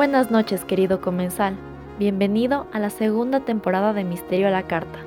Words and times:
Buenas 0.00 0.30
noches, 0.30 0.64
querido 0.64 1.02
comensal. 1.02 1.58
Bienvenido 1.98 2.66
a 2.72 2.78
la 2.78 2.88
segunda 2.88 3.40
temporada 3.40 3.92
de 3.92 4.02
Misterio 4.02 4.48
a 4.48 4.50
la 4.50 4.62
Carta, 4.62 4.98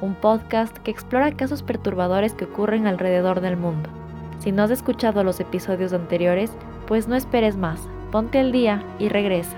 un 0.00 0.14
podcast 0.14 0.78
que 0.78 0.92
explora 0.92 1.32
casos 1.32 1.64
perturbadores 1.64 2.32
que 2.32 2.44
ocurren 2.44 2.86
alrededor 2.86 3.40
del 3.40 3.56
mundo. 3.56 3.90
Si 4.38 4.52
no 4.52 4.62
has 4.62 4.70
escuchado 4.70 5.24
los 5.24 5.40
episodios 5.40 5.92
anteriores, 5.92 6.52
pues 6.86 7.08
no 7.08 7.16
esperes 7.16 7.56
más, 7.56 7.80
ponte 8.12 8.38
al 8.38 8.52
día 8.52 8.84
y 9.00 9.08
regresa. 9.08 9.56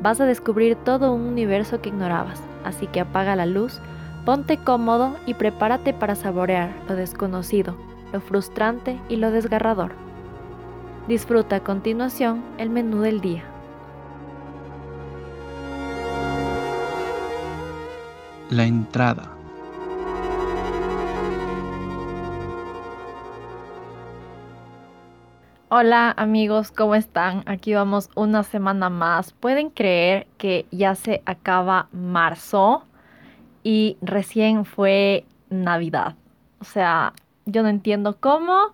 Vas 0.00 0.18
a 0.18 0.24
descubrir 0.24 0.76
todo 0.76 1.12
un 1.12 1.26
universo 1.26 1.82
que 1.82 1.90
ignorabas, 1.90 2.40
así 2.64 2.86
que 2.86 3.00
apaga 3.00 3.36
la 3.36 3.44
luz, 3.44 3.78
ponte 4.24 4.56
cómodo 4.56 5.16
y 5.26 5.34
prepárate 5.34 5.92
para 5.92 6.14
saborear 6.14 6.70
lo 6.88 6.96
desconocido, 6.96 7.76
lo 8.10 8.22
frustrante 8.22 8.98
y 9.10 9.16
lo 9.16 9.30
desgarrador. 9.30 9.92
Disfruta 11.12 11.56
a 11.56 11.60
continuación 11.60 12.42
el 12.56 12.70
menú 12.70 13.02
del 13.02 13.20
día. 13.20 13.44
La 18.48 18.64
entrada. 18.64 19.30
Hola 25.68 26.14
amigos, 26.16 26.70
¿cómo 26.70 26.94
están? 26.94 27.42
Aquí 27.44 27.74
vamos 27.74 28.08
una 28.14 28.42
semana 28.42 28.88
más. 28.88 29.34
¿Pueden 29.34 29.68
creer 29.68 30.26
que 30.38 30.64
ya 30.70 30.94
se 30.94 31.20
acaba 31.26 31.88
marzo 31.92 32.86
y 33.62 33.98
recién 34.00 34.64
fue 34.64 35.26
Navidad? 35.50 36.14
O 36.58 36.64
sea, 36.64 37.12
yo 37.44 37.62
no 37.62 37.68
entiendo 37.68 38.16
cómo, 38.18 38.72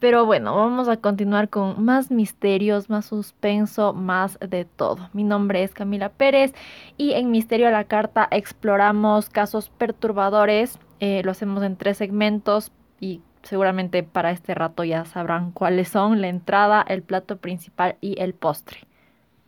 pero 0.00 0.26
bueno, 0.26 0.56
vamos 0.56 0.88
a 0.88 0.96
continuar 0.96 1.48
con 1.48 1.82
más 1.84 2.10
misterios, 2.10 2.90
más 2.90 3.06
suspenso, 3.06 3.92
más 3.92 4.38
de 4.40 4.64
todo. 4.64 5.08
Mi 5.12 5.24
nombre 5.24 5.62
es 5.62 5.72
Camila 5.72 6.08
Pérez 6.08 6.52
y 6.96 7.12
en 7.12 7.30
Misterio 7.30 7.68
a 7.68 7.70
la 7.70 7.84
Carta 7.84 8.28
exploramos 8.30 9.30
casos 9.30 9.70
perturbadores. 9.70 10.78
Eh, 11.00 11.22
lo 11.24 11.30
hacemos 11.30 11.62
en 11.62 11.76
tres 11.76 11.98
segmentos 11.98 12.72
y 13.00 13.22
seguramente 13.42 14.02
para 14.02 14.30
este 14.30 14.54
rato 14.54 14.84
ya 14.84 15.04
sabrán 15.04 15.52
cuáles 15.52 15.88
son, 15.88 16.20
la 16.20 16.28
entrada, 16.28 16.84
el 16.86 17.02
plato 17.02 17.36
principal 17.38 17.96
y 18.00 18.20
el 18.20 18.34
postre. 18.34 18.86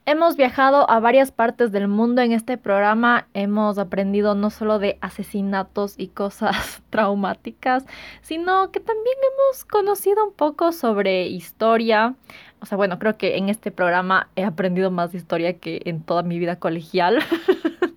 Hemos 0.08 0.36
viajado 0.36 0.88
a 0.88 1.00
varias 1.00 1.32
partes 1.32 1.72
del 1.72 1.88
mundo 1.88 2.22
en 2.22 2.30
este 2.30 2.58
programa, 2.58 3.26
hemos 3.34 3.76
aprendido 3.76 4.36
no 4.36 4.50
solo 4.50 4.78
de 4.78 4.98
asesinatos 5.00 5.96
y 5.98 6.06
cosas 6.06 6.80
traumáticas, 6.90 7.84
sino 8.22 8.70
que 8.70 8.78
también 8.78 9.16
hemos 9.16 9.64
conocido 9.64 10.24
un 10.24 10.32
poco 10.32 10.70
sobre 10.70 11.26
historia. 11.26 12.14
O 12.60 12.66
sea, 12.66 12.76
bueno, 12.76 13.00
creo 13.00 13.18
que 13.18 13.36
en 13.36 13.48
este 13.48 13.72
programa 13.72 14.28
he 14.36 14.44
aprendido 14.44 14.92
más 14.92 15.12
historia 15.12 15.58
que 15.58 15.82
en 15.86 16.04
toda 16.04 16.22
mi 16.22 16.38
vida 16.38 16.54
colegial. 16.60 17.18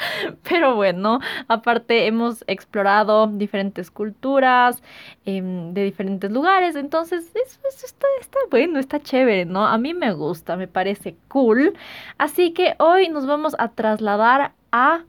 Pero 0.48 0.74
bueno, 0.74 1.20
aparte 1.48 2.06
hemos 2.06 2.44
explorado 2.46 3.26
diferentes 3.26 3.90
culturas 3.90 4.82
em, 5.24 5.72
de 5.74 5.84
diferentes 5.84 6.30
lugares, 6.30 6.76
entonces 6.76 7.30
eso, 7.34 7.60
está, 7.84 8.06
está, 8.20 8.38
bueno, 8.50 8.78
está 8.78 9.00
chévere, 9.00 9.44
¿no? 9.44 9.66
A 9.66 9.78
mí 9.78 9.94
me 9.94 10.12
gusta, 10.12 10.56
me 10.56 10.68
parece 10.68 11.16
cool. 11.28 11.74
Así 12.18 12.52
que 12.52 12.74
hoy 12.78 13.08
nos 13.08 13.26
vamos 13.26 13.54
a 13.58 13.68
trasladar 13.68 14.52
a 14.72 15.04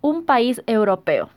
un 0.00 0.24
país 0.24 0.62
europeo. 0.66 1.30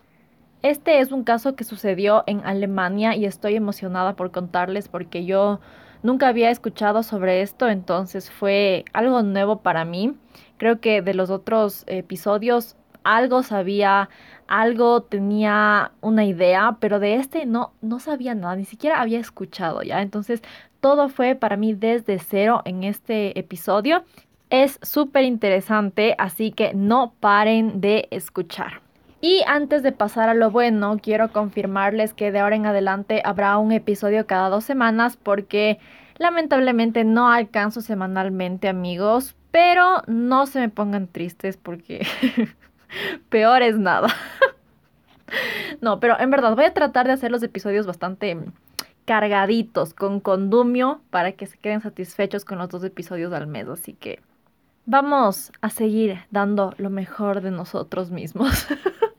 Este 0.64 1.00
es 1.00 1.12
un 1.12 1.24
caso 1.24 1.56
que 1.56 1.64
sucedió 1.64 2.24
en 2.28 2.42
Alemania 2.46 3.16
y 3.16 3.26
estoy 3.26 3.56
emocionada 3.56 4.16
por 4.16 4.32
contarles 4.32 4.88
porque 4.90 5.24
yo 5.24 5.60
nunca 6.04 6.28
había 6.28 6.50
escuchado 6.50 7.04
sobre 7.04 7.42
esto, 7.42 7.70
entonces 7.70 8.32
fue 8.32 8.84
algo 8.94 9.22
nuevo 9.22 9.60
para 9.60 9.86
mí. 9.86 10.18
Creo 10.58 10.80
que 10.82 11.02
de 11.02 11.14
los 11.14 11.30
otros 11.30 11.84
episodios 11.88 12.76
algo 13.16 13.44
sabía, 13.44 14.10
algo 14.48 15.02
tenía 15.04 15.92
una 16.02 16.26
idea, 16.26 16.78
pero 16.80 17.00
de 17.00 17.16
este 17.16 17.46
no, 17.46 17.74
no 17.82 18.00
sabía 18.00 18.36
nada, 18.36 18.56
ni 18.56 18.66
siquiera 18.66 19.02
había 19.02 19.20
escuchado 19.20 19.82
ya. 19.82 20.02
Entonces, 20.02 20.42
todo 20.82 21.10
fue 21.10 21.36
para 21.36 21.58
mí 21.58 21.74
desde 21.74 22.20
cero 22.20 22.62
en 22.66 22.84
este 22.84 23.38
episodio. 23.40 24.04
Es 24.50 24.80
súper 24.82 25.24
interesante, 25.24 26.16
así 26.18 26.52
que 26.52 26.74
no 26.74 27.14
paren 27.20 27.82
de 27.82 28.08
escuchar. 28.12 28.82
Y 29.20 29.42
antes 29.48 29.84
de 29.84 29.92
pasar 29.92 30.30
a 30.30 30.34
lo 30.34 30.52
bueno, 30.52 31.00
quiero 31.02 31.32
confirmarles 31.32 32.14
que 32.14 32.32
de 32.32 32.40
ahora 32.40 32.56
en 32.56 32.66
adelante 32.68 33.22
habrá 33.26 33.58
un 33.58 33.72
episodio 33.72 34.28
cada 34.28 34.50
dos 34.50 34.64
semanas 34.64 35.18
porque 35.18 35.80
lamentablemente 36.18 37.04
no 37.04 37.32
alcanzo 37.32 37.82
semanalmente 37.82 38.68
amigos, 38.68 39.36
pero 39.52 40.04
no 40.08 40.46
se 40.46 40.60
me 40.60 40.70
pongan 40.70 41.08
tristes 41.08 41.58
porque 41.58 42.06
Peor 43.30 43.62
es 43.62 43.78
nada. 43.78 44.08
no, 45.82 46.00
pero 46.00 46.20
en 46.20 46.30
verdad 46.30 46.56
voy 46.56 46.66
a 46.66 46.74
tratar 46.74 47.08
de 47.08 47.14
hacer 47.14 47.32
los 47.32 47.44
episodios 47.44 47.86
bastante 47.86 48.38
cargaditos 49.06 49.94
con 49.94 50.20
condumio 50.20 51.02
para 51.10 51.32
que 51.32 51.48
se 51.48 51.58
queden 51.58 51.82
satisfechos 51.82 52.44
con 52.44 52.58
los 52.58 52.70
dos 52.70 52.84
episodios 52.84 53.32
al 53.34 53.48
mes. 53.48 53.68
Así 53.70 53.94
que 53.94 54.20
vamos 54.86 55.52
a 55.62 55.70
seguir 55.70 56.20
dando 56.30 56.74
lo 56.78 56.90
mejor 56.90 57.42
de 57.42 57.52
nosotros 57.52 58.12
mismos. 58.12 58.68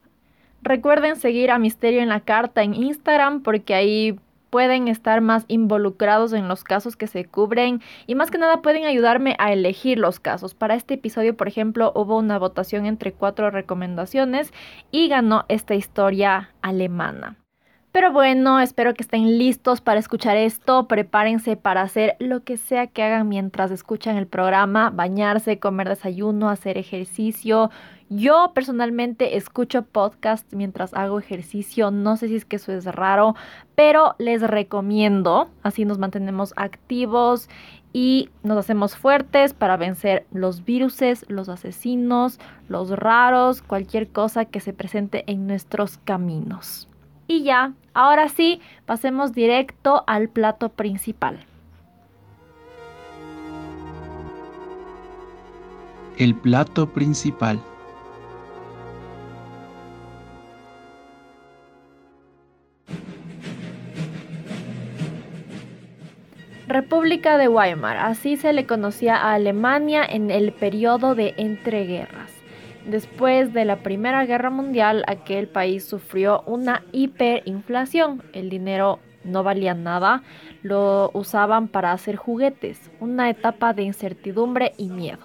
Recuerden 0.63 1.17
seguir 1.17 1.51
a 1.51 1.59
Misterio 1.59 2.03
en 2.03 2.09
la 2.09 2.21
Carta 2.21 2.63
en 2.63 2.75
Instagram 2.75 3.43
porque 3.43 3.75
ahí 3.75 4.21
pueden 4.51 4.89
estar 4.89 5.21
más 5.21 5.45
involucrados 5.49 6.33
en 6.33 6.49
los 6.49 6.65
casos 6.65 6.97
que 6.97 7.07
se 7.07 7.25
cubren 7.25 7.81
y 8.07 8.15
más 8.15 8.31
que 8.31 8.39
nada 8.39 8.63
pueden 8.63 8.85
ayudarme 8.85 9.37
a 9.39 9.53
elegir 9.53 9.99
los 9.99 10.21
casos. 10.21 10.55
Para 10.55 10.75
este 10.75 10.95
episodio, 10.95 11.37
por 11.37 11.49
ejemplo, 11.49 11.93
hubo 11.95 12.19
una 12.19 12.39
votación 12.39 12.87
entre 12.87 13.13
cuatro 13.13 13.51
recomendaciones 13.51 14.53
y 14.91 15.09
ganó 15.09 15.45
esta 15.49 15.75
historia 15.75 16.51
alemana. 16.63 17.37
Pero 17.91 18.13
bueno, 18.13 18.61
espero 18.61 18.95
que 18.95 19.03
estén 19.03 19.39
listos 19.39 19.81
para 19.81 19.99
escuchar 19.99 20.37
esto. 20.37 20.87
Prepárense 20.89 21.57
para 21.57 21.83
hacer 21.83 22.17
lo 22.19 22.45
que 22.45 22.57
sea 22.57 22.87
que 22.87 23.03
hagan 23.03 23.29
mientras 23.29 23.71
escuchan 23.71 24.17
el 24.17 24.27
programa, 24.27 24.91
bañarse, 24.91 25.59
comer 25.59 25.89
desayuno, 25.89 26.51
hacer 26.51 26.79
ejercicio, 26.79 27.71
yo 28.11 28.53
personalmente 28.55 29.37
escucho 29.37 29.83
podcast 29.83 30.51
mientras 30.55 30.95
hago 30.95 31.19
ejercicio, 31.19 31.91
no 31.91 32.17
sé 32.17 32.29
si 32.29 32.37
es 32.37 32.47
que 32.47 32.57
eso 32.57 32.73
es 32.73 32.87
raro, 32.87 33.35
pero 33.75 34.15
les 34.19 34.41
recomiendo, 34.41 35.51
así 35.63 35.85
nos 35.85 35.99
mantenemos 35.99 36.55
activos 36.57 37.51
y 37.93 38.31
nos 38.43 38.57
hacemos 38.57 38.97
fuertes 38.97 39.53
para 39.53 39.77
vencer 39.77 40.25
los 40.33 40.65
viruses, 40.65 41.27
los 41.29 41.51
asesinos, 41.51 42.41
los 42.67 42.89
raros, 42.91 43.61
cualquier 43.61 44.09
cosa 44.09 44.47
que 44.47 44.61
se 44.61 44.73
presente 44.73 45.25
en 45.27 45.47
nuestros 45.47 45.99
caminos. 45.99 46.89
Y 47.31 47.43
ya, 47.43 47.75
ahora 47.93 48.31
sí, 48.31 48.63
pasemos 48.87 49.35
directo 49.35 50.03
al 50.07 50.31
plato 50.31 50.71
principal. 50.71 51.39
El 56.17 56.35
plato 56.35 56.89
principal. 56.89 57.61
República 66.67 67.39
de 67.39 67.49
Weimar, 67.49 67.99
así 67.99 68.37
se 68.37 68.53
le 68.53 68.67
conocía 68.67 69.17
a 69.17 69.35
Alemania 69.35 70.05
en 70.05 70.31
el 70.31 70.53
periodo 70.53 71.15
de 71.15 71.35
entreguerras. 71.37 72.28
Después 72.89 73.53
de 73.53 73.67
la 73.67 73.83
Primera 73.83 74.25
Guerra 74.25 74.49
Mundial, 74.49 75.05
aquel 75.07 75.47
país 75.47 75.85
sufrió 75.85 76.43
una 76.47 76.85
hiperinflación. 76.93 78.23
El 78.33 78.49
dinero 78.49 78.99
no 79.25 79.43
valía 79.43 79.75
nada, 79.75 80.23
lo 80.63 81.11
usaban 81.13 81.69
para 81.69 81.93
hacer 81.93 82.17
juguetes, 82.17 82.91
una 82.99 83.29
etapa 83.29 83.75
de 83.75 83.83
incertidumbre 83.83 84.73
y 84.79 84.89
miedo. 84.89 85.19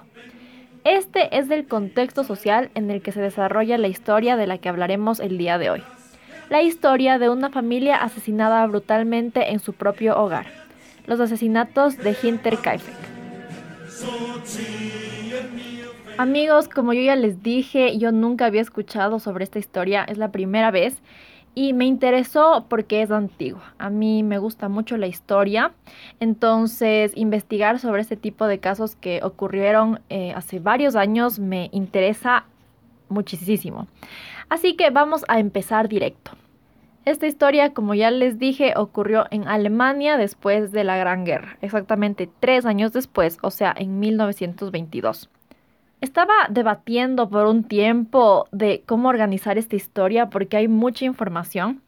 Este 0.84 1.38
es 1.38 1.50
el 1.52 1.66
contexto 1.66 2.26
social 2.26 2.70
en 2.76 2.92
el 2.92 3.02
que 3.02 3.14
se 3.14 3.22
desarrolla 3.22 3.78
la 3.78 3.88
historia 3.88 4.36
de 4.36 4.46
la 4.46 4.58
que 4.58 4.68
hablaremos 4.68 5.22
el 5.22 5.38
día 5.38 5.58
de 5.58 5.70
hoy. 5.70 5.84
la 6.50 6.62
historia 6.62 7.18
de 7.18 7.30
una 7.30 7.50
familia 7.50 7.96
asesinada 7.96 8.68
brutalmente 8.68 9.54
en 9.54 9.60
su 9.60 9.72
propio 9.72 10.20
hogar. 10.20 10.48
Los 11.08 11.22
asesinatos 11.22 11.98
de 11.98 12.16
Hinterkaifeck. 12.22 12.94
Amigos, 16.18 16.70
como 16.70 16.94
yo 16.94 17.02
ya 17.02 17.16
les 17.16 17.42
dije, 17.42 17.98
yo 17.98 18.12
nunca 18.12 18.46
había 18.46 18.62
escuchado 18.62 19.20
sobre 19.20 19.46
esta 19.46 19.58
historia, 19.58 20.04
es 20.04 20.20
la 20.20 20.32
primera 20.32 20.70
vez 20.70 21.02
y 21.56 21.74
me 21.74 21.86
interesó 21.86 22.68
porque 22.70 23.02
es 23.02 23.10
antigua. 23.10 23.74
A 23.80 23.90
mí 23.90 24.22
me 24.22 24.38
gusta 24.38 24.70
mucho 24.70 24.96
la 24.98 25.08
historia, 25.08 25.74
entonces 26.20 27.14
investigar 27.16 27.80
sobre 27.80 28.02
este 28.02 28.16
tipo 28.16 28.46
de 28.46 28.60
casos 28.60 28.96
que 28.96 29.22
ocurrieron 29.24 30.02
eh, 30.10 30.34
hace 30.36 30.60
varios 30.60 30.96
años 30.96 31.40
me 31.40 31.70
interesa 31.72 32.46
muchísimo. 33.10 33.88
Así 34.50 34.76
que 34.76 34.92
vamos 34.92 35.26
a 35.28 35.40
empezar 35.40 35.90
directo. 35.90 36.32
Esta 37.06 37.26
historia, 37.26 37.74
como 37.74 37.96
ya 37.96 38.12
les 38.12 38.38
dije, 38.38 38.74
ocurrió 38.78 39.26
en 39.32 39.48
Alemania 39.48 40.18
después 40.18 40.72
de 40.72 40.84
la 40.84 40.96
Gran 40.96 41.26
Guerra, 41.26 41.58
exactamente 41.62 42.30
tres 42.40 42.66
años 42.68 42.94
después, 42.94 43.40
o 43.42 43.50
sea, 43.50 43.74
en 43.76 44.00
1922. 44.00 45.30
Estaba 46.04 46.34
debatiendo 46.50 47.30
por 47.30 47.48
un 47.48 47.64
tiempo 47.64 48.50
de 48.52 48.84
cómo 48.86 49.08
organizar 49.08 49.58
esta 49.58 49.78
historia 49.78 50.30
porque 50.30 50.58
hay 50.58 50.68
mucha 50.68 51.06
información. 51.06 51.82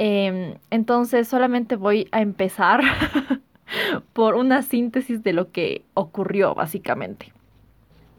Em, 0.00 0.56
entonces 0.70 1.28
solamente 1.28 1.76
voy 1.76 2.08
a 2.10 2.22
empezar 2.22 2.80
por 4.14 4.34
una 4.34 4.62
síntesis 4.62 5.22
de 5.22 5.32
lo 5.32 5.52
que 5.52 5.84
ocurrió 5.94 6.56
básicamente. 6.56 7.32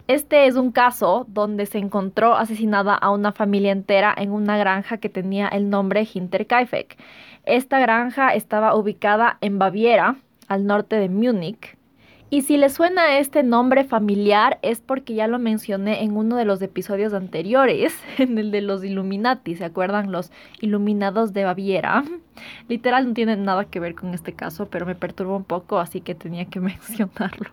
Este 0.07 0.47
es 0.47 0.55
un 0.55 0.71
caso 0.71 1.25
donde 1.27 1.65
se 1.65 1.77
encontró 1.77 2.37
asesinada 2.37 2.95
a 2.95 3.11
una 3.11 3.33
familia 3.33 3.73
entera 3.73 4.15
en 4.17 4.31
una 4.31 4.57
granja 4.57 4.97
que 4.99 5.09
tenía 5.09 5.49
el 5.49 5.69
nombre 5.69 6.07
Hinterkaifeck. 6.13 6.97
Esta 7.43 7.79
granja 7.79 8.33
estaba 8.33 8.77
ubicada 8.77 9.39
en 9.41 9.59
Baviera, 9.59 10.15
al 10.47 10.65
norte 10.65 10.95
de 10.95 11.09
Múnich, 11.09 11.75
y 12.33 12.41
si 12.41 12.57
le 12.57 12.69
suena 12.69 13.19
este 13.19 13.43
nombre 13.43 13.83
familiar 13.83 14.57
es 14.63 14.81
porque 14.81 15.13
ya 15.13 15.27
lo 15.27 15.37
mencioné 15.37 16.01
en 16.01 16.17
uno 16.17 16.35
de 16.35 16.45
los 16.45 16.63
episodios 16.63 17.13
anteriores, 17.13 17.95
en 18.17 18.39
el 18.39 18.49
de 18.49 18.61
los 18.61 18.83
Illuminati, 18.83 19.55
¿se 19.55 19.65
acuerdan? 19.65 20.11
Los 20.11 20.31
Iluminados 20.59 21.33
de 21.33 21.43
Baviera. 21.43 22.03
Literal 22.69 23.07
no 23.07 23.13
tiene 23.13 23.37
nada 23.37 23.65
que 23.65 23.79
ver 23.79 23.93
con 23.93 24.15
este 24.15 24.33
caso, 24.33 24.67
pero 24.67 24.87
me 24.87 24.95
perturba 24.95 25.35
un 25.35 25.43
poco, 25.43 25.77
así 25.77 26.01
que 26.01 26.15
tenía 26.15 26.45
que 26.45 26.59
mencionarlo. 26.59 27.51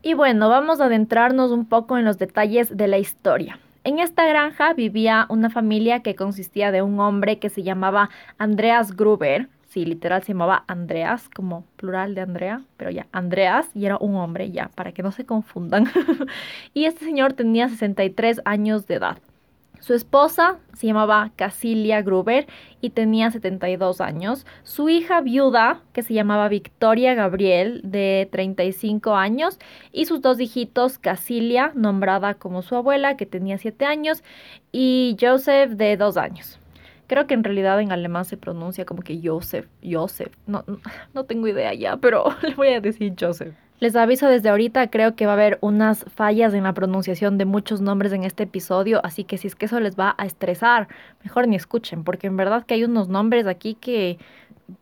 Y 0.00 0.14
bueno, 0.14 0.48
vamos 0.48 0.80
a 0.80 0.86
adentrarnos 0.86 1.50
un 1.50 1.66
poco 1.66 1.98
en 1.98 2.06
los 2.06 2.16
detalles 2.16 2.74
de 2.74 2.88
la 2.88 2.96
historia. 2.96 3.60
En 3.84 3.98
esta 3.98 4.26
granja 4.26 4.72
vivía 4.72 5.26
una 5.28 5.50
familia 5.50 6.00
que 6.00 6.14
consistía 6.14 6.72
de 6.72 6.80
un 6.80 6.98
hombre 7.00 7.38
que 7.38 7.50
se 7.50 7.62
llamaba 7.62 8.08
Andreas 8.38 8.96
Gruber, 8.96 9.50
sí, 9.74 9.84
literal 9.84 10.22
se 10.22 10.28
llamaba 10.28 10.62
Andreas, 10.68 11.28
como 11.28 11.64
plural 11.76 12.14
de 12.14 12.20
Andrea, 12.20 12.62
pero 12.76 12.90
ya, 12.90 13.08
Andreas, 13.10 13.68
y 13.74 13.86
era 13.86 13.98
un 13.98 14.14
hombre, 14.14 14.52
ya, 14.52 14.70
para 14.76 14.92
que 14.92 15.02
no 15.02 15.10
se 15.10 15.26
confundan. 15.26 15.86
y 16.74 16.84
este 16.84 17.04
señor 17.04 17.32
tenía 17.32 17.68
63 17.68 18.42
años 18.44 18.86
de 18.86 18.94
edad. 18.94 19.18
Su 19.80 19.92
esposa 19.92 20.58
se 20.74 20.86
llamaba 20.86 21.32
Casilia 21.36 22.00
Gruber 22.02 22.46
y 22.80 22.90
tenía 22.90 23.30
72 23.30 24.00
años. 24.00 24.46
Su 24.62 24.88
hija 24.88 25.20
viuda, 25.20 25.82
que 25.92 26.02
se 26.02 26.14
llamaba 26.14 26.48
Victoria 26.48 27.14
Gabriel, 27.14 27.82
de 27.84 28.28
35 28.30 29.14
años. 29.14 29.58
Y 29.92 30.06
sus 30.06 30.22
dos 30.22 30.40
hijitos, 30.40 30.98
Casilia, 30.98 31.72
nombrada 31.74 32.34
como 32.34 32.62
su 32.62 32.76
abuela, 32.76 33.16
que 33.16 33.26
tenía 33.26 33.58
7 33.58 33.84
años, 33.84 34.22
y 34.72 35.16
Joseph, 35.20 35.72
de 35.72 35.96
2 35.98 36.16
años. 36.16 36.58
Creo 37.06 37.26
que 37.26 37.34
en 37.34 37.44
realidad 37.44 37.80
en 37.80 37.92
alemán 37.92 38.24
se 38.24 38.36
pronuncia 38.36 38.84
como 38.84 39.02
que 39.02 39.20
Joseph, 39.22 39.66
Joseph. 39.82 40.32
No, 40.46 40.64
no 41.12 41.24
tengo 41.24 41.48
idea 41.48 41.74
ya, 41.74 41.96
pero 41.96 42.24
le 42.42 42.54
voy 42.54 42.68
a 42.68 42.80
decir 42.80 43.14
Joseph. 43.18 43.54
Les 43.80 43.96
aviso 43.96 44.28
desde 44.28 44.48
ahorita, 44.48 44.88
creo 44.88 45.16
que 45.16 45.26
va 45.26 45.32
a 45.32 45.34
haber 45.34 45.58
unas 45.60 46.04
fallas 46.14 46.54
en 46.54 46.62
la 46.62 46.72
pronunciación 46.72 47.38
de 47.38 47.44
muchos 47.44 47.80
nombres 47.80 48.12
en 48.12 48.22
este 48.22 48.44
episodio, 48.44 49.00
así 49.04 49.24
que 49.24 49.36
si 49.36 49.48
es 49.48 49.56
que 49.56 49.66
eso 49.66 49.80
les 49.80 49.98
va 49.98 50.14
a 50.16 50.26
estresar, 50.26 50.88
mejor 51.24 51.48
ni 51.48 51.56
escuchen, 51.56 52.04
porque 52.04 52.28
en 52.28 52.36
verdad 52.36 52.64
que 52.64 52.74
hay 52.74 52.84
unos 52.84 53.08
nombres 53.08 53.46
aquí 53.46 53.74
que 53.74 54.18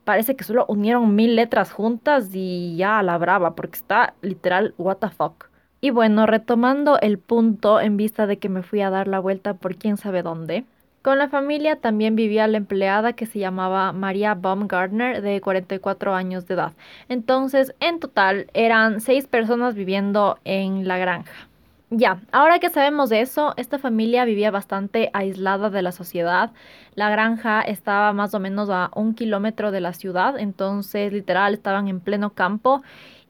parece 0.04 0.36
que 0.36 0.44
solo 0.44 0.66
unieron 0.68 1.14
mil 1.14 1.34
letras 1.36 1.72
juntas 1.72 2.30
y 2.32 2.76
ya 2.76 2.98
a 2.98 3.02
la 3.02 3.16
brava, 3.18 3.54
porque 3.54 3.76
está 3.76 4.14
literal 4.20 4.74
what 4.78 4.98
the 4.98 5.08
fuck. 5.08 5.48
Y 5.80 5.90
bueno, 5.90 6.26
retomando 6.26 7.00
el 7.00 7.18
punto 7.18 7.80
en 7.80 7.96
vista 7.96 8.26
de 8.26 8.38
que 8.38 8.48
me 8.48 8.62
fui 8.62 8.82
a 8.82 8.90
dar 8.90 9.08
la 9.08 9.18
vuelta 9.18 9.54
por 9.54 9.76
quién 9.76 9.96
sabe 9.96 10.22
dónde, 10.22 10.64
con 11.02 11.18
la 11.18 11.28
familia 11.28 11.76
también 11.76 12.16
vivía 12.16 12.46
la 12.46 12.58
empleada 12.58 13.12
que 13.12 13.26
se 13.26 13.38
llamaba 13.40 13.92
María 13.92 14.34
Baumgartner, 14.34 15.20
de 15.20 15.40
44 15.40 16.14
años 16.14 16.46
de 16.46 16.54
edad. 16.54 16.72
Entonces, 17.08 17.74
en 17.80 18.00
total, 18.00 18.46
eran 18.54 19.00
seis 19.00 19.26
personas 19.26 19.74
viviendo 19.74 20.38
en 20.44 20.86
la 20.86 20.98
granja. 20.98 21.48
Ya, 21.94 22.22
ahora 22.32 22.58
que 22.58 22.70
sabemos 22.70 23.10
de 23.10 23.20
eso, 23.20 23.52
esta 23.58 23.78
familia 23.78 24.24
vivía 24.24 24.50
bastante 24.50 25.10
aislada 25.12 25.68
de 25.68 25.82
la 25.82 25.92
sociedad. 25.92 26.50
La 26.94 27.10
granja 27.10 27.60
estaba 27.60 28.14
más 28.14 28.32
o 28.32 28.40
menos 28.40 28.70
a 28.70 28.90
un 28.94 29.14
kilómetro 29.14 29.70
de 29.72 29.82
la 29.82 29.92
ciudad, 29.92 30.38
entonces 30.38 31.12
literal 31.12 31.52
estaban 31.52 31.88
en 31.88 32.00
pleno 32.00 32.30
campo. 32.30 32.82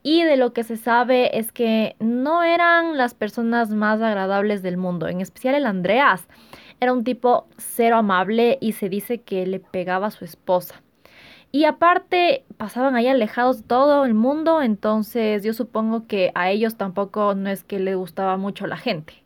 Y 0.05 0.23
de 0.23 0.37
lo 0.37 0.53
que 0.53 0.63
se 0.63 0.77
sabe 0.77 1.39
es 1.39 1.51
que 1.51 1.97
no 1.99 2.45
eran 2.45 2.97
las 2.97 3.15
personas 3.15 3.71
más 3.71 4.01
agradables 4.01 4.63
del 4.63 4.77
mundo, 4.77 5.09
en 5.09 5.21
especial 5.21 5.57
el 5.57 5.67
Andreas. 5.67 6.29
Era 6.83 6.93
un 6.93 7.05
tipo 7.05 7.47
cero 7.59 7.99
amable 7.99 8.59
y 8.61 8.73
se 8.73 8.89
dice 8.89 9.19
que 9.21 9.47
le 9.47 9.61
pegaba 9.61 10.09
a 10.09 10.11
su 10.11 10.25
esposa. 10.25 10.83
Y 11.53 11.65
aparte, 11.65 12.45
pasaban 12.57 12.97
ahí 12.97 13.07
alejados 13.07 13.59
de 13.59 13.69
todo 13.69 14.05
el 14.05 14.15
mundo, 14.15 14.61
entonces 14.61 15.45
yo 15.45 15.55
supongo 15.55 16.09
que 16.09 16.33
a 16.35 16.51
ellos 16.51 16.77
tampoco 16.77 17.37
no 17.37 17.51
es 17.51 17.63
que 17.63 17.79
le 17.79 17.95
gustaba 17.95 18.37
mucho 18.37 18.67
la 18.67 18.77
gente. 18.77 19.23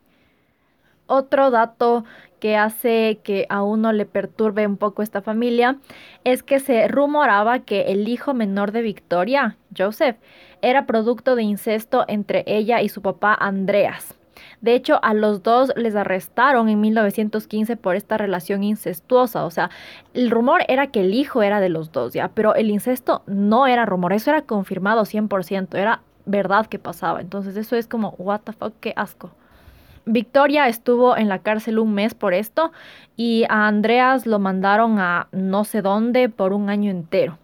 Otro 1.07 1.49
dato 1.49 2.03
que 2.39 2.55
hace 2.55 3.21
que 3.23 3.47
a 3.49 3.63
uno 3.63 3.91
le 3.91 4.05
perturbe 4.05 4.67
un 4.67 4.77
poco 4.77 5.01
esta 5.01 5.23
familia 5.23 5.79
es 6.25 6.43
que 6.43 6.59
se 6.59 6.87
rumoraba 6.87 7.61
que 7.61 7.91
el 7.91 8.07
hijo 8.07 8.35
menor 8.35 8.71
de 8.71 8.83
Victoria, 8.83 9.57
Joseph, 9.75 10.17
era 10.61 10.85
producto 10.85 11.35
de 11.35 11.41
incesto 11.41 12.05
entre 12.07 12.43
ella 12.45 12.83
y 12.83 12.89
su 12.89 13.01
papá 13.01 13.33
Andreas. 13.33 14.15
De 14.61 14.73
hecho, 14.73 14.99
a 15.03 15.13
los 15.13 15.43
dos 15.43 15.71
les 15.75 15.95
arrestaron 15.95 16.67
en 16.67 16.81
1915 16.81 17.77
por 17.77 17.95
esta 17.95 18.17
relación 18.17 18.63
incestuosa. 18.63 19.45
O 19.45 19.51
sea, 19.51 19.69
el 20.13 20.31
rumor 20.31 20.61
era 20.67 20.87
que 20.87 21.01
el 21.01 21.13
hijo 21.13 21.43
era 21.43 21.59
de 21.59 21.69
los 21.69 21.91
dos, 21.91 22.13
¿ya? 22.13 22.29
Pero 22.29 22.55
el 22.55 22.69
incesto 22.71 23.21
no 23.27 23.67
era 23.67 23.85
rumor, 23.85 24.13
eso 24.13 24.31
era 24.31 24.41
confirmado 24.41 25.03
100%, 25.03 25.77
era 25.77 26.01
verdad 26.25 26.65
que 26.65 26.79
pasaba. 26.79 27.21
Entonces 27.21 27.55
eso 27.55 27.75
es 27.75 27.87
como, 27.87 28.15
what 28.17 28.41
the 28.41 28.51
fuck, 28.51 28.73
qué 28.79 28.93
asco. 28.95 29.31
Victoria 30.05 30.67
estuvo 30.67 31.17
en 31.17 31.27
la 31.27 31.39
cárcel 31.39 31.79
un 31.79 31.93
mes 31.93 32.13
por 32.13 32.33
esto 32.33 32.71
y 33.17 33.43
a 33.49 33.67
Andreas 33.67 34.25
lo 34.25 34.39
mandaron 34.39 34.99
a 34.99 35.27
no 35.33 35.65
sé 35.65 35.81
dónde 35.81 36.29
por 36.29 36.53
un 36.53 36.69
año 36.69 36.89
entero. 36.89 37.37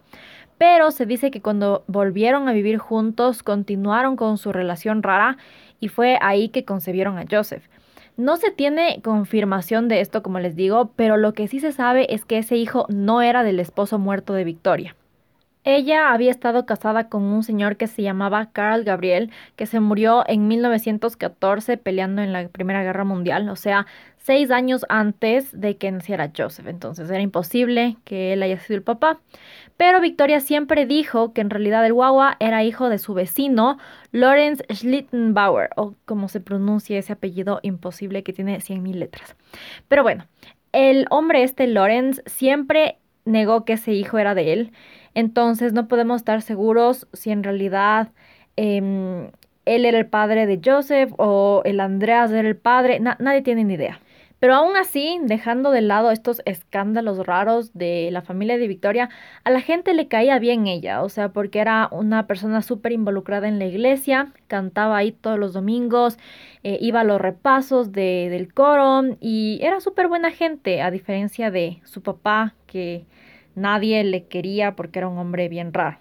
Pero 0.57 0.91
se 0.91 1.05
dice 1.05 1.29
que 1.29 1.41
cuando 1.41 1.83
volvieron 1.87 2.47
a 2.47 2.53
vivir 2.53 2.77
juntos 2.77 3.43
continuaron 3.43 4.15
con 4.15 4.37
su 4.37 4.53
relación 4.53 5.03
rara 5.03 5.37
y 5.83 5.89
fue 5.89 6.17
ahí 6.21 6.47
que 6.47 6.63
concebieron 6.63 7.17
a 7.17 7.25
Joseph. 7.29 7.67
No 8.15 8.37
se 8.37 8.51
tiene 8.51 9.01
confirmación 9.03 9.89
de 9.89 9.99
esto, 9.99 10.23
como 10.23 10.39
les 10.39 10.55
digo, 10.55 10.93
pero 10.95 11.17
lo 11.17 11.33
que 11.33 11.49
sí 11.49 11.59
se 11.59 11.73
sabe 11.73 12.13
es 12.13 12.23
que 12.23 12.37
ese 12.37 12.55
hijo 12.55 12.85
no 12.87 13.21
era 13.21 13.43
del 13.43 13.59
esposo 13.59 13.99
muerto 13.99 14.33
de 14.33 14.45
Victoria. 14.45 14.95
Ella 15.65 16.11
había 16.11 16.31
estado 16.31 16.65
casada 16.65 17.07
con 17.07 17.23
un 17.23 17.43
señor 17.43 17.77
que 17.77 17.87
se 17.87 18.01
llamaba 18.01 18.49
Carl 18.51 18.83
Gabriel, 18.83 19.31
que 19.55 19.65
se 19.65 19.79
murió 19.79 20.23
en 20.27 20.47
1914 20.47 21.77
peleando 21.77 22.21
en 22.21 22.33
la 22.33 22.47
Primera 22.49 22.83
Guerra 22.83 23.05
Mundial, 23.05 23.47
o 23.47 23.55
sea, 23.55 23.85
seis 24.17 24.51
años 24.51 24.85
antes 24.89 25.49
de 25.57 25.77
que 25.77 25.91
naciera 25.91 26.31
Joseph. 26.35 26.67
Entonces 26.67 27.09
era 27.09 27.21
imposible 27.21 27.97
que 28.03 28.33
él 28.33 28.43
haya 28.43 28.59
sido 28.59 28.77
el 28.77 28.83
papá. 28.83 29.19
Pero 29.77 30.01
Victoria 30.01 30.39
siempre 30.39 30.85
dijo 30.85 31.33
que 31.33 31.41
en 31.41 31.49
realidad 31.49 31.85
el 31.85 31.93
guagua 31.93 32.37
era 32.39 32.63
hijo 32.63 32.89
de 32.89 32.99
su 32.99 33.13
vecino, 33.13 33.77
Lorenz 34.11 34.63
Schlittenbauer, 34.71 35.69
o 35.75 35.95
como 36.05 36.27
se 36.27 36.41
pronuncia 36.41 36.99
ese 36.99 37.13
apellido 37.13 37.59
imposible 37.63 38.23
que 38.23 38.33
tiene 38.33 38.59
100.000 38.59 38.93
letras. 38.95 39.35
Pero 39.87 40.03
bueno, 40.03 40.25
el 40.71 41.05
hombre 41.09 41.43
este, 41.43 41.67
Lorenz, 41.67 42.21
siempre 42.25 42.97
negó 43.25 43.65
que 43.65 43.73
ese 43.73 43.93
hijo 43.93 44.17
era 44.17 44.35
de 44.35 44.53
él. 44.53 44.71
Entonces 45.15 45.73
no 45.73 45.87
podemos 45.87 46.21
estar 46.21 46.41
seguros 46.41 47.07
si 47.13 47.31
en 47.31 47.43
realidad 47.43 48.11
em, 48.55 49.29
él 49.65 49.85
era 49.85 49.99
el 49.99 50.07
padre 50.07 50.45
de 50.45 50.59
Joseph 50.63 51.11
o 51.17 51.61
el 51.65 51.79
Andreas 51.79 52.31
era 52.31 52.47
el 52.47 52.57
padre. 52.57 52.99
nadie 52.99 53.41
tiene 53.41 53.63
ni 53.63 53.75
idea. 53.75 53.99
Pero 54.43 54.55
aún 54.55 54.75
así, 54.75 55.19
dejando 55.23 55.71
de 55.71 55.79
lado 55.79 56.11
estos 56.11 56.41
escándalos 56.43 57.25
raros 57.25 57.73
de 57.73 58.09
la 58.11 58.21
familia 58.21 58.57
de 58.57 58.67
Victoria, 58.67 59.09
a 59.45 59.49
la 59.49 59.61
gente 59.61 59.93
le 59.93 60.09
caía 60.09 60.37
bien 60.37 60.67
ella, 60.67 61.01
o 61.01 61.07
sea, 61.07 61.29
porque 61.29 61.59
era 61.59 61.87
una 61.93 62.27
persona 62.27 62.61
súper 62.61 62.91
involucrada 62.91 63.47
en 63.47 63.57
la 63.57 63.67
iglesia, 63.67 64.33
cantaba 64.47 64.97
ahí 64.97 65.13
todos 65.13 65.39
los 65.39 65.53
domingos, 65.53 66.17
eh, 66.63 66.77
iba 66.81 66.99
a 66.99 67.03
los 67.05 67.21
repasos 67.21 67.93
de, 67.93 68.27
del 68.29 68.53
coro 68.53 69.15
y 69.21 69.59
era 69.61 69.79
súper 69.79 70.09
buena 70.09 70.29
gente, 70.29 70.81
a 70.81 70.91
diferencia 70.91 71.49
de 71.49 71.79
su 71.85 72.01
papá, 72.01 72.53
que 72.67 73.05
nadie 73.55 74.03
le 74.03 74.25
quería 74.25 74.75
porque 74.75 74.99
era 74.99 75.07
un 75.07 75.17
hombre 75.17 75.49
bien 75.49 75.73
raro. 75.73 75.97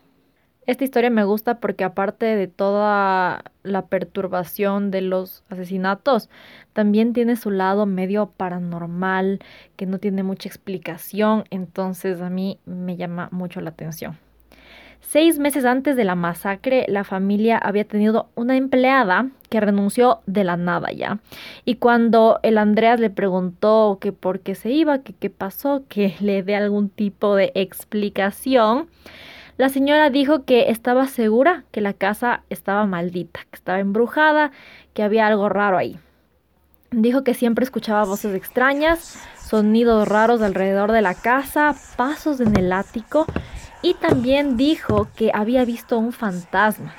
Esta 0.65 0.85
historia 0.85 1.11
me 1.11 1.25
gusta 1.25 1.59
porque 1.59 1.83
aparte 1.83 2.25
de 2.25 2.47
toda 2.47 3.43
la 3.65 3.87
perturbación 3.87 4.93
de 4.93 5.01
los 5.01 5.43
asesinatos, 5.49 6.31
también 6.73 7.13
tiene 7.13 7.35
su 7.35 7.51
lado 7.51 7.85
medio 7.85 8.27
paranormal, 8.27 9.41
que 9.77 9.87
no 9.87 9.99
tiene 9.99 10.23
mucha 10.23 10.49
explicación, 10.49 11.45
entonces 11.51 12.21
a 12.21 12.31
mí 12.31 12.61
me 12.65 12.97
llama 12.97 13.29
mucho 13.33 13.61
la 13.61 13.71
atención. 13.71 14.19
Seis 15.01 15.41
meses 15.41 15.65
antes 15.65 15.97
de 15.97 16.05
la 16.05 16.15
masacre, 16.15 16.85
la 16.87 17.03
familia 17.03 17.59
había 17.59 17.85
tenido 17.85 18.29
una 18.37 18.57
empleada 18.57 19.31
que 19.53 19.61
renunció 19.61 20.21
de 20.25 20.45
la 20.45 20.57
nada 20.57 20.93
ya. 20.93 21.19
Y 21.67 21.75
cuando 21.75 22.41
el 22.43 22.57
Andreas 22.57 22.99
le 22.99 23.11
preguntó 23.11 23.99
que 24.01 24.11
por 24.11 24.41
qué 24.41 24.55
se 24.55 24.71
iba, 24.71 25.01
que 25.01 25.13
qué 25.13 25.29
pasó, 25.29 25.83
que 25.91 26.15
le 26.21 26.43
dé 26.43 26.57
algún 26.57 26.89
tipo 26.89 27.37
de 27.37 27.53
explicación, 27.55 28.89
la 29.59 29.69
señora 29.69 30.09
dijo 30.09 30.45
que 30.47 30.71
estaba 30.71 31.07
segura 31.07 31.65
que 31.71 31.83
la 31.83 31.93
casa 31.93 32.45
estaba 32.49 32.87
maldita, 32.87 33.41
que 33.51 33.57
estaba 33.57 33.79
embrujada, 33.79 34.53
que 34.95 35.03
había 35.03 35.27
algo 35.27 35.51
raro 35.51 35.77
ahí. 35.77 35.99
Dijo 36.91 37.23
que 37.23 37.35
siempre 37.35 37.67
escuchaba 37.67 38.05
voces 38.07 38.35
extrañas, 38.35 39.23
sonidos 39.37 40.09
raros 40.09 40.41
alrededor 40.41 40.93
de 40.93 41.03
la 41.03 41.13
casa, 41.13 41.75
pasos 41.97 42.41
en 42.41 42.57
el 42.57 42.73
ático 42.73 43.27
y 43.83 43.93
también 43.93 44.57
dijo 44.57 45.09
que 45.15 45.31
había 45.35 45.67
visto 45.67 45.99
un 45.99 46.13
fantasma. 46.13 46.95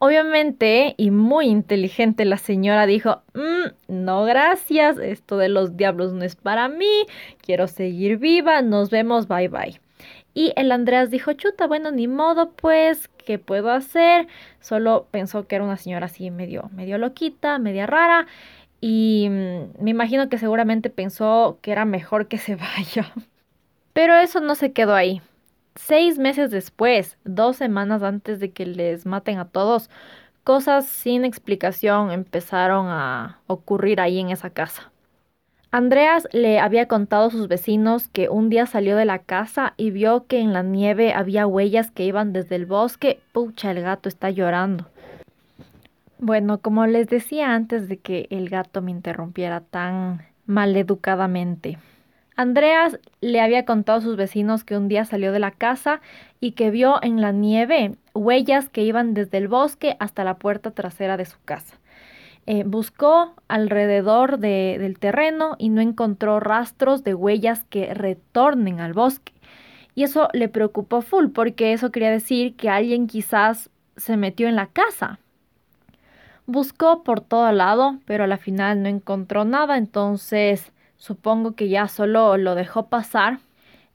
Obviamente, 0.00 0.94
y 0.96 1.10
muy 1.10 1.46
inteligente, 1.46 2.24
la 2.24 2.36
señora 2.36 2.86
dijo, 2.86 3.22
mm, 3.34 3.92
no 3.92 4.24
gracias, 4.24 4.96
esto 4.98 5.36
de 5.38 5.48
los 5.48 5.76
diablos 5.76 6.12
no 6.12 6.24
es 6.24 6.36
para 6.36 6.68
mí, 6.68 7.06
quiero 7.40 7.66
seguir 7.66 8.18
viva, 8.18 8.62
nos 8.62 8.90
vemos, 8.90 9.26
bye 9.26 9.48
bye. 9.48 9.80
Y 10.34 10.52
el 10.54 10.70
Andreas 10.70 11.10
dijo, 11.10 11.32
chuta, 11.32 11.66
bueno, 11.66 11.90
ni 11.90 12.06
modo, 12.06 12.52
pues, 12.52 13.08
¿qué 13.26 13.40
puedo 13.40 13.70
hacer? 13.70 14.28
Solo 14.60 15.08
pensó 15.10 15.48
que 15.48 15.56
era 15.56 15.64
una 15.64 15.76
señora 15.76 16.06
así 16.06 16.30
medio, 16.30 16.70
medio 16.72 16.96
loquita, 16.98 17.58
media 17.58 17.86
rara. 17.86 18.28
Y 18.80 19.26
mm, 19.30 19.82
me 19.82 19.90
imagino 19.90 20.28
que 20.28 20.38
seguramente 20.38 20.90
pensó 20.90 21.58
que 21.60 21.72
era 21.72 21.84
mejor 21.84 22.28
que 22.28 22.38
se 22.38 22.54
vaya. 22.56 23.12
Pero 23.92 24.14
eso 24.16 24.40
no 24.40 24.54
se 24.54 24.72
quedó 24.72 24.94
ahí. 24.94 25.20
Seis 25.78 26.18
meses 26.18 26.50
después, 26.50 27.16
dos 27.24 27.56
semanas 27.56 28.02
antes 28.02 28.40
de 28.40 28.50
que 28.50 28.66
les 28.66 29.06
maten 29.06 29.38
a 29.38 29.46
todos, 29.46 29.88
cosas 30.42 30.86
sin 30.86 31.24
explicación 31.24 32.10
empezaron 32.10 32.88
a 32.88 33.38
ocurrir 33.46 34.00
ahí 34.00 34.18
en 34.18 34.30
esa 34.30 34.50
casa. 34.50 34.90
Andreas 35.70 36.28
le 36.32 36.58
había 36.58 36.88
contado 36.88 37.28
a 37.28 37.30
sus 37.30 37.46
vecinos 37.46 38.08
que 38.08 38.28
un 38.28 38.50
día 38.50 38.66
salió 38.66 38.96
de 38.96 39.04
la 39.04 39.20
casa 39.20 39.74
y 39.76 39.90
vio 39.90 40.26
que 40.26 40.40
en 40.40 40.52
la 40.52 40.62
nieve 40.62 41.14
había 41.14 41.46
huellas 41.46 41.92
que 41.92 42.04
iban 42.04 42.32
desde 42.32 42.56
el 42.56 42.66
bosque. 42.66 43.20
Pucha, 43.32 43.70
el 43.70 43.80
gato 43.80 44.08
está 44.08 44.30
llorando. 44.30 44.86
Bueno, 46.18 46.58
como 46.58 46.86
les 46.86 47.06
decía 47.06 47.54
antes 47.54 47.88
de 47.88 47.98
que 47.98 48.26
el 48.30 48.50
gato 48.50 48.82
me 48.82 48.90
interrumpiera 48.90 49.60
tan 49.60 50.26
maleducadamente. 50.44 51.78
Andreas 52.38 53.00
le 53.20 53.40
había 53.40 53.64
contado 53.64 53.98
a 53.98 54.00
sus 54.00 54.14
vecinos 54.14 54.62
que 54.62 54.76
un 54.76 54.86
día 54.86 55.04
salió 55.04 55.32
de 55.32 55.40
la 55.40 55.50
casa 55.50 56.00
y 56.38 56.52
que 56.52 56.70
vio 56.70 57.02
en 57.02 57.20
la 57.20 57.32
nieve 57.32 57.96
huellas 58.14 58.68
que 58.68 58.84
iban 58.84 59.12
desde 59.12 59.38
el 59.38 59.48
bosque 59.48 59.96
hasta 59.98 60.22
la 60.22 60.38
puerta 60.38 60.70
trasera 60.70 61.16
de 61.16 61.24
su 61.24 61.36
casa. 61.44 61.78
Eh, 62.46 62.62
buscó 62.62 63.34
alrededor 63.48 64.38
del 64.38 65.00
terreno 65.00 65.56
y 65.58 65.68
no 65.68 65.80
encontró 65.80 66.38
rastros 66.38 67.02
de 67.02 67.12
huellas 67.12 67.64
que 67.64 67.92
retornen 67.92 68.78
al 68.78 68.92
bosque. 68.92 69.32
Y 69.96 70.04
eso 70.04 70.28
le 70.32 70.48
preocupó 70.48 71.02
full 71.02 71.30
porque 71.34 71.72
eso 71.72 71.90
quería 71.90 72.12
decir 72.12 72.54
que 72.54 72.70
alguien 72.70 73.08
quizás 73.08 73.68
se 73.96 74.16
metió 74.16 74.46
en 74.46 74.54
la 74.54 74.68
casa. 74.68 75.18
Buscó 76.46 77.02
por 77.02 77.20
todo 77.20 77.50
lado, 77.50 77.98
pero 78.04 78.22
a 78.22 78.28
la 78.28 78.38
final 78.38 78.80
no 78.84 78.88
encontró 78.88 79.44
nada, 79.44 79.76
entonces 79.76 80.70
supongo 80.98 81.52
que 81.52 81.68
ya 81.68 81.88
solo 81.88 82.36
lo 82.36 82.54
dejó 82.54 82.88
pasar. 82.88 83.38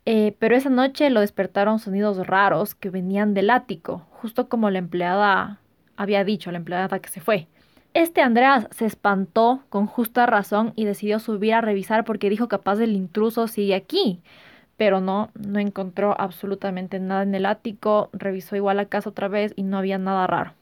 Eh, 0.05 0.35
pero 0.39 0.55
esa 0.55 0.69
noche 0.69 1.09
lo 1.09 1.21
despertaron 1.21 1.79
sonidos 1.79 2.25
raros 2.27 2.75
que 2.75 2.89
venían 2.89 3.33
del 3.33 3.49
ático, 3.49 4.05
justo 4.11 4.49
como 4.49 4.69
la 4.69 4.79
empleada 4.79 5.59
había 5.95 6.23
dicho, 6.25 6.51
la 6.51 6.57
empleada 6.57 6.99
que 6.99 7.09
se 7.09 7.21
fue. 7.21 7.47
Este 7.93 8.21
Andreas 8.21 8.67
se 8.71 8.85
espantó 8.85 9.63
con 9.69 9.85
justa 9.85 10.25
razón 10.25 10.73
y 10.75 10.85
decidió 10.85 11.19
subir 11.19 11.53
a 11.53 11.61
revisar 11.61 12.05
porque 12.05 12.29
dijo 12.29 12.47
capaz 12.47 12.79
el 12.79 12.93
intruso 12.93 13.47
sigue 13.47 13.75
aquí. 13.75 14.21
Pero 14.77 14.99
no, 14.99 15.29
no 15.35 15.59
encontró 15.59 16.19
absolutamente 16.19 16.99
nada 16.99 17.23
en 17.23 17.35
el 17.35 17.45
ático, 17.45 18.09
revisó 18.11 18.55
igual 18.55 18.77
la 18.77 18.85
casa 18.85 19.11
otra 19.11 19.27
vez 19.27 19.53
y 19.55 19.63
no 19.63 19.77
había 19.77 19.99
nada 19.99 20.25
raro. 20.25 20.53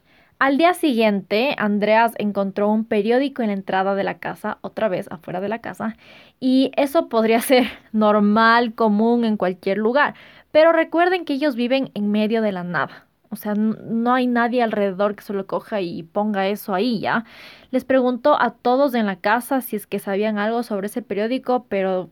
Al 0.42 0.58
día 0.58 0.74
siguiente, 0.74 1.54
Andreas 1.56 2.14
encontró 2.18 2.68
un 2.68 2.84
periódico 2.84 3.42
en 3.42 3.48
la 3.50 3.54
entrada 3.54 3.94
de 3.94 4.02
la 4.02 4.18
casa, 4.18 4.58
otra 4.62 4.88
vez 4.88 5.06
afuera 5.12 5.40
de 5.40 5.48
la 5.48 5.60
casa, 5.60 5.94
y 6.40 6.72
eso 6.76 7.08
podría 7.08 7.40
ser 7.40 7.68
normal, 7.92 8.74
común 8.74 9.24
en 9.24 9.36
cualquier 9.36 9.78
lugar. 9.78 10.14
Pero 10.50 10.72
recuerden 10.72 11.24
que 11.24 11.34
ellos 11.34 11.54
viven 11.54 11.92
en 11.94 12.10
medio 12.10 12.42
de 12.42 12.50
la 12.50 12.64
nada. 12.64 13.06
O 13.30 13.36
sea, 13.36 13.54
no 13.54 14.14
hay 14.14 14.26
nadie 14.26 14.64
alrededor 14.64 15.14
que 15.14 15.22
se 15.22 15.32
lo 15.32 15.46
coja 15.46 15.80
y 15.80 16.02
ponga 16.02 16.48
eso 16.48 16.74
ahí 16.74 16.98
ya. 16.98 17.24
Les 17.70 17.84
preguntó 17.84 18.34
a 18.42 18.50
todos 18.50 18.94
en 18.94 19.06
la 19.06 19.20
casa 19.20 19.60
si 19.60 19.76
es 19.76 19.86
que 19.86 20.00
sabían 20.00 20.38
algo 20.38 20.64
sobre 20.64 20.88
ese 20.88 21.02
periódico, 21.02 21.66
pero 21.68 22.10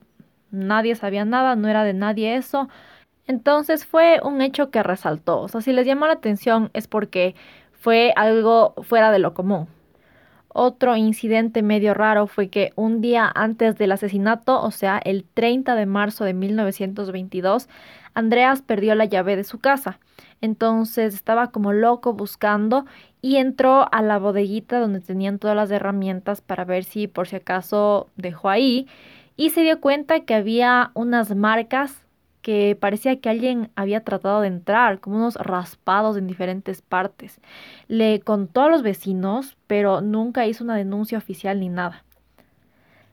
nadie 0.51 0.95
sabía 0.95 1.25
nada, 1.25 1.57
no 1.57 1.67
era 1.67 1.83
de 1.83 1.93
nadie 1.93 2.37
eso. 2.37 2.69
Entonces 3.27 3.85
fue 3.85 4.19
un 4.23 4.41
hecho 4.41 4.71
que 4.71 4.83
resaltó. 4.83 5.41
O 5.41 5.47
sea, 5.47 5.61
si 5.61 5.73
les 5.73 5.85
llamó 5.85 6.07
la 6.07 6.13
atención 6.13 6.69
es 6.73 6.87
porque 6.87 7.35
fue 7.81 8.13
algo 8.15 8.75
fuera 8.83 9.11
de 9.11 9.17
lo 9.19 9.33
común. 9.33 9.67
Otro 10.53 10.95
incidente 10.95 11.63
medio 11.63 11.95
raro 11.95 12.27
fue 12.27 12.49
que 12.49 12.73
un 12.75 13.01
día 13.01 13.31
antes 13.33 13.77
del 13.77 13.91
asesinato, 13.91 14.61
o 14.61 14.69
sea, 14.69 14.99
el 15.03 15.25
30 15.33 15.75
de 15.75 15.85
marzo 15.87 16.23
de 16.23 16.33
1922, 16.33 17.69
Andreas 18.13 18.61
perdió 18.61 18.93
la 18.93 19.05
llave 19.05 19.35
de 19.35 19.43
su 19.43 19.59
casa. 19.59 19.99
Entonces 20.41 21.15
estaba 21.15 21.51
como 21.51 21.73
loco 21.73 22.13
buscando 22.13 22.85
y 23.21 23.37
entró 23.37 23.91
a 23.91 24.01
la 24.03 24.19
bodeguita 24.19 24.79
donde 24.79 24.99
tenían 24.99 25.39
todas 25.39 25.55
las 25.55 25.71
herramientas 25.71 26.41
para 26.41 26.65
ver 26.65 26.83
si 26.83 27.07
por 27.07 27.27
si 27.27 27.37
acaso 27.37 28.09
dejó 28.15 28.49
ahí 28.49 28.87
y 29.37 29.51
se 29.51 29.61
dio 29.61 29.81
cuenta 29.81 30.19
que 30.19 30.35
había 30.35 30.91
unas 30.93 31.35
marcas 31.35 32.05
que 32.41 32.77
parecía 32.79 33.19
que 33.19 33.29
alguien 33.29 33.69
había 33.75 34.03
tratado 34.03 34.41
de 34.41 34.47
entrar, 34.47 34.99
como 34.99 35.17
unos 35.17 35.35
raspados 35.35 36.17
en 36.17 36.27
diferentes 36.27 36.81
partes. 36.81 37.39
Le 37.87 38.19
contó 38.21 38.61
a 38.61 38.69
los 38.69 38.83
vecinos, 38.83 39.57
pero 39.67 40.01
nunca 40.01 40.45
hizo 40.45 40.63
una 40.63 40.75
denuncia 40.75 41.17
oficial 41.17 41.59
ni 41.59 41.69
nada. 41.69 42.03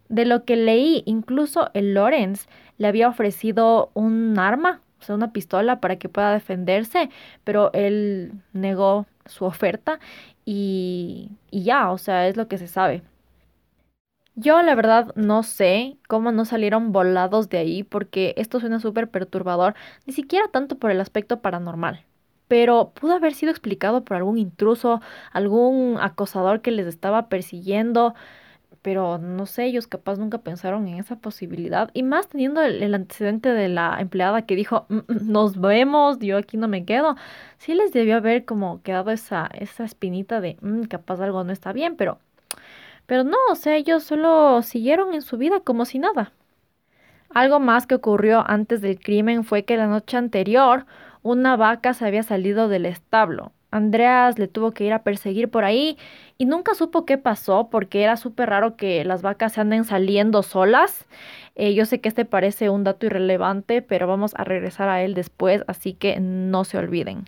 De 0.09 0.25
lo 0.25 0.45
que 0.45 0.57
leí, 0.57 1.03
incluso 1.07 1.71
el 1.75 1.95
Lorenz 1.95 2.49
le 2.79 2.89
había 2.89 3.09
ofrecido 3.09 3.91
un 3.95 4.39
arma 4.39 4.81
o 5.01 5.05
sea, 5.05 5.15
una 5.15 5.33
pistola 5.33 5.81
para 5.81 5.97
que 5.97 6.09
pueda 6.09 6.33
defenderse, 6.33 7.11
pero 7.45 7.73
él 7.73 8.33
negó 8.53 9.07
su 9.27 9.45
oferta 9.45 10.01
y, 10.45 11.31
y 11.51 11.63
ya, 11.63 11.91
o 11.91 11.99
sea, 11.99 12.29
es 12.29 12.37
lo 12.37 12.49
que 12.49 12.59
se 12.59 12.69
sabe. 12.69 13.03
Yo 14.41 14.63
la 14.63 14.77
verdad 14.77 15.13
no 15.17 15.43
sé 15.43 15.97
cómo 16.07 16.31
no 16.31 16.45
salieron 16.45 16.93
volados 16.93 17.49
de 17.49 17.59
ahí 17.59 17.83
porque 17.83 18.35
esto 18.37 18.61
suena 18.61 18.79
súper 18.79 19.11
perturbador, 19.11 19.75
ni 20.07 20.13
siquiera 20.13 20.47
tanto 20.47 20.79
por 20.79 20.93
el 20.93 21.01
aspecto 21.01 21.41
paranormal, 21.41 22.05
pero 22.47 22.93
pudo 22.95 23.15
haber 23.15 23.35
sido 23.35 23.51
explicado 23.51 24.05
por 24.05 24.17
algún 24.17 24.39
intruso, 24.39 25.01
algún 25.33 25.97
acosador 26.01 26.63
que 26.63 26.71
les 26.71 26.87
estaba 26.87 27.29
persiguiendo, 27.29 28.15
pero 28.83 29.19
no 29.19 29.47
sé, 29.47 29.65
ellos 29.67 29.89
capaz 29.89 30.19
nunca 30.19 30.39
pensaron 30.39 30.89
en 30.89 30.99
esa 31.01 31.17
posibilidad. 31.17 31.91
Y 31.95 32.05
más 32.05 32.29
teniendo 32.29 32.63
el, 32.63 32.95
antecedente 32.95 33.51
de 33.51 33.69
la 33.69 33.97
empleada 34.01 34.43
que 34.47 34.57
dijo, 34.57 34.87
mm, 34.89 34.97
mm, 34.99 35.33
nos 35.33 35.61
vemos, 35.61 36.19
yo 36.21 36.39
aquí 36.39 36.57
no 36.59 36.69
me 36.69 36.85
quedo. 36.85 37.17
Sí 37.59 37.75
les 37.75 37.93
debió 37.93 38.17
haber 38.19 38.45
como 38.45 38.83
quedado 38.83 39.11
esa, 39.11 39.47
esa 39.55 39.85
espinita 39.85 40.41
de, 40.41 40.59
mm, 40.63 40.83
capaz 40.85 41.21
algo 41.21 41.43
no 41.45 41.53
está 41.53 41.73
bien, 41.73 41.97
pero, 41.97 42.21
pero 43.09 43.25
no, 43.25 43.39
o 43.51 43.57
sea, 43.57 43.75
ellos 43.75 44.05
solo 44.05 44.63
siguieron 44.63 45.15
en 45.15 45.23
su 45.23 45.37
vida 45.37 45.59
como 45.59 45.85
si 45.85 45.99
nada. 45.99 46.31
Algo 47.35 47.59
más 47.59 47.89
que 47.89 47.97
ocurrió 47.97 48.45
antes 48.47 48.81
del 48.83 49.01
crimen 49.01 49.43
fue 49.43 49.65
que 49.65 49.77
la 49.77 49.89
noche 49.89 50.17
anterior 50.17 50.87
una 51.23 51.57
vaca 51.57 51.93
se 51.93 52.07
había 52.07 52.23
salido 52.23 52.69
del 52.69 52.87
establo 52.87 53.53
Andreas 53.71 54.39
le 54.39 54.49
tuvo 54.49 54.73
que 54.73 54.85
ir 54.85 54.93
a 54.93 55.03
perseguir 55.03 55.51
por 55.51 55.65
ahí 55.65 55.99
y 56.39 56.47
nunca 56.47 56.75
supo 56.75 57.05
qué 57.05 57.19
pasó 57.19 57.69
porque 57.71 58.03
era 58.03 58.17
súper 58.17 58.49
raro 58.49 58.77
que 58.77 59.05
las 59.05 59.23
vacas 59.23 59.53
se 59.53 59.61
anden 59.61 59.85
saliendo 59.85 60.43
solas. 60.43 61.07
Eh, 61.55 61.75
yo 61.75 61.85
sé 61.85 62.01
que 62.01 62.09
este 62.09 62.25
parece 62.25 62.71
un 62.71 62.85
dato 62.85 63.07
irrelevante, 63.07 63.83
pero 63.83 64.07
vamos 64.07 64.33
a 64.37 64.45
regresar 64.45 64.89
a 64.89 65.03
él 65.03 65.15
después, 65.15 65.65
así 65.67 65.93
que 65.93 66.19
no 66.21 66.65
se 66.65 66.79
olviden. 66.79 67.25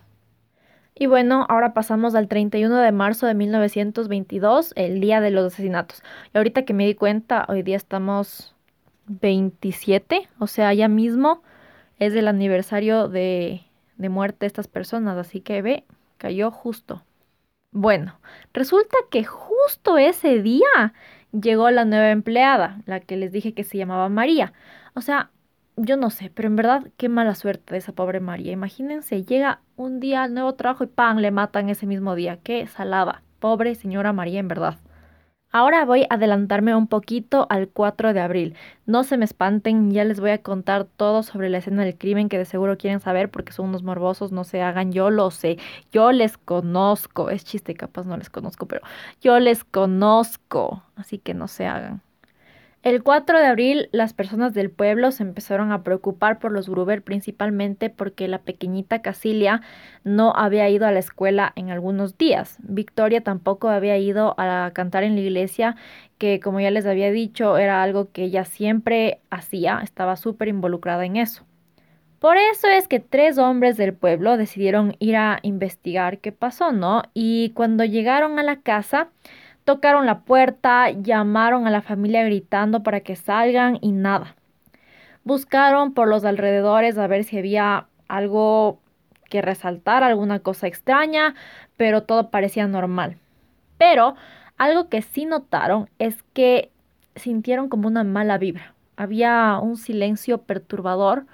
Y 0.93 1.07
bueno, 1.07 1.45
ahora 1.49 1.73
pasamos 1.73 2.15
al 2.15 2.27
31 2.27 2.77
de 2.77 2.91
marzo 2.91 3.25
de 3.25 3.33
1922, 3.33 4.73
el 4.75 4.99
día 4.99 5.21
de 5.21 5.31
los 5.31 5.53
asesinatos. 5.53 6.03
Y 6.33 6.37
ahorita 6.37 6.63
que 6.63 6.73
me 6.73 6.85
di 6.85 6.95
cuenta, 6.95 7.45
hoy 7.47 7.63
día 7.63 7.77
estamos 7.77 8.55
27, 9.07 10.29
o 10.39 10.47
sea, 10.47 10.73
ya 10.73 10.87
mismo 10.87 11.41
es 11.97 12.13
el 12.13 12.27
aniversario 12.27 13.07
de, 13.07 13.61
de 13.97 14.09
muerte 14.09 14.39
de 14.41 14.47
estas 14.47 14.67
personas, 14.67 15.17
así 15.17 15.41
que 15.41 15.61
ve, 15.61 15.85
cayó 16.17 16.51
justo. 16.51 17.03
Bueno, 17.71 18.19
resulta 18.53 18.97
que 19.09 19.23
justo 19.23 19.97
ese 19.97 20.41
día 20.41 20.93
llegó 21.31 21.69
la 21.71 21.85
nueva 21.85 22.09
empleada, 22.11 22.81
la 22.85 22.99
que 22.99 23.15
les 23.15 23.31
dije 23.31 23.53
que 23.53 23.63
se 23.63 23.77
llamaba 23.77 24.09
María. 24.09 24.53
O 24.93 25.01
sea, 25.01 25.31
yo 25.75 25.97
no 25.97 26.09
sé, 26.09 26.31
pero 26.33 26.47
en 26.47 26.55
verdad 26.55 26.87
qué 26.97 27.09
mala 27.09 27.35
suerte 27.35 27.73
de 27.73 27.79
esa 27.79 27.93
pobre 27.93 28.19
María. 28.19 28.51
Imagínense, 28.51 29.23
llega 29.23 29.61
un 29.75 29.99
día 29.99 30.23
al 30.23 30.33
nuevo 30.33 30.53
trabajo 30.53 30.83
y 30.83 30.87
¡pam! 30.87 31.17
le 31.17 31.31
matan 31.31 31.69
ese 31.69 31.85
mismo 31.85 32.15
día. 32.15 32.39
Qué 32.43 32.67
salada. 32.67 33.23
Pobre 33.39 33.75
señora 33.75 34.13
María, 34.13 34.39
en 34.39 34.47
verdad. 34.47 34.77
Ahora 35.53 35.83
voy 35.83 36.03
a 36.03 36.15
adelantarme 36.15 36.73
un 36.75 36.87
poquito 36.87 37.45
al 37.49 37.67
4 37.67 38.13
de 38.13 38.21
abril. 38.21 38.55
No 38.85 39.03
se 39.03 39.17
me 39.17 39.25
espanten, 39.25 39.91
ya 39.91 40.05
les 40.05 40.21
voy 40.21 40.29
a 40.31 40.41
contar 40.41 40.85
todo 40.85 41.23
sobre 41.23 41.49
la 41.49 41.57
escena 41.57 41.83
del 41.83 41.97
crimen 41.97 42.29
que 42.29 42.37
de 42.37 42.45
seguro 42.45 42.77
quieren 42.77 43.01
saber 43.01 43.29
porque 43.29 43.51
son 43.51 43.67
unos 43.69 43.83
morbosos, 43.83 44.31
no 44.31 44.45
se 44.45 44.61
hagan, 44.61 44.93
yo 44.93 45.09
lo 45.09 45.29
sé, 45.29 45.57
yo 45.91 46.13
les 46.13 46.37
conozco, 46.37 47.29
es 47.29 47.43
chiste, 47.43 47.73
capaz 47.75 48.05
no 48.05 48.15
les 48.15 48.29
conozco, 48.29 48.65
pero 48.65 48.81
yo 49.19 49.39
les 49.39 49.65
conozco, 49.65 50.83
así 50.95 51.17
que 51.17 51.33
no 51.33 51.49
se 51.49 51.65
hagan. 51.65 52.01
El 52.83 53.03
4 53.03 53.37
de 53.37 53.45
abril, 53.45 53.89
las 53.91 54.13
personas 54.13 54.55
del 54.55 54.71
pueblo 54.71 55.11
se 55.11 55.21
empezaron 55.21 55.71
a 55.71 55.83
preocupar 55.83 56.39
por 56.39 56.51
los 56.51 56.67
Gruber 56.67 57.03
principalmente 57.03 57.91
porque 57.91 58.27
la 58.27 58.39
pequeñita 58.39 59.03
Casilia 59.03 59.61
no 60.03 60.33
había 60.35 60.67
ido 60.67 60.87
a 60.87 60.91
la 60.91 60.97
escuela 60.97 61.53
en 61.55 61.69
algunos 61.69 62.17
días. 62.17 62.57
Victoria 62.63 63.21
tampoco 63.21 63.69
había 63.69 63.99
ido 63.99 64.33
a 64.39 64.71
cantar 64.73 65.03
en 65.03 65.13
la 65.13 65.21
iglesia, 65.21 65.75
que 66.17 66.39
como 66.39 66.59
ya 66.59 66.71
les 66.71 66.87
había 66.87 67.11
dicho, 67.11 67.59
era 67.59 67.83
algo 67.83 68.11
que 68.11 68.23
ella 68.23 68.45
siempre 68.45 69.19
hacía, 69.29 69.81
estaba 69.83 70.15
súper 70.15 70.47
involucrada 70.47 71.05
en 71.05 71.17
eso. 71.17 71.43
Por 72.17 72.37
eso 72.37 72.67
es 72.67 72.87
que 72.87 72.99
tres 72.99 73.37
hombres 73.37 73.77
del 73.77 73.93
pueblo 73.93 74.37
decidieron 74.37 74.95
ir 74.97 75.17
a 75.17 75.37
investigar 75.43 76.17
qué 76.17 76.31
pasó, 76.31 76.71
¿no? 76.71 77.03
Y 77.13 77.51
cuando 77.51 77.85
llegaron 77.85 78.39
a 78.39 78.43
la 78.43 78.57
casa, 78.61 79.09
Tocaron 79.63 80.05
la 80.05 80.21
puerta, 80.21 80.89
llamaron 80.89 81.67
a 81.67 81.71
la 81.71 81.81
familia 81.81 82.23
gritando 82.23 82.83
para 82.83 83.01
que 83.01 83.15
salgan 83.15 83.77
y 83.81 83.91
nada. 83.91 84.35
Buscaron 85.23 85.93
por 85.93 86.07
los 86.07 86.25
alrededores 86.25 86.97
a 86.97 87.07
ver 87.07 87.23
si 87.23 87.37
había 87.37 87.87
algo 88.07 88.79
que 89.29 89.41
resaltar, 89.41 90.03
alguna 90.03 90.39
cosa 90.39 90.67
extraña, 90.67 91.35
pero 91.77 92.03
todo 92.03 92.29
parecía 92.31 92.67
normal. 92.67 93.17
Pero 93.77 94.15
algo 94.57 94.89
que 94.89 95.01
sí 95.01 95.25
notaron 95.25 95.89
es 95.99 96.21
que 96.33 96.71
sintieron 97.15 97.69
como 97.69 97.87
una 97.87 98.03
mala 98.03 98.37
vibra. 98.37 98.73
Había 98.97 99.59
un 99.61 99.77
silencio 99.77 100.39
perturbador 100.39 101.25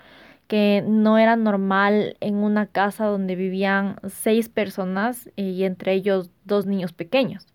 que 0.48 0.84
no 0.88 1.18
era 1.18 1.36
normal 1.36 2.16
en 2.22 2.36
una 2.36 2.68
casa 2.68 3.06
donde 3.06 3.36
vivían 3.36 3.98
seis 4.08 4.48
personas 4.48 5.30
y 5.36 5.64
entre 5.64 5.94
ellos 5.94 6.32
dos 6.46 6.66
niños 6.66 6.94
pequeños. 6.94 7.48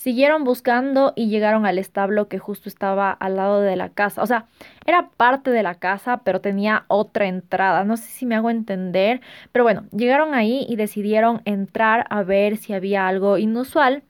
Siguieron 0.00 0.44
buscando 0.44 1.12
y 1.14 1.28
llegaron 1.28 1.66
al 1.66 1.76
establo 1.76 2.26
que 2.26 2.38
justo 2.38 2.70
estaba 2.70 3.10
al 3.12 3.36
lado 3.36 3.60
de 3.60 3.76
la 3.76 3.90
casa. 3.90 4.22
O 4.22 4.26
sea, 4.26 4.46
era 4.86 5.10
parte 5.10 5.50
de 5.50 5.62
la 5.62 5.74
casa, 5.74 6.22
pero 6.24 6.40
tenía 6.40 6.86
otra 6.88 7.26
entrada. 7.26 7.84
No 7.84 7.98
sé 7.98 8.04
si 8.04 8.24
me 8.24 8.34
hago 8.34 8.48
entender, 8.48 9.20
pero 9.52 9.62
bueno, 9.62 9.84
llegaron 9.94 10.32
ahí 10.32 10.64
y 10.70 10.76
decidieron 10.76 11.42
entrar 11.44 12.06
a 12.08 12.22
ver 12.22 12.56
si 12.56 12.72
había 12.72 13.08
algo 13.08 13.36
inusual. 13.36 14.02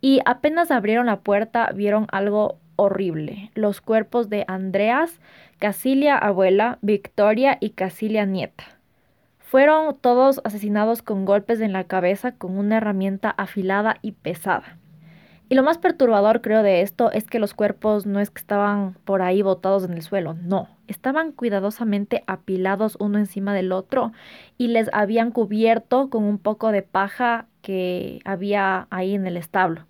Y 0.00 0.20
apenas 0.24 0.70
abrieron 0.70 1.06
la 1.06 1.18
puerta, 1.18 1.68
vieron 1.74 2.06
algo 2.12 2.60
horrible. 2.76 3.50
Los 3.54 3.80
cuerpos 3.80 4.28
de 4.28 4.44
Andreas, 4.46 5.18
Casilia 5.58 6.16
abuela, 6.16 6.78
Victoria 6.80 7.58
y 7.58 7.70
Casilia 7.70 8.24
nieta. 8.24 8.66
Fueron 9.40 9.96
todos 10.00 10.40
asesinados 10.44 11.02
con 11.02 11.24
golpes 11.24 11.60
en 11.60 11.72
la 11.72 11.82
cabeza 11.82 12.36
con 12.36 12.56
una 12.56 12.76
herramienta 12.76 13.30
afilada 13.30 13.96
y 14.00 14.12
pesada. 14.12 14.78
Y 15.54 15.56
lo 15.56 15.62
más 15.62 15.78
perturbador 15.78 16.40
creo 16.40 16.64
de 16.64 16.80
esto 16.80 17.12
es 17.12 17.26
que 17.26 17.38
los 17.38 17.54
cuerpos 17.54 18.06
no 18.06 18.18
es 18.18 18.28
que 18.28 18.40
estaban 18.40 18.94
por 19.04 19.22
ahí 19.22 19.40
botados 19.40 19.84
en 19.84 19.92
el 19.92 20.02
suelo, 20.02 20.34
no, 20.34 20.66
estaban 20.88 21.30
cuidadosamente 21.30 22.24
apilados 22.26 22.96
uno 22.98 23.20
encima 23.20 23.54
del 23.54 23.70
otro 23.70 24.10
y 24.58 24.66
les 24.66 24.90
habían 24.92 25.30
cubierto 25.30 26.10
con 26.10 26.24
un 26.24 26.38
poco 26.38 26.72
de 26.72 26.82
paja 26.82 27.46
que 27.62 28.18
había 28.24 28.88
ahí 28.90 29.14
en 29.14 29.28
el 29.28 29.36
establo. 29.36 29.86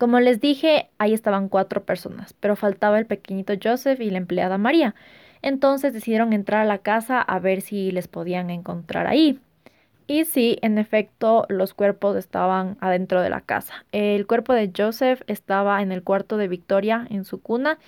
Como 0.00 0.18
les 0.18 0.40
dije, 0.40 0.90
ahí 0.98 1.14
estaban 1.14 1.48
cuatro 1.48 1.84
personas, 1.84 2.32
pero 2.32 2.56
faltaba 2.56 2.98
el 2.98 3.06
pequeñito 3.06 3.52
Joseph 3.62 4.00
y 4.00 4.10
la 4.10 4.18
empleada 4.18 4.58
María. 4.58 4.96
Entonces 5.42 5.92
decidieron 5.92 6.32
entrar 6.32 6.62
a 6.62 6.64
la 6.64 6.78
casa 6.78 7.20
a 7.22 7.38
ver 7.38 7.60
si 7.60 7.92
les 7.92 8.08
podían 8.08 8.50
encontrar 8.50 9.06
ahí. 9.06 9.38
Y 10.06 10.24
sí, 10.24 10.58
en 10.62 10.78
efecto, 10.78 11.46
los 11.48 11.74
cuerpos 11.74 12.16
estaban 12.16 12.76
adentro 12.80 13.22
de 13.22 13.30
la 13.30 13.40
casa. 13.40 13.84
El 13.90 14.26
cuerpo 14.26 14.52
de 14.52 14.70
Joseph 14.76 15.22
estaba 15.26 15.82
en 15.82 15.90
el 15.90 16.04
cuarto 16.04 16.36
de 16.36 16.46
Victoria, 16.46 17.06
en 17.10 17.24
su 17.24 17.40
cuna, 17.42 17.78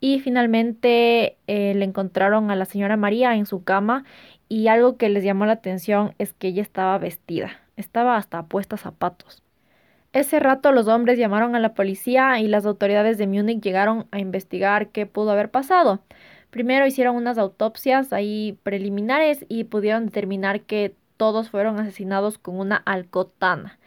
y 0.00 0.20
finalmente 0.20 1.38
eh, 1.46 1.74
le 1.74 1.84
encontraron 1.84 2.50
a 2.50 2.56
la 2.56 2.66
señora 2.66 2.98
María 2.98 3.36
en 3.36 3.46
su 3.46 3.64
cama 3.64 4.04
y 4.48 4.68
algo 4.68 4.98
que 4.98 5.08
les 5.08 5.24
llamó 5.24 5.46
la 5.46 5.54
atención 5.54 6.14
es 6.18 6.34
que 6.34 6.48
ella 6.48 6.60
estaba 6.60 6.98
vestida, 6.98 7.60
estaba 7.76 8.16
hasta 8.16 8.44
puesta 8.44 8.76
zapatos. 8.76 9.42
Ese 10.12 10.40
rato 10.40 10.72
los 10.72 10.88
hombres 10.88 11.18
llamaron 11.18 11.56
a 11.56 11.60
la 11.60 11.74
policía 11.74 12.38
y 12.38 12.48
las 12.48 12.66
autoridades 12.66 13.18
de 13.18 13.26
Múnich 13.26 13.62
llegaron 13.62 14.06
a 14.12 14.18
investigar 14.18 14.88
qué 14.90 15.06
pudo 15.06 15.30
haber 15.30 15.50
pasado. 15.50 16.02
Primero 16.50 16.86
hicieron 16.86 17.16
unas 17.16 17.38
autopsias 17.38 18.12
ahí 18.12 18.58
preliminares 18.62 19.44
y 19.48 19.64
pudieron 19.64 20.04
determinar 20.06 20.60
que 20.60 20.94
todos 21.16 21.50
fueron 21.50 21.78
asesinados 21.78 22.38
con 22.38 22.58
una 22.58 22.76
alcotana. 22.76 23.78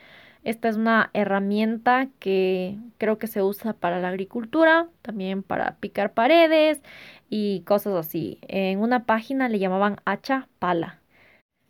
Esta 0.44 0.70
es 0.70 0.78
una 0.78 1.10
herramienta 1.14 2.08
que 2.20 2.78
creo 2.98 3.18
que 3.18 3.28
se 3.28 3.44
usa 3.44 3.74
para 3.74 4.00
la 4.00 4.10
agricultura, 4.10 4.88
también 5.02 5.44
para 5.44 5.76
picar 5.78 6.14
paredes 6.14 6.82
y 7.30 7.62
cosas 7.62 7.96
así. 7.96 8.40
En 8.48 8.80
una 8.80 9.04
página 9.06 9.50
le 9.50 9.60
llamaban 9.60 9.98
hacha 10.06 10.48
pala. 10.60 11.02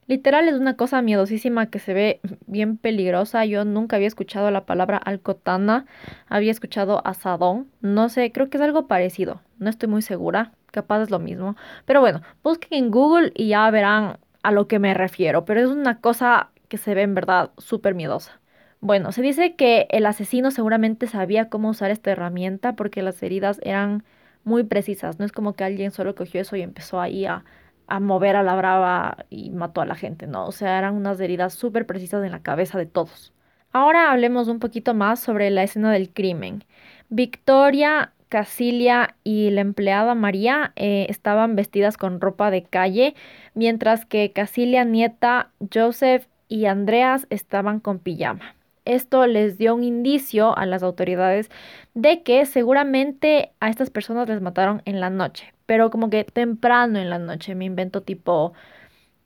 Literal 0.08 0.48
es 0.48 0.56
una 0.56 0.76
cosa 0.78 1.02
miedosísima 1.02 1.70
que 1.70 1.80
se 1.80 1.93
ve 1.93 2.22
bien 2.46 2.78
peligrosa. 2.78 3.46
Yo 3.46 3.65
nunca 3.65 3.98
había 3.98 4.08
escuchado 4.08 4.52
la 4.52 4.65
palabra 4.65 4.98
alcotana, 4.98 5.86
había 6.30 6.52
escuchado 6.52 7.06
asadón. 7.06 7.70
No 7.82 8.08
sé, 8.10 8.32
creo 8.32 8.50
que 8.50 8.58
es 8.58 8.63
algo 8.63 8.88
parecido. 8.88 9.41
No 9.60 9.70
estoy 9.70 9.89
muy 9.89 10.02
segura, 10.02 10.54
capaz 10.72 11.02
es 11.02 11.10
lo 11.12 11.20
mismo. 11.20 11.58
Pero 11.86 12.00
bueno, 12.00 12.22
busquen 12.43 12.86
en 12.86 12.91
Google 12.91 13.32
y 13.36 13.50
ya 13.50 13.70
verán 13.70 14.20
a 14.48 14.52
lo 14.54 14.70
que 14.70 14.80
me 14.80 14.94
refiero, 14.94 15.44
pero 15.44 15.60
es 15.60 15.68
una 15.68 16.00
cosa 16.00 16.52
que 16.70 16.78
se 16.78 16.96
ve 16.96 17.02
en 17.02 17.16
verdad 17.16 17.52
súper 17.58 17.96
miedosa. 17.96 18.40
Bueno, 18.80 19.12
se 19.12 19.22
dice 19.22 19.58
que 19.58 19.88
el 19.90 20.06
asesino 20.06 20.52
seguramente 20.52 21.08
sabía 21.08 21.50
cómo 21.50 21.68
usar 21.70 21.92
esta 21.92 22.12
herramienta 22.12 22.74
porque 22.78 23.02
las 23.02 23.22
heridas 23.22 23.60
eran 23.64 24.06
muy 24.46 24.64
precisas. 24.64 25.20
No 25.20 25.26
es 25.26 25.34
como 25.34 25.52
que 25.54 25.66
alguien 25.66 25.92
solo 25.92 26.16
cogió 26.16 26.40
eso 26.40 26.56
y 26.56 26.62
empezó 26.62 27.02
ahí 27.02 27.26
a, 27.26 27.44
a 27.88 28.00
mover 28.00 28.38
a 28.38 28.44
la 28.44 28.56
brava 28.56 29.26
y 29.30 29.50
mató 29.50 29.82
a 29.82 29.86
la 29.86 29.96
gente, 29.96 30.28
no. 30.28 30.46
O 30.48 30.54
sea, 30.54 30.78
eran 30.78 30.96
unas 30.96 31.20
heridas 31.20 31.54
súper 31.54 31.86
precisas 31.86 32.24
en 32.24 32.32
la 32.32 32.42
cabeza 32.42 32.78
de 32.78 32.86
todos. 32.86 33.34
Ahora 33.74 34.14
hablemos 34.14 34.48
un 34.48 34.60
poquito 34.60 34.94
más 34.94 35.20
sobre 35.20 35.50
la 35.50 35.64
escena 35.64 35.92
del 35.92 36.14
crimen. 36.14 36.64
Victoria 37.10 38.14
Casilia 38.30 39.16
y 39.24 39.50
la 39.52 39.62
empleada 39.62 40.16
María 40.16 40.74
eh, 40.76 41.08
estaban 41.10 41.56
vestidas 41.56 41.98
con 41.98 42.20
ropa 42.20 42.52
de 42.52 42.63
calle, 42.63 43.16
mientras 43.54 44.06
que 44.06 44.32
Casilia, 44.32 44.84
nieta, 44.84 45.52
Joseph 45.74 46.28
y 46.48 46.66
Andreas 46.66 47.28
estaban 47.30 47.80
con 47.80 48.00
pijama. 48.00 48.56
Esto 48.86 49.28
les 49.28 49.58
dio 49.58 49.76
un 49.76 49.84
indicio 49.84 50.58
a 50.58 50.66
las 50.66 50.82
autoridades 50.84 51.50
de 51.94 52.24
que 52.24 52.46
seguramente 52.46 53.52
a 53.60 53.70
estas 53.70 53.90
personas 53.90 54.30
les 54.30 54.42
mataron 54.42 54.82
en 54.86 55.02
la 55.02 55.10
noche, 55.10 55.54
pero 55.66 55.90
como 55.90 56.10
que 56.10 56.24
temprano 56.24 57.00
en 57.00 57.10
la 57.10 57.20
noche, 57.20 57.56
me 57.56 57.66
invento 57.66 58.02
tipo 58.02 58.54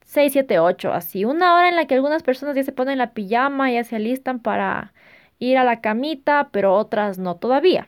6, 0.05 0.33
7, 0.33 0.59
8, 0.59 0.93
así, 0.93 1.25
una 1.25 1.55
hora 1.55 1.69
en 1.69 1.75
la 1.75 1.85
que 1.85 1.95
algunas 1.95 2.23
personas 2.23 2.55
ya 2.55 2.63
se 2.63 2.71
ponen 2.71 2.97
la 2.97 3.13
pijama, 3.13 3.71
ya 3.71 3.83
se 3.83 3.95
alistan 3.95 4.39
para 4.39 4.93
ir 5.39 5.57
a 5.57 5.63
la 5.63 5.81
camita, 5.81 6.49
pero 6.51 6.75
otras 6.75 7.17
no 7.19 7.35
todavía. 7.37 7.87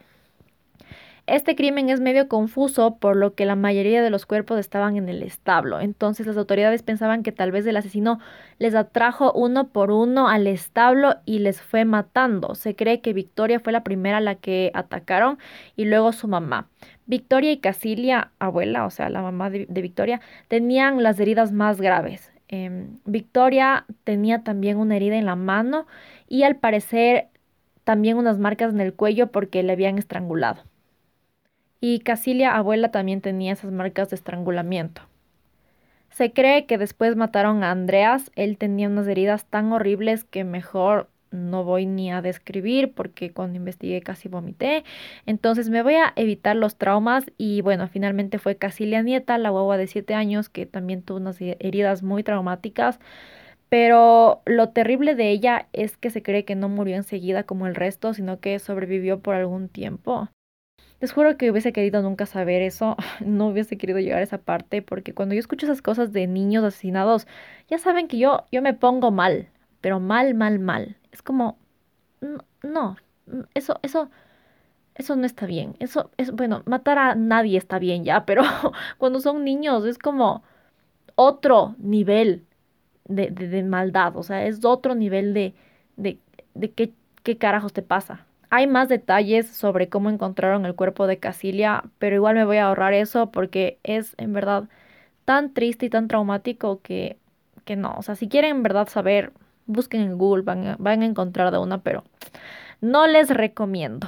Este 1.25 1.55
crimen 1.55 1.89
es 1.89 2.01
medio 2.01 2.27
confuso 2.27 2.97
por 2.97 3.15
lo 3.15 3.33
que 3.33 3.45
la 3.45 3.55
mayoría 3.55 4.01
de 4.01 4.09
los 4.09 4.25
cuerpos 4.25 4.59
estaban 4.59 4.97
en 4.97 5.07
el 5.07 5.23
establo. 5.23 5.79
Entonces 5.79 6.27
las 6.27 6.35
autoridades 6.35 6.83
pensaban 6.83 7.23
que 7.23 7.31
tal 7.31 7.49
vez 7.49 7.65
el 7.65 7.77
asesino 7.77 8.19
les 8.59 8.75
atrajo 8.75 9.31
uno 9.31 9.69
por 9.69 9.89
uno 9.89 10.27
al 10.27 10.47
establo 10.47 11.15
y 11.23 11.39
les 11.39 11.61
fue 11.61 11.85
matando. 11.85 12.55
Se 12.55 12.75
cree 12.75 12.99
que 12.99 13.13
Victoria 13.13 13.61
fue 13.61 13.71
la 13.71 13.85
primera 13.85 14.17
a 14.17 14.21
la 14.21 14.35
que 14.35 14.69
atacaron 14.73 15.37
y 15.77 15.85
luego 15.85 16.11
su 16.11 16.27
mamá. 16.27 16.67
Victoria 17.05 17.53
y 17.53 17.59
Casilia, 17.59 18.31
abuela, 18.39 18.85
o 18.85 18.89
sea, 18.89 19.09
la 19.09 19.21
mamá 19.21 19.49
de, 19.49 19.65
Victoria, 19.65 20.19
tenían 20.49 21.01
las 21.01 21.21
heridas 21.21 21.53
más 21.53 21.79
graves. 21.79 22.33
Em, 22.49 22.99
Victoria 23.05 23.85
tenía 24.03 24.43
también 24.43 24.77
una 24.77 24.97
herida 24.97 25.15
en 25.15 25.25
la 25.25 25.37
mano 25.37 25.87
y 26.27 26.43
al 26.43 26.57
parecer 26.57 27.29
también 27.85 28.17
unas 28.17 28.39
marcas 28.39 28.73
en 28.73 28.81
el 28.81 28.93
cuello 28.93 29.31
porque 29.31 29.63
le 29.63 29.71
habían 29.71 29.97
estrangulado 29.97 30.63
y 31.85 31.99
Casilia 31.99 32.55
abuela 32.55 32.91
también 32.91 33.19
tenía 33.19 33.51
esas 33.51 33.69
marcas 33.73 34.09
de 34.09 34.15
estrangulamiento. 34.15 35.01
Se 36.11 36.31
cree 36.31 36.65
que 36.65 36.77
después 36.77 37.17
mataron 37.17 37.61
a 37.61 37.71
Andreas, 37.71 38.31
él 38.37 38.57
tenía 38.57 38.87
unas 38.87 39.05
heridas 39.05 39.43
tan 39.47 39.73
horribles 39.73 40.23
que 40.23 40.45
mejor 40.45 41.09
no 41.31 41.65
voy 41.65 41.85
ni 41.85 42.09
a 42.09 42.21
describir 42.21 42.93
porque 42.93 43.33
cuando 43.33 43.57
investigué 43.57 43.99
casi 43.99 44.29
vomité. 44.29 44.85
Entonces 45.25 45.69
me 45.69 45.83
voy 45.83 45.95
a 45.95 46.13
evitar 46.15 46.55
los 46.55 46.77
traumas 46.77 47.25
y 47.37 47.59
bueno, 47.59 47.89
finalmente 47.89 48.39
fue 48.39 48.55
Casilia 48.55 49.01
Nieta, 49.01 49.37
la 49.37 49.49
guagua 49.49 49.75
de 49.75 49.87
7 49.87 50.13
años 50.13 50.47
que 50.47 50.65
también 50.65 51.01
tuvo 51.01 51.17
unas 51.17 51.41
heridas 51.41 52.01
muy 52.01 52.23
traumáticas. 52.23 52.97
Pero 53.67 54.41
lo 54.45 54.69
terrible 54.69 55.15
de 55.15 55.31
ella 55.31 55.67
es 55.73 55.97
que 55.97 56.11
se 56.11 56.23
cree 56.23 56.45
que 56.45 56.55
no 56.55 56.69
murió 56.69 56.95
enseguida 56.95 57.43
como 57.43 57.67
el 57.67 57.75
resto, 57.75 58.13
sino 58.13 58.39
que 58.39 58.57
sobrevivió 58.59 59.19
por 59.19 59.35
algún 59.35 59.67
tiempo. 59.67 60.29
Les 61.03 61.11
juro 61.11 61.35
que 61.35 61.51
hubiese 61.51 61.73
querido 61.73 62.01
nunca 62.01 62.25
saber 62.25 62.61
eso, 62.61 62.95
no 63.19 63.47
hubiese 63.47 63.77
querido 63.77 63.99
llegar 63.99 64.19
a 64.19 64.23
esa 64.23 64.37
parte, 64.37 64.81
porque 64.81 65.13
cuando 65.13 65.35
yo 65.35 65.39
escucho 65.39 65.65
esas 65.65 65.81
cosas 65.81 66.13
de 66.13 66.27
niños 66.27 66.63
asesinados, 66.63 67.27
ya 67.67 67.77
saben 67.77 68.07
que 68.07 68.17
yo, 68.17 68.45
yo 68.53 68.61
me 68.61 68.73
pongo 68.73 69.11
mal, 69.11 69.49
pero 69.81 69.99
mal, 69.99 70.33
mal, 70.33 70.59
mal. 70.59 70.95
Es 71.11 71.21
como, 71.21 71.57
no, 72.61 72.95
eso, 73.53 73.79
eso, 73.81 74.09
eso 74.95 75.17
no 75.17 75.25
está 75.25 75.45
bien. 75.45 75.75
Eso 75.79 76.09
es, 76.15 76.31
bueno, 76.31 76.63
matar 76.67 76.97
a 76.97 77.15
nadie 77.15 77.57
está 77.57 77.79
bien 77.79 78.05
ya, 78.05 78.25
pero 78.25 78.43
cuando 78.97 79.19
son 79.19 79.43
niños 79.43 79.83
es 79.83 79.97
como 79.97 80.41
otro 81.15 81.75
nivel 81.79 82.45
de, 83.09 83.29
de, 83.29 83.61
maldad, 83.63 84.15
o 84.15 84.23
sea, 84.23 84.45
es 84.45 84.63
otro 84.63 84.95
nivel 84.95 85.33
de, 85.33 85.53
de, 85.97 86.19
de 86.53 86.71
qué, 86.71 86.93
qué 87.23 87.37
carajos 87.37 87.73
te 87.73 87.81
pasa. 87.81 88.25
Hay 88.55 88.67
más 88.67 88.87
detalles 88.87 89.47
sobre 89.47 89.89
cómo 89.89 90.11
encontraron 90.11 90.67
el 90.67 90.75
cuerpo 90.75 91.07
de 91.07 91.17
Casilia, 91.17 91.85
pero 91.97 92.17
igual 92.17 92.35
me 92.35 92.45
voy 92.45 92.57
a 92.57 92.67
ahorrar 92.67 92.93
eso 92.93 93.31
porque 93.31 93.79
es 93.81 94.13
en 94.19 94.31
verdad 94.31 94.65
tan 95.25 95.55
triste 95.55 95.87
y 95.87 95.89
tan 95.89 96.07
traumático 96.07 96.79
que, 96.83 97.17
que 97.65 97.75
no. 97.75 97.95
O 97.97 98.03
sea, 98.03 98.13
si 98.13 98.27
quieren 98.27 98.57
en 98.57 98.61
verdad 98.61 98.87
saber, 98.89 99.33
busquen 99.65 100.01
en 100.01 100.19
Google, 100.19 100.43
van 100.43 100.67
a, 100.67 100.75
van 100.77 101.01
a 101.01 101.05
encontrar 101.07 101.51
de 101.51 101.57
una, 101.57 101.81
pero 101.81 102.03
no 102.79 103.07
les 103.07 103.31
recomiendo. 103.31 104.07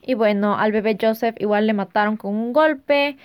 Y 0.00 0.14
bueno, 0.14 0.56
al 0.56 0.70
bebé 0.70 0.96
Joseph 1.00 1.34
igual 1.40 1.66
le 1.66 1.72
mataron 1.72 2.16
con 2.16 2.36
un 2.36 2.52
golpe. 2.52 3.16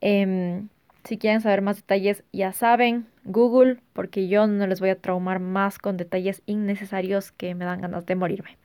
Em, 0.00 0.68
si 1.02 1.18
quieren 1.18 1.40
saber 1.40 1.60
más 1.60 1.74
detalles, 1.74 2.22
ya 2.32 2.52
saben, 2.52 3.08
Google, 3.24 3.78
porque 3.94 4.28
yo 4.28 4.46
no 4.46 4.64
les 4.68 4.78
voy 4.78 4.90
a 4.90 5.00
traumar 5.00 5.40
más 5.40 5.80
con 5.80 5.96
detalles 5.96 6.40
innecesarios 6.46 7.32
que 7.32 7.56
me 7.56 7.64
dan 7.64 7.80
ganas 7.80 8.06
de 8.06 8.14
morirme. 8.14 8.58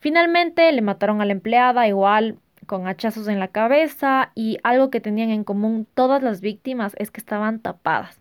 Finalmente 0.00 0.72
le 0.72 0.80
mataron 0.80 1.20
a 1.20 1.26
la 1.26 1.32
empleada 1.32 1.86
igual 1.86 2.38
con 2.66 2.86
hachazos 2.86 3.28
en 3.28 3.38
la 3.38 3.48
cabeza 3.48 4.32
y 4.34 4.58
algo 4.62 4.90
que 4.90 5.00
tenían 5.00 5.30
en 5.30 5.44
común 5.44 5.86
todas 5.94 6.22
las 6.22 6.40
víctimas 6.40 6.94
es 6.98 7.10
que 7.10 7.20
estaban 7.20 7.60
tapadas. 7.60 8.18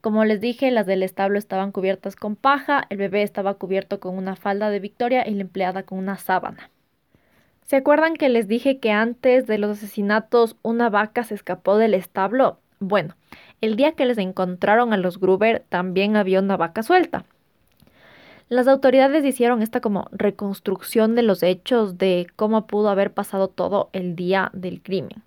Como 0.00 0.24
les 0.24 0.40
dije, 0.40 0.70
las 0.70 0.84
del 0.84 1.02
establo 1.02 1.38
estaban 1.38 1.72
cubiertas 1.72 2.16
con 2.16 2.36
paja, 2.36 2.86
el 2.90 2.98
bebé 2.98 3.22
estaba 3.22 3.54
cubierto 3.54 4.00
con 4.00 4.18
una 4.18 4.36
falda 4.36 4.68
de 4.68 4.80
Victoria 4.80 5.26
y 5.26 5.34
la 5.34 5.42
empleada 5.42 5.84
con 5.84 5.98
una 5.98 6.18
sábana. 6.18 6.70
¿Se 7.62 7.76
acuerdan 7.76 8.14
que 8.14 8.28
les 8.28 8.48
dije 8.48 8.80
que 8.80 8.90
antes 8.90 9.46
de 9.46 9.58
los 9.58 9.78
asesinatos 9.78 10.56
una 10.62 10.90
vaca 10.90 11.22
se 11.22 11.34
escapó 11.34 11.78
del 11.78 11.94
establo? 11.94 12.58
Bueno, 12.80 13.16
el 13.60 13.76
día 13.76 13.92
que 13.92 14.04
les 14.04 14.18
encontraron 14.18 14.92
a 14.92 14.98
los 14.98 15.18
Gruber 15.18 15.64
también 15.68 16.16
había 16.16 16.40
una 16.40 16.56
vaca 16.56 16.82
suelta. 16.82 17.24
Las 18.50 18.68
autoridades 18.68 19.24
hicieron 19.24 19.62
esta 19.62 19.80
como 19.80 20.08
reconstrucción 20.12 21.14
de 21.14 21.22
los 21.22 21.42
hechos 21.42 21.96
de 21.96 22.26
cómo 22.36 22.66
pudo 22.66 22.90
haber 22.90 23.12
pasado 23.12 23.48
todo 23.48 23.88
el 23.92 24.16
día 24.16 24.50
del 24.52 24.82
crimen. 24.82 25.22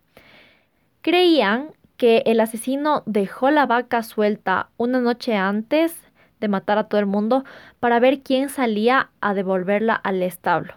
Creían 1.01 1.71
que 1.97 2.21
el 2.27 2.39
asesino 2.39 3.01
dejó 3.07 3.49
la 3.49 3.65
vaca 3.65 4.03
suelta 4.03 4.69
una 4.77 4.99
noche 4.99 5.35
antes 5.35 5.97
de 6.39 6.47
matar 6.47 6.77
a 6.77 6.83
todo 6.83 6.99
el 6.99 7.07
mundo 7.07 7.43
para 7.79 7.99
ver 7.99 8.21
quién 8.21 8.49
salía 8.49 9.09
a 9.19 9.33
devolverla 9.33 9.95
al 9.95 10.21
establo. 10.21 10.75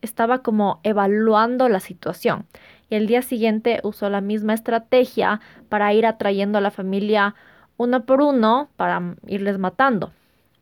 Estaba 0.00 0.38
como 0.38 0.80
evaluando 0.84 1.68
la 1.68 1.80
situación 1.80 2.46
y 2.88 2.94
el 2.94 3.06
día 3.06 3.20
siguiente 3.20 3.80
usó 3.82 4.08
la 4.08 4.22
misma 4.22 4.54
estrategia 4.54 5.40
para 5.68 5.92
ir 5.92 6.06
atrayendo 6.06 6.56
a 6.56 6.62
la 6.62 6.70
familia 6.70 7.34
uno 7.76 8.04
por 8.06 8.22
uno 8.22 8.70
para 8.76 9.14
irles 9.26 9.58
matando. 9.58 10.10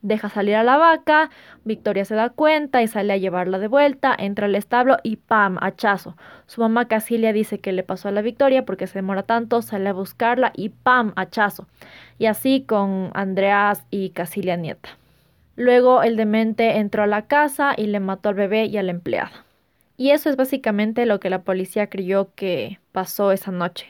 Deja 0.02 0.30
salir 0.30 0.56
a 0.56 0.62
la 0.62 0.78
vaca, 0.78 1.28
Victoria 1.64 2.06
se 2.06 2.14
da 2.14 2.30
cuenta 2.30 2.80
y 2.82 2.88
sale 2.88 3.12
a 3.12 3.18
llevarla 3.18 3.58
de 3.58 3.68
vuelta, 3.68 4.16
entra 4.18 4.46
al 4.46 4.54
establo 4.54 4.96
y 5.02 5.16
¡pam! 5.16 5.58
hachazo. 5.60 6.16
Su 6.46 6.62
mamá 6.62 6.88
Casilia 6.88 7.34
dice 7.34 7.60
que 7.60 7.72
le 7.72 7.82
pasó 7.82 8.08
a 8.08 8.12
la 8.12 8.22
Victoria 8.22 8.64
porque 8.64 8.86
se 8.86 8.98
demora 8.98 9.24
tanto, 9.24 9.60
sale 9.60 9.90
a 9.90 9.92
buscarla 9.92 10.52
y 10.56 10.70
¡pam! 10.70 11.12
hachazo. 11.16 11.66
Y 12.18 12.26
así 12.26 12.64
con 12.66 13.10
Andreas 13.12 13.84
y 13.90 14.10
Casilia 14.10 14.56
nieta. 14.56 14.88
Luego 15.56 16.02
el 16.02 16.16
demente 16.16 16.78
entró 16.78 17.02
a 17.02 17.06
la 17.06 17.26
casa 17.26 17.74
y 17.76 17.86
le 17.86 18.00
mató 18.00 18.30
al 18.30 18.36
bebé 18.36 18.64
y 18.64 18.78
a 18.78 18.82
la 18.82 18.92
empleada. 18.92 19.44
Y 19.98 20.12
eso 20.12 20.30
es 20.30 20.36
básicamente 20.36 21.04
lo 21.04 21.20
que 21.20 21.28
la 21.28 21.42
policía 21.42 21.88
creyó 21.90 22.30
que 22.34 22.80
pasó 22.92 23.32
esa 23.32 23.50
noche. 23.50 23.86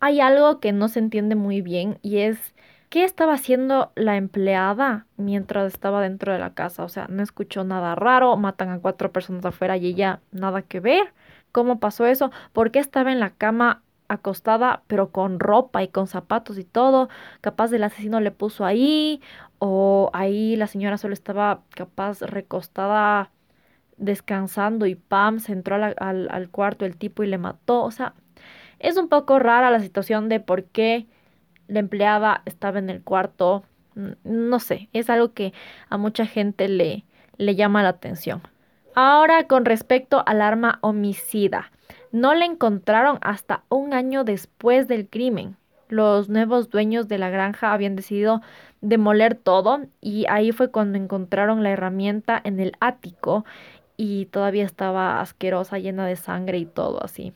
Hay 0.00 0.20
algo 0.20 0.58
que 0.58 0.72
no 0.72 0.88
se 0.88 0.98
entiende 0.98 1.36
muy 1.36 1.60
bien 1.62 2.00
y 2.02 2.18
es 2.18 2.55
¿Qué 2.96 3.04
estaba 3.04 3.34
haciendo 3.34 3.92
la 3.94 4.16
empleada 4.16 5.04
mientras 5.18 5.70
estaba 5.70 6.00
dentro 6.00 6.32
de 6.32 6.38
la 6.38 6.54
casa? 6.54 6.82
O 6.82 6.88
sea, 6.88 7.06
no 7.10 7.22
escuchó 7.22 7.62
nada 7.62 7.94
raro, 7.94 8.34
matan 8.38 8.70
a 8.70 8.78
cuatro 8.78 9.12
personas 9.12 9.44
afuera 9.44 9.76
y 9.76 9.84
ella 9.84 10.20
nada 10.32 10.62
que 10.62 10.80
ver. 10.80 11.12
¿Cómo 11.52 11.78
pasó 11.78 12.06
eso? 12.06 12.30
¿Por 12.54 12.70
qué 12.70 12.78
estaba 12.78 13.12
en 13.12 13.20
la 13.20 13.34
cama 13.34 13.82
acostada 14.08 14.82
pero 14.86 15.10
con 15.12 15.40
ropa 15.40 15.82
y 15.82 15.88
con 15.88 16.06
zapatos 16.06 16.56
y 16.56 16.64
todo? 16.64 17.10
Capaz 17.42 17.70
el 17.74 17.84
asesino 17.84 18.18
le 18.20 18.30
puso 18.30 18.64
ahí 18.64 19.20
o 19.58 20.08
ahí 20.14 20.56
la 20.56 20.66
señora 20.66 20.96
solo 20.96 21.12
estaba 21.12 21.60
capaz 21.74 22.22
recostada 22.22 23.30
descansando 23.98 24.86
y 24.86 24.94
pam, 24.94 25.38
se 25.40 25.52
entró 25.52 25.74
al, 25.74 25.94
al 25.98 26.48
cuarto 26.48 26.86
el 26.86 26.96
tipo 26.96 27.22
y 27.24 27.26
le 27.26 27.36
mató. 27.36 27.82
O 27.84 27.90
sea, 27.90 28.14
es 28.78 28.96
un 28.96 29.10
poco 29.10 29.38
rara 29.38 29.70
la 29.70 29.80
situación 29.80 30.30
de 30.30 30.40
por 30.40 30.64
qué 30.64 31.06
la 31.68 31.80
empleada 31.80 32.42
estaba 32.44 32.78
en 32.78 32.90
el 32.90 33.02
cuarto. 33.02 33.64
No 34.24 34.58
sé, 34.58 34.88
es 34.92 35.10
algo 35.10 35.32
que 35.32 35.52
a 35.88 35.96
mucha 35.96 36.26
gente 36.26 36.68
le, 36.68 37.04
le 37.38 37.54
llama 37.54 37.82
la 37.82 37.90
atención. 37.90 38.42
Ahora 38.94 39.46
con 39.46 39.64
respecto 39.64 40.22
al 40.26 40.40
arma 40.40 40.78
homicida. 40.82 41.70
No 42.12 42.34
la 42.34 42.44
encontraron 42.44 43.18
hasta 43.20 43.62
un 43.68 43.92
año 43.92 44.24
después 44.24 44.88
del 44.88 45.08
crimen. 45.08 45.56
Los 45.88 46.28
nuevos 46.28 46.70
dueños 46.70 47.08
de 47.08 47.18
la 47.18 47.30
granja 47.30 47.72
habían 47.72 47.94
decidido 47.94 48.40
demoler 48.80 49.34
todo 49.34 49.80
y 50.00 50.26
ahí 50.28 50.52
fue 50.52 50.70
cuando 50.70 50.98
encontraron 50.98 51.62
la 51.62 51.70
herramienta 51.70 52.40
en 52.42 52.58
el 52.58 52.72
ático 52.80 53.44
y 53.96 54.26
todavía 54.26 54.64
estaba 54.64 55.20
asquerosa, 55.20 55.78
llena 55.78 56.06
de 56.06 56.16
sangre 56.16 56.58
y 56.58 56.66
todo 56.66 57.04
así. 57.04 57.32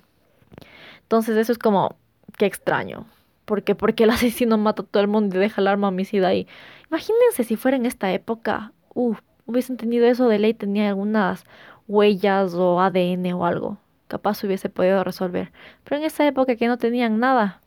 Entonces 1.03 1.37
eso 1.37 1.53
es 1.53 1.59
como, 1.59 1.97
qué 2.37 2.47
extraño 2.47 3.07
porque 3.51 3.75
porque 3.75 4.05
el 4.05 4.11
asesino 4.17 4.59
mata 4.59 4.83
a 4.83 4.87
todo 4.87 5.03
el 5.03 5.09
mundo 5.09 5.35
y 5.35 5.41
deja 5.41 5.61
el 5.61 5.67
arma 5.67 5.89
homicida 5.89 6.29
ahí. 6.29 6.47
Imagínense 6.89 7.43
si 7.43 7.57
fuera 7.57 7.77
en 7.77 7.85
esta 7.85 8.13
época, 8.13 8.71
uh, 8.95 9.17
hubiesen 9.45 9.77
tenido 9.77 10.07
eso 10.07 10.29
de 10.29 10.39
ley, 10.39 10.55
tenía 10.55 10.89
algunas 10.89 11.45
huellas 11.89 12.55
o 12.55 12.81
ADN 12.81 13.33
o 13.33 13.45
algo. 13.45 13.79
Capaz 14.07 14.45
hubiese 14.45 14.69
podido 14.69 15.03
resolver. 15.03 15.51
Pero 15.83 15.97
en 15.97 16.05
esa 16.05 16.25
época 16.29 16.55
que 16.55 16.69
no 16.69 16.79
tenían 16.79 17.19
nada, 17.19 17.61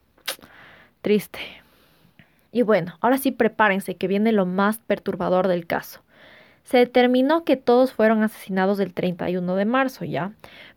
triste. 1.01 1.39
Y 2.53 2.61
bueno, 2.61 2.93
ahora 3.01 3.17
sí 3.17 3.31
prepárense 3.31 3.95
que 3.95 4.07
viene 4.07 4.31
lo 4.31 4.45
más 4.45 4.77
perturbador 4.77 5.49
del 5.49 5.67
caso. 5.67 5.99
Se 6.63 6.77
determinó 6.77 7.43
que 7.43 7.57
todos 7.57 7.91
fueron 7.91 8.23
asesinados 8.23 8.79
el 8.79 8.93
31 8.93 9.53
de 9.57 9.65
marzo 9.65 10.05
ya, 10.05 10.31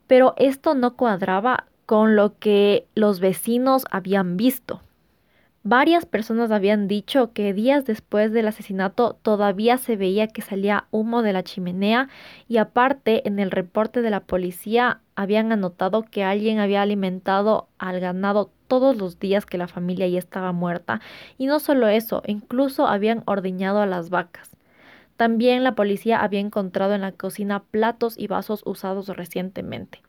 pero 0.08 0.34
esto 0.36 0.74
no 0.74 0.96
cuadraba 0.96 1.66
con 1.84 2.16
lo 2.16 2.36
que 2.40 2.88
los 2.96 3.20
vecinos 3.20 3.84
habían 3.92 4.36
visto. 4.36 4.82
Varias 5.68 6.06
personas 6.06 6.52
habían 6.52 6.86
dicho 6.86 7.32
que 7.32 7.52
días 7.52 7.84
después 7.84 8.30
del 8.30 8.46
asesinato 8.46 9.18
todavía 9.20 9.78
se 9.78 9.96
veía 9.96 10.28
que 10.28 10.40
salía 10.40 10.86
humo 10.92 11.22
de 11.22 11.32
la 11.32 11.42
chimenea 11.42 12.08
y 12.46 12.58
aparte 12.58 13.26
en 13.26 13.40
el 13.40 13.50
reporte 13.50 14.00
de 14.00 14.10
la 14.10 14.20
policía 14.20 15.00
habían 15.16 15.50
anotado 15.50 16.04
que 16.04 16.22
alguien 16.22 16.60
había 16.60 16.82
alimentado 16.82 17.66
al 17.78 17.98
ganado 17.98 18.52
todos 18.68 18.96
los 18.96 19.18
días 19.18 19.44
que 19.44 19.58
la 19.58 19.66
familia 19.66 20.06
ya 20.06 20.20
estaba 20.20 20.52
muerta 20.52 21.00
y 21.36 21.46
no 21.46 21.58
solo 21.58 21.88
eso, 21.88 22.22
incluso 22.28 22.86
habían 22.86 23.24
ordeñado 23.26 23.80
a 23.80 23.86
las 23.86 24.08
vacas. 24.08 24.56
También 25.16 25.64
la 25.64 25.74
policía 25.74 26.22
había 26.22 26.38
encontrado 26.38 26.94
en 26.94 27.00
la 27.00 27.10
cocina 27.10 27.64
platos 27.72 28.16
y 28.16 28.28
vasos 28.28 28.62
usados 28.66 29.08
recientemente. 29.08 30.00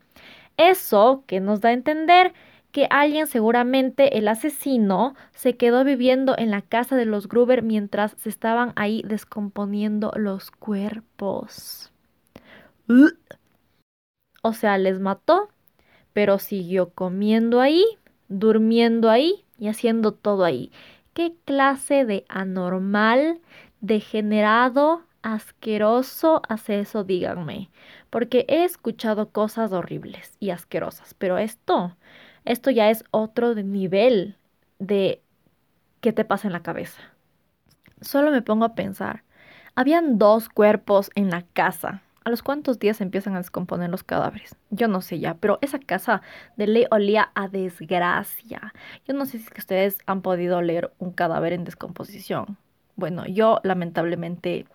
Eso 0.57 1.23
que 1.25 1.39
nos 1.39 1.61
da 1.61 1.69
a 1.69 1.73
entender 1.73 2.35
que 2.77 2.85
alguien, 2.91 3.25
seguramente 3.25 4.19
el 4.19 4.27
asesino, 4.27 5.15
se 5.33 5.57
quedó 5.57 5.83
viviendo 5.83 6.35
en 6.37 6.51
la 6.51 6.61
casa 6.61 6.95
de 6.95 7.05
los 7.05 7.27
Gruber 7.27 7.63
mientras 7.63 8.11
se 8.19 8.29
estaban 8.29 8.73
ahí 8.75 9.01
descomponiendo 9.03 10.11
los 10.15 10.51
cuerpos. 10.51 11.91
O 14.43 14.53
sea, 14.53 14.77
les 14.77 14.99
mató, 14.99 15.49
pero 16.13 16.37
siguió 16.37 16.91
comiendo 16.91 17.61
ahí, 17.61 17.83
durmiendo 18.27 19.09
ahí 19.09 19.43
y 19.57 19.69
haciendo 19.69 20.11
todo 20.11 20.43
ahí. 20.43 20.71
¿Qué 21.15 21.33
clase 21.45 22.05
de 22.05 22.25
anormal, 22.29 23.41
degenerado, 23.81 25.01
asqueroso 25.23 26.43
hace 26.47 26.81
eso? 26.81 27.03
Díganme. 27.03 27.71
Porque 28.11 28.45
he 28.47 28.63
escuchado 28.65 29.31
cosas 29.31 29.71
horribles 29.71 30.37
y 30.39 30.51
asquerosas, 30.51 31.15
pero 31.15 31.39
esto 31.39 31.97
esto 32.47 32.71
ya 32.71 32.89
es 32.89 33.03
otro 33.11 33.53
nivel 33.55 34.35
de 34.79 35.21
qué 36.01 36.13
te 36.13 36.25
pasa 36.25 36.47
en 36.47 36.53
la 36.53 36.63
cabeza. 36.63 37.01
Solo 38.01 38.31
me 38.31 38.41
pongo 38.41 38.65
a 38.65 38.75
pensar, 38.75 39.23
habían 39.75 40.17
dos 40.17 40.49
cuerpos 40.49 41.11
en 41.15 41.29
la 41.29 41.43
casa. 41.53 42.01
¿A 42.23 42.29
los 42.29 42.43
cuántos 42.43 42.77
días 42.77 42.99
empiezan 42.99 43.35
a 43.35 43.37
descomponer 43.37 43.89
los 43.89 44.03
cadáveres? 44.03 44.57
Yo 44.69 44.89
no 44.89 44.99
sé 45.01 45.19
ya, 45.19 45.35
pero 45.35 45.59
esa 45.61 45.79
casa 45.79 46.21
de 46.57 46.67
ley 46.67 46.85
olía 46.91 47.31
a 47.35 47.47
desgracia. 47.47 48.73
Yo 49.07 49.13
no 49.13 49.25
sé 49.25 49.37
si 49.37 49.45
es 49.45 49.49
que 49.49 49.61
ustedes 49.61 49.99
han 50.07 50.21
podido 50.21 50.61
leer 50.61 50.91
un 50.99 51.11
cadáver 51.11 51.53
en 51.53 51.63
descomposición. 51.63 52.57
Bueno, 52.97 53.25
yo 53.27 53.61
lamentablemente 53.63 54.65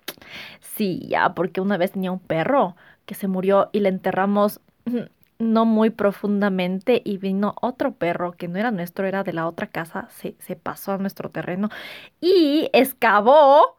sí, 0.61 1.07
ya, 1.09 1.35
porque 1.35 1.61
una 1.61 1.77
vez 1.77 1.93
tenía 1.93 2.13
un 2.13 2.21
perro 2.21 2.75
que 3.05 3.15
se 3.15 3.29
murió 3.29 3.69
y 3.73 3.81
le 3.81 3.91
enterramos 3.91 4.61
no 5.43 5.65
muy 5.65 5.91
profundamente 5.91 7.03
y 7.05 7.19
vino 7.19 7.55
otro 7.61 7.95
perro 7.95 8.33
que 8.33 8.49
no 8.49 8.59
era 8.59 8.71
nuestro, 8.71 9.07
era 9.07 9.25
de 9.25 9.33
la 9.33 9.47
otra 9.47 9.67
casa, 9.69 10.09
se, 10.11 10.37
se 10.39 10.57
pasó 10.57 10.93
a 10.93 10.99
nuestro 10.99 11.31
terreno 11.31 11.69
y 12.21 12.71
excavó 12.73 13.77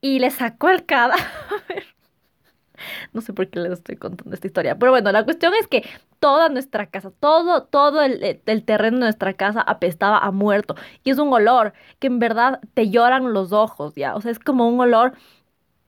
y 0.00 0.18
le 0.18 0.30
sacó 0.30 0.68
el 0.68 0.84
cadáver. 0.86 1.22
No 3.12 3.20
sé 3.20 3.32
por 3.32 3.48
qué 3.48 3.60
les 3.60 3.72
estoy 3.72 3.96
contando 3.96 4.34
esta 4.34 4.46
historia. 4.48 4.76
Pero 4.76 4.90
bueno, 4.90 5.12
la 5.12 5.24
cuestión 5.24 5.52
es 5.54 5.68
que 5.68 5.84
toda 6.18 6.48
nuestra 6.48 6.86
casa, 6.86 7.12
todo, 7.20 7.64
todo 7.64 8.02
el, 8.02 8.40
el, 8.44 8.64
terreno 8.64 8.96
de 8.96 9.04
nuestra 9.04 9.34
casa 9.34 9.60
apestaba 9.60 10.18
a 10.18 10.32
muerto. 10.32 10.74
Y 11.04 11.10
es 11.10 11.18
un 11.18 11.32
olor 11.32 11.74
que 12.00 12.08
en 12.08 12.18
verdad 12.18 12.60
te 12.74 12.90
lloran 12.90 13.32
los 13.32 13.52
ojos, 13.52 13.94
¿ya? 13.94 14.16
O 14.16 14.20
sea, 14.20 14.32
es 14.32 14.40
como 14.40 14.68
un 14.68 14.80
olor 14.80 15.12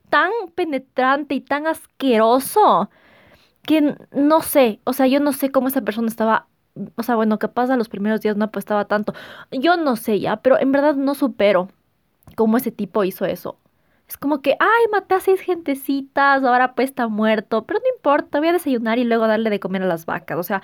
tan 0.09 0.31
penetrante 0.55 1.35
y 1.35 1.41
tan 1.41 1.67
asqueroso 1.67 2.91
que 3.66 3.96
no 4.12 4.42
sé, 4.42 4.81
o 4.85 4.92
sea, 4.92 5.07
yo 5.07 5.20
no 5.20 5.33
sé 5.33 5.50
cómo 5.50 5.68
esa 5.68 5.83
persona 5.83 6.09
estaba, 6.09 6.48
o 6.96 7.03
sea, 7.03 7.16
bueno, 7.16 7.38
capaz 7.38 7.70
a 7.70 7.77
los 7.77 7.88
primeros 7.88 8.20
días 8.20 8.37
no 8.37 8.46
apostaba 8.46 8.87
tanto, 8.87 9.14
yo 9.50 9.77
no 9.77 9.96
sé 9.96 10.20
ya, 10.20 10.37
pero 10.38 10.59
en 10.59 10.72
verdad 10.72 10.94
no 10.94 11.14
supero 11.14 11.68
cómo 12.37 12.57
ese 12.57 12.70
tipo 12.70 13.05
hizo 13.05 13.24
eso. 13.27 13.59
Es 14.09 14.18
como 14.18 14.42
que, 14.42 14.57
ay, 14.61 14.85
maté 14.92 15.14
a 15.14 15.20
seis 15.20 15.40
gentecitas, 15.40 16.44
ahora 16.44 16.74
pues 16.74 16.90
está 16.90 17.09
muerto, 17.09 17.64
pero 17.64 17.81
no 17.81 17.87
importa, 17.96 18.38
voy 18.38 18.48
a 18.48 18.53
desayunar 18.53 18.98
y 18.98 19.05
luego 19.05 19.27
darle 19.27 19.50
de 19.50 19.61
comer 19.61 19.83
a 19.83 19.87
las 19.87 20.07
vacas, 20.07 20.38
o 20.38 20.42
sea, 20.42 20.62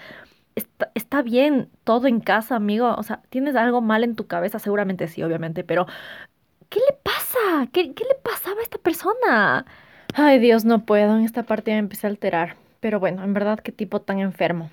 está, 0.54 0.90
está 0.94 1.22
bien 1.22 1.70
todo 1.84 2.06
en 2.06 2.20
casa, 2.20 2.56
amigo, 2.56 2.94
o 2.96 3.02
sea, 3.02 3.22
tienes 3.30 3.56
algo 3.56 3.80
mal 3.80 4.04
en 4.04 4.16
tu 4.16 4.26
cabeza, 4.26 4.58
seguramente 4.58 5.08
sí, 5.08 5.22
obviamente, 5.22 5.64
pero 5.64 5.86
¿qué 6.68 6.80
le 6.80 6.96
pasa? 7.02 7.66
¿Qué, 7.72 7.94
qué 7.94 8.04
le 8.04 8.14
pasaba 8.22 8.60
a 8.60 8.62
esta 8.62 8.78
persona? 8.78 9.66
Ay, 10.14 10.38
Dios, 10.38 10.64
no 10.64 10.84
puedo, 10.84 11.16
en 11.16 11.24
esta 11.24 11.44
parte 11.44 11.72
me 11.72 11.78
empecé 11.78 12.06
a 12.06 12.10
alterar. 12.10 12.56
Pero 12.80 12.98
bueno, 13.00 13.22
en 13.22 13.34
verdad 13.34 13.60
qué 13.60 13.72
tipo 13.72 14.00
tan 14.00 14.18
enfermo. 14.18 14.70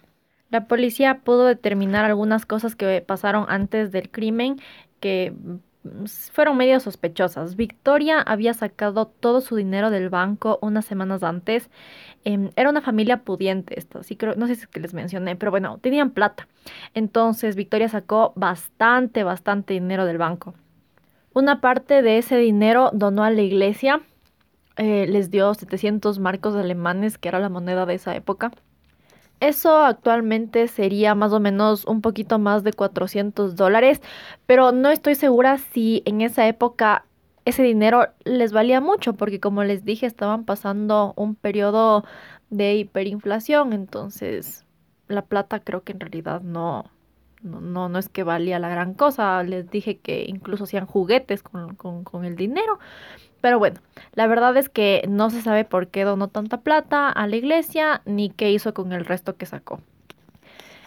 La 0.49 0.67
policía 0.67 1.19
pudo 1.23 1.45
determinar 1.45 2.05
algunas 2.05 2.45
cosas 2.45 2.75
que 2.75 3.01
pasaron 3.01 3.45
antes 3.49 3.91
del 3.91 4.09
crimen 4.09 4.57
que 5.01 5.33
mm, 5.33 6.05
fueron 6.31 6.57
medio 6.57 6.79
sospechosas. 6.79 7.55
Victoria 7.55 8.21
había 8.21 8.53
sacado 8.53 9.07
todo 9.07 9.41
su 9.41 9.55
dinero 9.55 9.89
del 9.89 10.09
banco 10.09 10.57
unas 10.61 10.85
semanas 10.85 11.23
antes. 11.23 11.69
Em, 12.23 12.51
era 12.55 12.69
una 12.69 12.81
familia 12.81 13.23
pudiente, 13.23 13.77
esto 13.77 14.03
sí 14.03 14.15
creo, 14.15 14.35
no 14.35 14.47
sé 14.47 14.55
si 14.55 14.65
les 14.79 14.93
mencioné, 14.93 15.35
pero 15.35 15.51
bueno, 15.51 15.77
tenían 15.79 16.11
plata. 16.11 16.47
Entonces 16.93 17.55
Victoria 17.55 17.89
sacó 17.89 18.33
bastante, 18.35 19.23
bastante 19.23 19.73
dinero 19.73 20.05
del 20.05 20.17
banco. 20.17 20.53
Una 21.33 21.61
parte 21.61 22.01
de 22.01 22.17
ese 22.17 22.37
dinero 22.37 22.89
donó 22.93 23.23
a 23.23 23.31
la 23.31 23.41
iglesia 23.41 24.01
eh, 24.77 25.07
les 25.07 25.31
dio 25.31 25.53
700 25.53 26.19
marcos 26.19 26.55
alemanes, 26.55 27.17
que 27.17 27.29
era 27.29 27.39
la 27.39 27.49
moneda 27.49 27.85
de 27.85 27.95
esa 27.95 28.15
época. 28.15 28.51
Eso 29.39 29.83
actualmente 29.83 30.67
sería 30.67 31.13
más 31.13 31.31
o 31.31 31.39
menos 31.39 31.85
un 31.85 32.01
poquito 32.01 32.39
más 32.39 32.63
de 32.63 32.73
400 32.73 33.55
dólares, 33.55 34.01
pero 34.47 34.71
no 34.71 34.89
estoy 34.89 35.15
segura 35.15 35.57
si 35.57 36.01
en 36.05 36.21
esa 36.21 36.47
época 36.47 37.05
ese 37.45 37.63
dinero 37.63 38.07
les 38.25 38.51
valía 38.51 38.81
mucho, 38.81 39.13
porque 39.13 39.39
como 39.39 39.63
les 39.63 39.85
dije, 39.85 40.05
estaban 40.05 40.43
pasando 40.43 41.13
un 41.15 41.35
periodo 41.35 42.03
de 42.49 42.75
hiperinflación, 42.75 43.73
entonces 43.73 44.65
la 45.07 45.23
plata 45.23 45.59
creo 45.59 45.83
que 45.83 45.93
en 45.93 45.99
realidad 45.99 46.41
no, 46.41 46.85
no, 47.41 47.89
no, 47.89 47.99
es 47.99 48.09
que 48.09 48.23
valía 48.23 48.59
la 48.59 48.69
gran 48.69 48.93
cosa. 48.93 49.41
Les 49.43 49.69
dije 49.69 49.99
que 49.99 50.25
incluso 50.27 50.65
hacían 50.65 50.85
juguetes 50.85 51.43
con, 51.43 51.75
con 51.75 52.25
el 52.25 52.35
dinero. 52.35 52.79
Pero 53.41 53.60
bueno, 53.60 53.80
la 54.13 54.28
verdad 54.28 54.56
es 54.58 54.69
que 54.69 55.04
no 55.08 55.30
se 55.30 55.41
sabe 55.41 55.65
por 55.65 55.88
qué 55.88 56.04
donó 56.04 56.28
tanta 56.28 56.62
plata 56.62 57.10
a 57.10 57.28
la 57.28 57.36
iglesia 57.36 58.02
ni 58.06 58.30
qué 58.30 58.52
hizo 58.52 58.73
con 58.73 58.93
el 58.93 59.06
resto 59.06 59.36
que 59.38 59.45
sacó. 59.45 59.80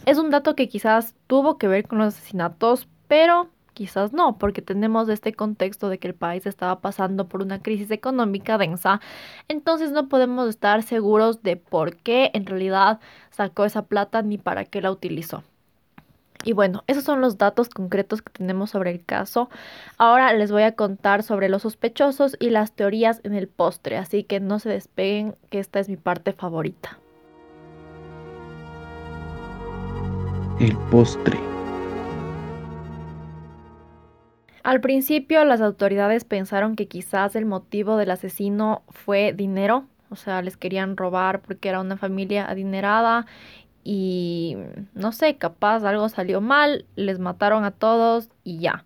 Es 0.07 0.19
un 0.19 0.31
dato 0.31 0.57
que 0.57 0.69
quizás 0.69 1.15
tuvo 1.27 1.59
que 1.59 1.69
ver 1.69 1.87
con 1.87 1.99
los 1.99 2.15
asesinatos, 2.15 2.89
pero 3.07 3.51
quizás 3.75 4.13
no, 4.13 4.39
porque 4.39 4.63
tenemos 4.63 5.09
este 5.09 5.33
contexto 5.33 5.89
de 5.89 5.99
que 5.99 6.09
el 6.09 6.15
país 6.15 6.47
estaba 6.47 6.81
pasando 6.81 7.29
por 7.29 7.43
una 7.43 7.63
crisis 7.63 7.91
económica 7.91 8.59
densa, 8.59 9.01
entonces 9.49 9.93
no 9.93 10.09
podemos 10.09 10.49
estar 10.49 10.83
seguros 10.83 11.43
de 11.43 11.57
por 11.57 11.97
qué 11.97 12.31
en 12.35 12.47
realidad 12.47 13.01
sacó 13.31 13.65
esa 13.65 13.87
plata 13.87 14.23
ni 14.23 14.39
para 14.39 14.65
qué 14.65 14.81
la 14.83 14.91
utilizó. 14.91 15.45
Y 16.45 16.53
bueno, 16.53 16.85
esos 16.87 17.05
son 17.05 17.21
los 17.21 17.37
datos 17.37 17.69
concretos 17.69 18.23
que 18.23 18.33
tenemos 18.33 18.71
sobre 18.71 18.91
el 18.91 19.05
caso. 19.05 19.51
Ahora 19.99 20.33
les 20.33 20.51
voy 20.51 20.63
a 20.63 20.75
contar 20.75 21.23
sobre 21.23 21.49
los 21.49 21.63
sospechosos 21.63 22.37
y 22.41 22.51
las 22.51 22.73
teorías 22.73 23.21
en 23.25 23.35
el 23.35 23.49
postre, 23.49 23.99
así 23.99 24.25
que 24.25 24.41
no 24.41 24.59
se 24.59 24.71
despeguen, 24.71 25.37
que 25.51 25.59
esta 25.59 25.81
es 25.81 25.89
mi 25.89 25.97
parte 25.97 26.33
favorita. 26.33 26.99
El 30.61 30.77
postre. 30.91 31.39
Al 34.63 34.81
principio 34.81 35.45
las 35.45 35.63
autoridades 35.63 36.25
pensaron 36.25 36.77
que 36.77 36.87
quizás 36.87 37.35
el 37.35 37.47
motivo 37.47 37.97
del 37.97 38.11
asesino 38.11 38.83
fue 38.89 39.33
dinero, 39.33 39.87
o 40.11 40.17
sea, 40.17 40.43
les 40.43 40.57
querían 40.57 40.97
robar 40.97 41.41
porque 41.41 41.69
era 41.69 41.81
una 41.81 41.97
familia 41.97 42.45
adinerada 42.51 43.27
y 43.85 44.57
no 44.95 45.13
sé, 45.13 45.37
capaz 45.37 45.85
algo 45.85 46.09
salió 46.09 46.41
mal, 46.41 46.87
les 46.97 47.19
mataron 47.19 47.65
a 47.65 47.71
todos 47.71 48.31
y 48.45 48.59
ya. 48.59 48.85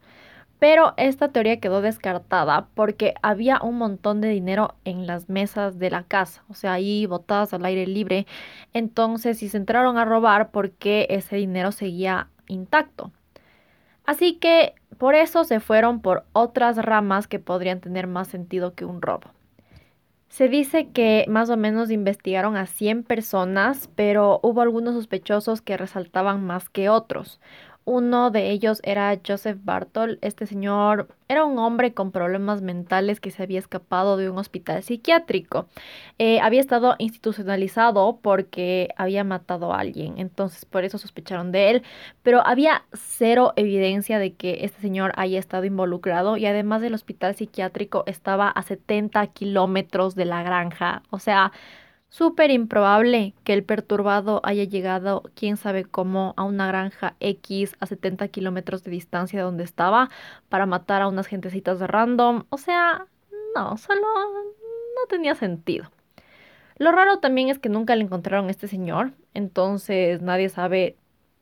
Pero 0.59 0.95
esta 0.97 1.29
teoría 1.29 1.61
quedó 1.61 1.83
descartada 1.83 2.69
porque 2.75 3.15
había 3.23 3.61
un 3.61 3.77
montón 3.77 4.21
de 4.21 4.29
dinero 4.29 4.77
en 4.85 5.07
las 5.07 5.29
mesas 5.29 5.79
de 5.79 5.91
la 5.91 6.05
casa, 6.05 6.43
o 6.49 6.55
sea, 6.55 6.73
ahí 6.73 7.07
botadas 7.07 7.53
al 7.53 7.65
aire 7.67 7.87
libre. 7.87 8.27
Entonces, 8.73 9.39
si 9.39 9.49
se 9.49 9.59
entraron 9.59 9.99
a 9.99 10.05
robar, 10.05 10.51
porque 10.53 11.07
ese 11.11 11.37
dinero 11.37 11.73
seguía 11.73 12.29
intacto? 12.49 13.13
Así 14.07 14.37
que 14.37 14.75
por 14.99 15.15
eso 15.15 15.45
se 15.45 15.61
fueron 15.61 16.01
por 16.01 16.25
otras 16.33 16.77
ramas 16.77 17.27
que 17.27 17.39
podrían 17.39 17.81
tener 17.81 18.07
más 18.07 18.29
sentido 18.29 18.75
que 18.75 18.85
un 18.85 19.03
robo. 19.03 19.31
Se 20.35 20.49
dice 20.49 20.89
que 20.89 21.27
más 21.29 21.49
o 21.49 21.57
menos 21.57 21.93
investigaron 21.93 22.57
a 22.57 22.67
100 22.67 23.05
personas, 23.05 23.89
pero 23.95 24.41
hubo 24.43 24.63
algunos 24.63 24.95
sospechosos 24.97 25.63
que 25.63 25.77
resaltaban 25.77 26.45
más 26.45 26.69
que 26.69 26.89
otros. 26.89 27.41
Uno 27.87 28.31
de 28.31 28.51
ellos 28.51 28.81
era 28.83 29.19
Joseph 29.27 29.59
Bartol. 29.63 30.19
Este 30.23 30.47
señor 30.47 31.09
era 31.29 31.45
un 31.45 31.59
hombre 31.59 31.93
con 31.93 32.13
problemas 32.13 32.63
mentales 32.63 33.21
que 33.21 33.31
se 33.31 33.43
había 33.43 33.59
escapado 33.59 34.17
de 34.17 34.31
un 34.31 34.39
hospital 34.39 34.83
psiquiátrico. 34.83 35.67
Eh, 36.19 36.41
había 36.41 36.61
estado 36.61 36.95
institucionalizado 36.99 38.21
porque 38.23 38.89
había 38.97 39.23
matado 39.23 39.75
a 39.75 39.81
alguien, 39.81 40.19
entonces 40.19 40.65
por 40.65 40.85
eso 40.85 40.97
sospecharon 40.97 41.53
de 41.53 41.71
él, 41.71 41.83
pero 42.23 42.47
había 42.47 42.85
cero 42.95 43.53
evidencia 43.57 44.19
de 44.19 44.35
que 44.35 44.65
este 44.65 44.81
señor 44.81 45.13
haya 45.17 45.39
estado 45.39 45.65
involucrado 45.65 46.37
y 46.39 46.47
además 46.47 46.83
el 46.83 46.95
hospital 46.95 47.35
psiquiátrico 47.35 48.05
estaba 48.07 48.49
a 48.49 48.63
70 48.63 49.27
kilómetros 49.29 50.15
de 50.15 50.25
la 50.25 50.43
granja. 50.43 51.03
O 51.11 51.19
sea, 51.19 51.53
Súper 52.17 52.53
improbable 52.53 53.35
que 53.43 53.55
el 53.55 53.65
perturbado 53.65 54.41
haya 54.45 54.63
llegado, 54.63 55.25
quién 55.35 55.57
sabe 55.57 55.85
cómo, 55.85 56.33
a 56.37 56.45
una 56.45 56.69
granja 56.69 57.17
X 57.19 57.75
a 57.81 57.87
70 57.87 58.29
kilómetros 58.29 58.85
de 58.85 58.93
distancia 58.93 59.41
de 59.41 59.45
donde 59.45 59.65
estaba 59.65 60.11
para 60.49 60.65
matar 60.65 61.03
a 61.03 61.09
unas 61.09 61.27
gentecitas 61.27 61.81
de 61.81 61.89
random. 61.89 62.45
O 62.51 62.57
sea, 62.59 63.09
no, 63.57 63.77
solo 63.79 64.01
no 64.01 65.07
tenía 65.09 65.35
sentido. 65.35 65.91
Lo 66.79 66.93
raro 66.93 67.19
también 67.19 67.49
es 67.49 67.59
que 67.59 67.69
nunca 67.69 67.97
le 67.97 68.05
encontraron 68.05 68.47
a 68.47 68.53
este 68.53 68.69
señor, 68.69 69.11
entonces 69.35 70.23
nadie 70.23 70.51
sabe 70.51 70.97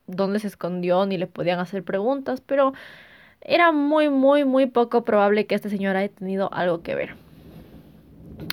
dónde 0.07 0.39
se 0.39 0.47
escondió 0.47 1.05
ni 1.05 1.19
le 1.19 1.27
podían 1.27 1.61
hacer 1.61 1.85
preguntas, 1.85 2.41
pero 2.41 2.73
era 3.43 3.73
muy, 3.73 4.09
muy, 4.09 4.47
muy 4.47 4.65
poco 4.65 5.05
probable 5.05 5.47
que 5.47 5.55
este 5.55 5.69
señor 5.69 5.97
haya 5.97 6.09
tenido 6.09 6.51
algo 6.51 6.81
que 6.83 6.95
ver. 6.95 7.22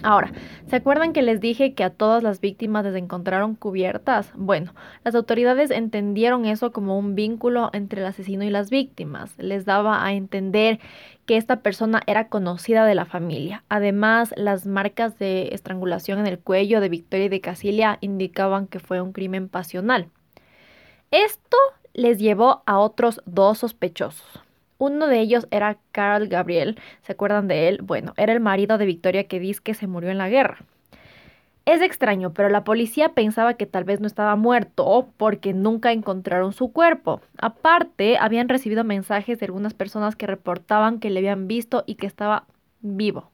Ahora, 0.03 0.31
¿se 0.67 0.75
acuerdan 0.75 1.13
que 1.13 1.21
les 1.21 1.39
dije 1.39 1.73
que 1.73 1.83
a 1.83 1.89
todas 1.89 2.23
las 2.23 2.41
víctimas 2.41 2.85
les 2.85 2.95
encontraron 2.95 3.55
cubiertas? 3.55 4.31
Bueno, 4.35 4.73
las 5.03 5.15
autoridades 5.15 5.71
entendieron 5.71 6.45
eso 6.45 6.71
como 6.71 6.97
un 6.97 7.15
vínculo 7.15 7.69
entre 7.73 8.01
el 8.01 8.07
asesino 8.07 8.43
y 8.43 8.49
las 8.49 8.69
víctimas. 8.69 9.37
Les 9.37 9.65
daba 9.65 10.05
a 10.05 10.13
entender 10.13 10.79
que 11.25 11.37
esta 11.37 11.61
persona 11.61 12.01
era 12.07 12.27
conocida 12.29 12.85
de 12.85 12.95
la 12.95 13.05
familia. 13.05 13.63
Además, 13.69 14.33
las 14.35 14.65
marcas 14.65 15.19
de 15.19 15.49
estrangulación 15.53 16.19
en 16.19 16.27
el 16.27 16.39
cuello 16.39 16.81
de 16.81 16.89
Victoria 16.89 17.25
y 17.25 17.29
de 17.29 17.41
Casilia 17.41 17.97
indicaban 18.01 18.67
que 18.67 18.79
fue 18.79 19.01
un 19.01 19.11
crimen 19.11 19.49
pasional. 19.49 20.09
Esto 21.11 21.57
les 21.93 22.19
llevó 22.19 22.63
a 22.65 22.79
otros 22.79 23.21
dos 23.25 23.59
sospechosos. 23.59 24.41
Uno 24.79 25.07
de 25.07 25.19
ellos 25.19 25.45
era 25.51 25.77
Carl 25.91 26.27
Gabriel. 26.29 26.79
¿Se 27.03 27.11
acuerdan 27.11 27.47
de 27.47 27.67
él? 27.67 27.81
Bueno, 27.83 28.13
era 28.17 28.33
el 28.33 28.39
marido 28.39 28.77
de 28.77 28.85
Victoria 28.85 29.25
que 29.25 29.39
dice 29.39 29.61
que 29.61 29.73
se 29.75 29.87
murió 29.87 30.09
en 30.09 30.17
la 30.17 30.29
guerra. 30.29 30.59
Es 31.65 31.81
extraño, 31.81 32.33
pero 32.33 32.49
la 32.49 32.63
policía 32.63 33.09
pensaba 33.09 33.53
que 33.55 33.67
tal 33.67 33.83
vez 33.83 33.99
no 33.99 34.07
estaba 34.07 34.35
muerto 34.37 35.09
porque 35.17 35.53
nunca 35.53 35.91
encontraron 35.91 36.53
su 36.53 36.71
cuerpo. 36.71 37.21
Aparte, 37.37 38.17
habían 38.17 38.49
recibido 38.49 38.83
mensajes 38.83 39.37
de 39.37 39.45
algunas 39.45 39.75
personas 39.75 40.15
que 40.15 40.25
reportaban 40.25 40.99
que 40.99 41.09
le 41.09 41.19
habían 41.19 41.47
visto 41.47 41.83
y 41.85 41.95
que 41.95 42.07
estaba 42.07 42.45
vivo. 42.79 43.29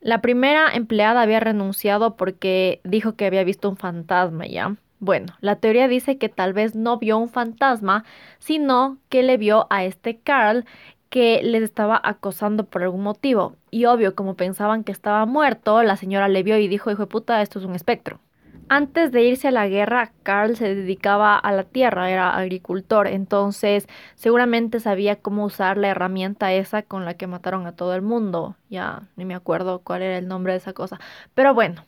La 0.00 0.20
primera 0.20 0.74
empleada 0.74 1.22
había 1.22 1.38
renunciado 1.38 2.16
porque 2.16 2.80
dijo 2.82 3.14
que 3.14 3.26
había 3.26 3.44
visto 3.44 3.70
un 3.70 3.76
fantasma 3.76 4.46
ya. 4.46 4.76
Bueno, 5.02 5.34
la 5.40 5.56
teoría 5.56 5.88
dice 5.88 6.16
que 6.16 6.28
tal 6.28 6.52
vez 6.52 6.76
no 6.76 6.96
vio 6.96 7.18
un 7.18 7.28
fantasma, 7.28 8.04
sino 8.38 8.98
que 9.08 9.24
le 9.24 9.36
vio 9.36 9.66
a 9.68 9.82
este 9.82 10.20
Carl 10.20 10.64
que 11.10 11.40
les 11.42 11.64
estaba 11.64 12.00
acosando 12.04 12.66
por 12.66 12.84
algún 12.84 13.02
motivo. 13.02 13.56
Y 13.72 13.86
obvio, 13.86 14.14
como 14.14 14.36
pensaban 14.36 14.84
que 14.84 14.92
estaba 14.92 15.26
muerto, 15.26 15.82
la 15.82 15.96
señora 15.96 16.28
le 16.28 16.44
vio 16.44 16.56
y 16.56 16.68
dijo, 16.68 16.88
hijo 16.92 17.02
de 17.02 17.06
puta, 17.08 17.42
esto 17.42 17.58
es 17.58 17.64
un 17.64 17.74
espectro. 17.74 18.20
Antes 18.68 19.10
de 19.10 19.24
irse 19.24 19.48
a 19.48 19.50
la 19.50 19.66
guerra, 19.66 20.12
Carl 20.22 20.54
se 20.54 20.72
dedicaba 20.72 21.36
a 21.36 21.50
la 21.50 21.64
tierra, 21.64 22.08
era 22.08 22.36
agricultor, 22.36 23.08
entonces 23.08 23.88
seguramente 24.14 24.78
sabía 24.78 25.16
cómo 25.16 25.46
usar 25.46 25.78
la 25.78 25.88
herramienta 25.88 26.52
esa 26.52 26.82
con 26.82 27.04
la 27.04 27.14
que 27.14 27.26
mataron 27.26 27.66
a 27.66 27.74
todo 27.74 27.96
el 27.96 28.02
mundo. 28.02 28.54
Ya 28.70 29.02
ni 29.16 29.24
me 29.24 29.34
acuerdo 29.34 29.80
cuál 29.80 30.02
era 30.02 30.16
el 30.16 30.28
nombre 30.28 30.52
de 30.52 30.58
esa 30.58 30.74
cosa. 30.74 31.00
Pero 31.34 31.54
bueno, 31.54 31.84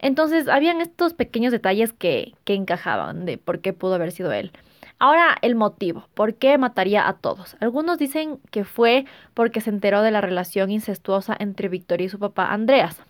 entonces, 0.00 0.48
habían 0.48 0.80
estos 0.80 1.14
pequeños 1.14 1.52
detalles 1.52 1.92
que, 1.92 2.34
que 2.44 2.54
encajaban 2.54 3.26
de 3.26 3.38
por 3.38 3.60
qué 3.60 3.72
pudo 3.72 3.94
haber 3.94 4.12
sido 4.12 4.32
él. 4.32 4.50
Ahora 4.98 5.36
el 5.40 5.54
motivo, 5.54 6.06
¿por 6.14 6.34
qué 6.34 6.58
mataría 6.58 7.08
a 7.08 7.14
todos? 7.14 7.56
Algunos 7.60 7.98
dicen 7.98 8.38
que 8.50 8.64
fue 8.64 9.06
porque 9.32 9.62
se 9.62 9.70
enteró 9.70 10.02
de 10.02 10.10
la 10.10 10.20
relación 10.20 10.70
incestuosa 10.70 11.34
entre 11.38 11.68
Victoria 11.68 12.06
y 12.06 12.10
su 12.10 12.18
papá 12.18 12.52
Andreas. 12.52 13.00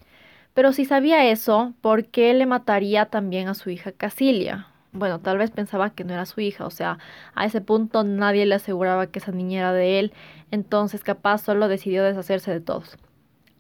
Pero 0.55 0.73
si 0.73 0.85
sabía 0.85 1.29
eso, 1.31 1.75
¿por 1.81 2.07
qué 2.07 2.33
le 2.35 2.47
mataría 2.47 3.07
también 3.07 3.49
a 3.49 3.55
su 3.55 3.71
hija 3.71 3.93
Casilia? 3.93 4.69
Bueno, 4.93 5.21
tal 5.21 5.39
vez 5.39 5.51
pensaba 5.51 5.91
que 5.91 6.05
no 6.05 6.13
era 6.13 6.27
su 6.27 6.41
hija, 6.41 6.67
o 6.67 6.71
sea, 6.71 6.99
a 7.35 7.45
ese 7.47 7.61
punto 7.61 8.03
nadie 8.05 8.47
le 8.47 8.57
aseguraba 8.57 9.07
que 9.07 9.21
esa 9.21 9.31
niña 9.33 9.61
era 9.61 9.73
de 9.73 10.01
él, 10.01 10.13
entonces 10.51 11.05
capaz 11.05 11.39
solo 11.39 11.69
decidió 11.69 12.03
deshacerse 12.03 12.53
de 12.53 12.61
todos. 12.61 12.99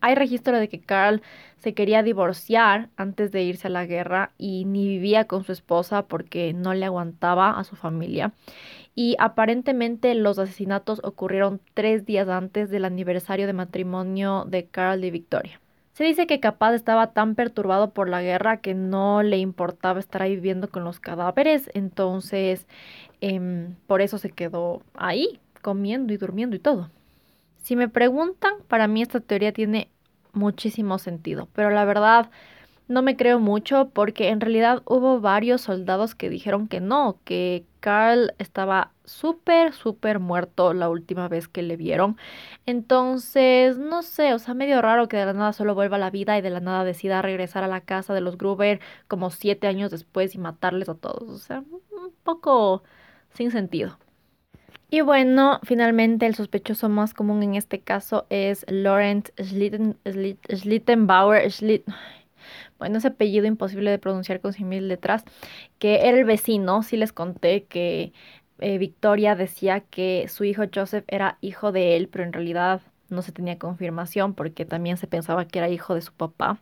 Hay 0.00 0.14
registro 0.14 0.58
de 0.58 0.68
que 0.68 0.80
Carl 0.80 1.22
se 1.58 1.74
quería 1.74 2.02
divorciar 2.02 2.88
antes 2.96 3.32
de 3.32 3.42
irse 3.42 3.66
a 3.66 3.70
la 3.70 3.86
guerra 3.86 4.32
y 4.38 4.64
ni 4.64 4.88
vivía 4.88 5.26
con 5.26 5.44
su 5.44 5.52
esposa 5.52 6.06
porque 6.06 6.52
no 6.54 6.72
le 6.74 6.86
aguantaba 6.86 7.58
a 7.58 7.64
su 7.64 7.76
familia. 7.76 8.32
Y 8.94 9.16
aparentemente 9.18 10.14
los 10.14 10.38
asesinatos 10.38 11.00
ocurrieron 11.04 11.60
tres 11.74 12.06
días 12.06 12.28
antes 12.28 12.70
del 12.70 12.84
aniversario 12.84 13.46
de 13.46 13.52
matrimonio 13.52 14.44
de 14.48 14.66
Carl 14.66 15.04
y 15.04 15.10
Victoria. 15.10 15.60
Se 15.92 16.04
dice 16.04 16.26
que 16.26 16.40
capaz 16.40 16.72
estaba 16.72 17.12
tan 17.12 17.34
perturbado 17.34 17.90
por 17.90 18.08
la 18.08 18.22
guerra 18.22 18.58
que 18.58 18.74
no 18.74 19.22
le 19.22 19.36
importaba 19.36 20.00
estar 20.00 20.22
ahí 20.22 20.34
viviendo 20.34 20.70
con 20.70 20.82
los 20.82 20.98
cadáveres, 20.98 21.70
entonces 21.74 22.66
em, 23.20 23.74
por 23.86 24.00
eso 24.00 24.16
se 24.16 24.30
quedó 24.30 24.82
ahí, 24.94 25.40
comiendo 25.60 26.14
y 26.14 26.16
durmiendo 26.16 26.56
y 26.56 26.58
todo. 26.58 26.88
Si 27.62 27.76
me 27.76 27.88
preguntan, 27.88 28.54
para 28.68 28.88
mí 28.88 29.02
esta 29.02 29.20
teoría 29.20 29.52
tiene 29.52 29.90
muchísimo 30.32 30.98
sentido, 30.98 31.48
pero 31.54 31.70
la 31.70 31.84
verdad 31.84 32.30
no 32.90 33.02
me 33.02 33.16
creo 33.16 33.38
mucho 33.38 33.90
porque 33.90 34.30
en 34.30 34.40
realidad 34.40 34.82
hubo 34.84 35.20
varios 35.20 35.60
soldados 35.60 36.16
que 36.16 36.28
dijeron 36.28 36.66
que 36.66 36.80
no, 36.80 37.20
que 37.24 37.64
Carl 37.78 38.34
estaba 38.38 38.92
súper, 39.04 39.72
súper 39.72 40.18
muerto 40.18 40.74
la 40.74 40.88
última 40.88 41.28
vez 41.28 41.46
que 41.46 41.62
le 41.62 41.76
vieron. 41.76 42.16
Entonces, 42.66 43.78
no 43.78 44.02
sé, 44.02 44.34
o 44.34 44.40
sea, 44.40 44.54
medio 44.54 44.82
raro 44.82 45.06
que 45.08 45.16
de 45.18 45.26
la 45.26 45.32
nada 45.34 45.52
solo 45.52 45.76
vuelva 45.76 45.96
a 45.96 46.00
la 46.00 46.10
vida 46.10 46.36
y 46.36 46.40
de 46.42 46.50
la 46.50 46.60
nada 46.60 46.82
decida 46.84 47.22
regresar 47.22 47.62
a 47.62 47.68
la 47.68 47.80
casa 47.80 48.12
de 48.12 48.22
los 48.22 48.36
Gruber 48.36 48.80
como 49.06 49.30
siete 49.30 49.68
años 49.68 49.92
después 49.92 50.34
y 50.34 50.38
matarles 50.38 50.88
a 50.88 50.94
todos. 50.94 51.28
O 51.28 51.38
sea, 51.38 51.60
un 51.60 52.12
poco 52.24 52.82
sin 53.32 53.52
sentido. 53.52 53.98
Y 54.92 55.02
bueno, 55.02 55.60
finalmente 55.62 56.26
el 56.26 56.34
sospechoso 56.34 56.88
más 56.88 57.14
común 57.14 57.44
en 57.44 57.54
este 57.54 57.80
caso 57.80 58.26
es 58.28 58.66
Laurent 58.68 59.28
Schlittenbauer. 59.40 61.48
bueno, 62.78 62.98
ese 62.98 63.08
apellido 63.08 63.46
imposible 63.46 63.90
de 63.92 64.00
pronunciar 64.00 64.40
con 64.40 64.52
100.000 64.52 64.80
letras, 64.80 65.24
que 65.78 66.08
era 66.08 66.18
el 66.18 66.24
vecino. 66.24 66.82
Sí 66.82 66.96
les 66.96 67.12
conté 67.12 67.64
que 67.66 68.12
eh, 68.58 68.78
Victoria 68.78 69.36
decía 69.36 69.80
que 69.80 70.26
su 70.28 70.42
hijo 70.42 70.64
Joseph 70.74 71.04
era 71.06 71.38
hijo 71.40 71.70
de 71.70 71.96
él, 71.96 72.08
pero 72.08 72.24
en 72.24 72.32
realidad 72.32 72.80
no 73.10 73.22
se 73.22 73.30
tenía 73.32 73.58
confirmación 73.58 74.34
porque 74.34 74.64
también 74.64 74.96
se 74.96 75.06
pensaba 75.06 75.46
que 75.46 75.60
era 75.60 75.68
hijo 75.68 75.94
de 75.94 76.02
su 76.02 76.12
papá. 76.12 76.58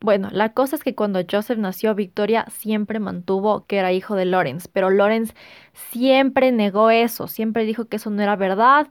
Bueno, 0.00 0.28
la 0.30 0.52
cosa 0.52 0.76
es 0.76 0.84
que 0.84 0.94
cuando 0.94 1.20
Joseph 1.28 1.58
nació, 1.58 1.94
Victoria 1.94 2.46
siempre 2.50 3.00
mantuvo 3.00 3.66
que 3.66 3.78
era 3.78 3.92
hijo 3.92 4.14
de 4.14 4.26
Lawrence, 4.26 4.68
pero 4.72 4.90
Lawrence 4.90 5.34
siempre 5.72 6.52
negó 6.52 6.90
eso, 6.90 7.26
siempre 7.26 7.64
dijo 7.64 7.86
que 7.86 7.96
eso 7.96 8.08
no 8.10 8.22
era 8.22 8.36
verdad 8.36 8.88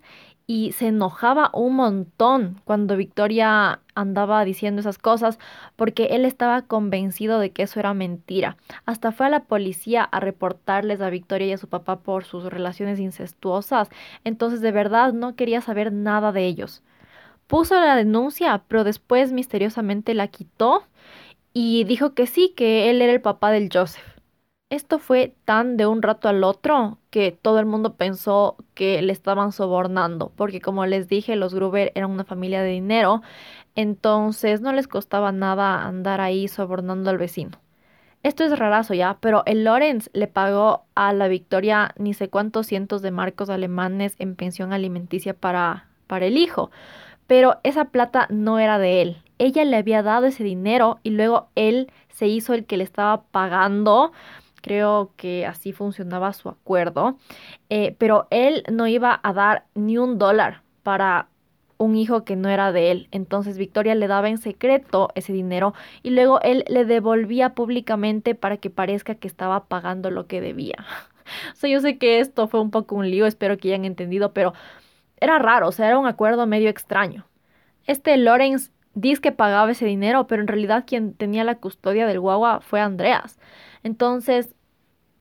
y 0.48 0.74
se 0.74 0.88
enojaba 0.88 1.50
un 1.54 1.76
montón 1.76 2.62
cuando 2.65 2.98
Victoria 2.98 3.82
andaba 3.96 4.43
diciendo 4.43 4.82
esas 4.82 4.98
cosas 4.98 5.39
porque 5.78 6.08
él 6.12 6.26
estaba 6.26 6.63
convencido 6.63 7.39
de 7.39 7.52
que 7.52 7.63
eso 7.63 7.80
era 7.80 7.93
mentira. 7.93 8.58
Hasta 8.86 9.13
fue 9.13 9.28
a 9.28 9.30
la 9.30 9.46
policía 9.46 10.04
a 10.04 10.20
reportarles 10.20 11.00
a 11.02 11.10
Victoria 11.10 11.48
y 11.48 11.54
a 11.54 11.58
su 11.58 11.70
papá 11.70 12.00
por 12.02 12.26
sus 12.26 12.43
relaciones 12.46 13.00
incestuosas, 13.00 13.89
entonces 14.26 14.60
de 14.62 14.72
verdad 14.74 15.13
no 15.13 15.36
quería 15.38 15.62
saber 15.62 15.93
nada 15.93 16.34
de 16.34 16.46
ellos 16.46 16.84
puso 17.47 17.75
la 17.79 17.95
denuncia, 17.95 18.63
pero 18.67 18.83
después 18.83 19.31
misteriosamente 19.31 20.13
la 20.13 20.27
quitó 20.27 20.83
y 21.53 21.86
dijo 21.86 22.13
que 22.13 22.27
sí, 22.27 22.53
que 22.55 22.89
él 22.89 23.01
era 23.01 23.13
el 23.13 23.21
papá 23.21 23.51
del 23.51 23.69
Joseph. 23.73 24.03
Esto 24.69 24.99
fue 24.99 25.33
tan 25.45 25.77
de 25.77 25.88
un 25.88 26.01
rato 26.01 26.27
al 26.27 26.43
otro 26.43 26.99
que 27.10 27.31
todo 27.31 27.60
el 27.60 27.65
mundo 27.65 27.95
pensó 27.95 28.57
que 28.73 29.01
le 29.01 29.13
estaban 29.13 29.53
sobornando, 29.53 30.31
porque 30.36 30.60
como 30.60 30.86
les 30.86 31.07
dije, 31.07 31.38
los 31.38 31.53
Gruber 31.55 31.93
eran 31.95 32.12
una 32.12 32.25
familia 32.25 32.62
de 32.62 32.71
dinero, 32.71 33.21
entonces 33.75 34.60
no 34.62 34.73
les 34.73 34.89
costaba 34.89 35.31
nada 35.31 35.86
andar 35.86 36.19
ahí 36.19 36.49
sobornando 36.49 37.10
al 37.10 37.17
vecino. 37.17 37.60
Esto 38.23 38.43
es 38.43 38.60
rarazo 38.60 38.93
ya, 38.93 39.17
pero 39.21 39.43
el 39.45 39.63
Lorenz 39.63 40.10
le 40.12 40.27
pagó 40.27 40.86
a 40.95 41.13
la 41.13 41.29
Victoria 41.29 41.93
ni 41.97 42.13
sé 42.13 42.29
cuántos 42.29 42.67
cientos 42.67 43.01
de 43.01 43.12
marcos 43.12 43.49
alemanes 43.49 44.15
en 44.19 44.36
pensión 44.36 44.73
alimenticia 44.73 45.33
para, 45.33 45.88
para 46.07 46.25
el 46.25 46.38
hijo 46.38 46.71
pero 47.28 47.58
esa 47.63 47.86
plata 47.86 48.28
no 48.30 48.60
era 48.60 48.80
de 48.80 49.02
él. 49.02 49.18
Ella 49.38 49.63
le 49.66 49.78
había 49.78 50.02
dado 50.02 50.26
ese 50.26 50.44
dinero 50.44 51.00
y 51.04 51.12
luego 51.12 51.50
él 51.56 51.92
se 52.10 52.28
hizo 52.28 52.54
el 52.54 52.66
que 52.66 52.78
le 52.78 52.84
estaba 52.84 53.22
pagando, 53.24 54.12
creo 54.62 55.12
que 55.16 55.46
así 55.46 55.72
funcionaba 55.72 56.34
su 56.34 56.50
acuerdo, 56.50 57.18
eh, 57.70 57.96
pero 58.00 58.28
él 58.32 58.63
no 58.72 58.88
iba 58.88 59.20
a 59.22 59.34
dar 59.34 59.66
ni 59.76 59.98
un 59.98 60.17
dólar 60.17 60.62
para 60.82 61.28
un 61.78 61.96
hijo 61.96 62.23
que 62.23 62.36
no 62.36 62.50
era 62.50 62.71
de 62.71 62.92
él. 62.92 63.08
Entonces 63.12 63.58
Victoria 63.58 63.96
le 63.96 64.08
daba 64.08 64.30
en 64.30 64.38
secreto 64.38 65.10
ese 65.15 65.34
dinero 65.34 65.73
y 66.04 66.10
luego 66.10 66.42
él 66.42 66.63
le 66.67 66.86
devolvía 66.86 67.54
públicamente 67.54 68.36
para 68.36 68.58
que 68.58 68.69
parezca 68.69 69.15
que 69.15 69.28
estaba 69.28 69.65
pagando 69.65 70.10
lo 70.12 70.28
que 70.28 70.42
debía. 70.42 70.78
o 71.54 71.56
sea, 71.56 71.69
yo 71.69 71.80
sé 71.80 71.98
que 71.98 72.19
esto 72.19 72.48
fue 72.48 72.62
un 72.62 72.71
poco 72.71 72.96
un 72.96 73.10
lío, 73.10 73.25
espero 73.25 73.58
que 73.58 73.69
hayan 73.69 73.86
entendido, 73.86 74.34
pero 74.34 74.54
era 75.20 75.40
raro, 75.40 75.68
o 75.70 75.72
sea, 75.72 75.88
era 75.88 76.00
un 76.00 76.08
acuerdo 76.08 76.48
medio 76.48 76.70
extraño. 76.70 77.26
Este 77.86 78.18
Lawrence 78.18 78.72
dice 78.94 79.22
que 79.22 79.32
pagaba 79.32 79.72
ese 79.72 79.86
dinero, 79.86 80.28
pero 80.28 80.42
en 80.42 80.48
realidad 80.48 80.86
quien 80.88 81.13
tenía 81.13 81.44
la 81.44 81.56
custodia 81.56 82.08
del 82.08 82.20
guagua 82.20 82.62
fue 82.62 82.82
Andreas. 82.82 83.40
Entonces, 83.84 84.56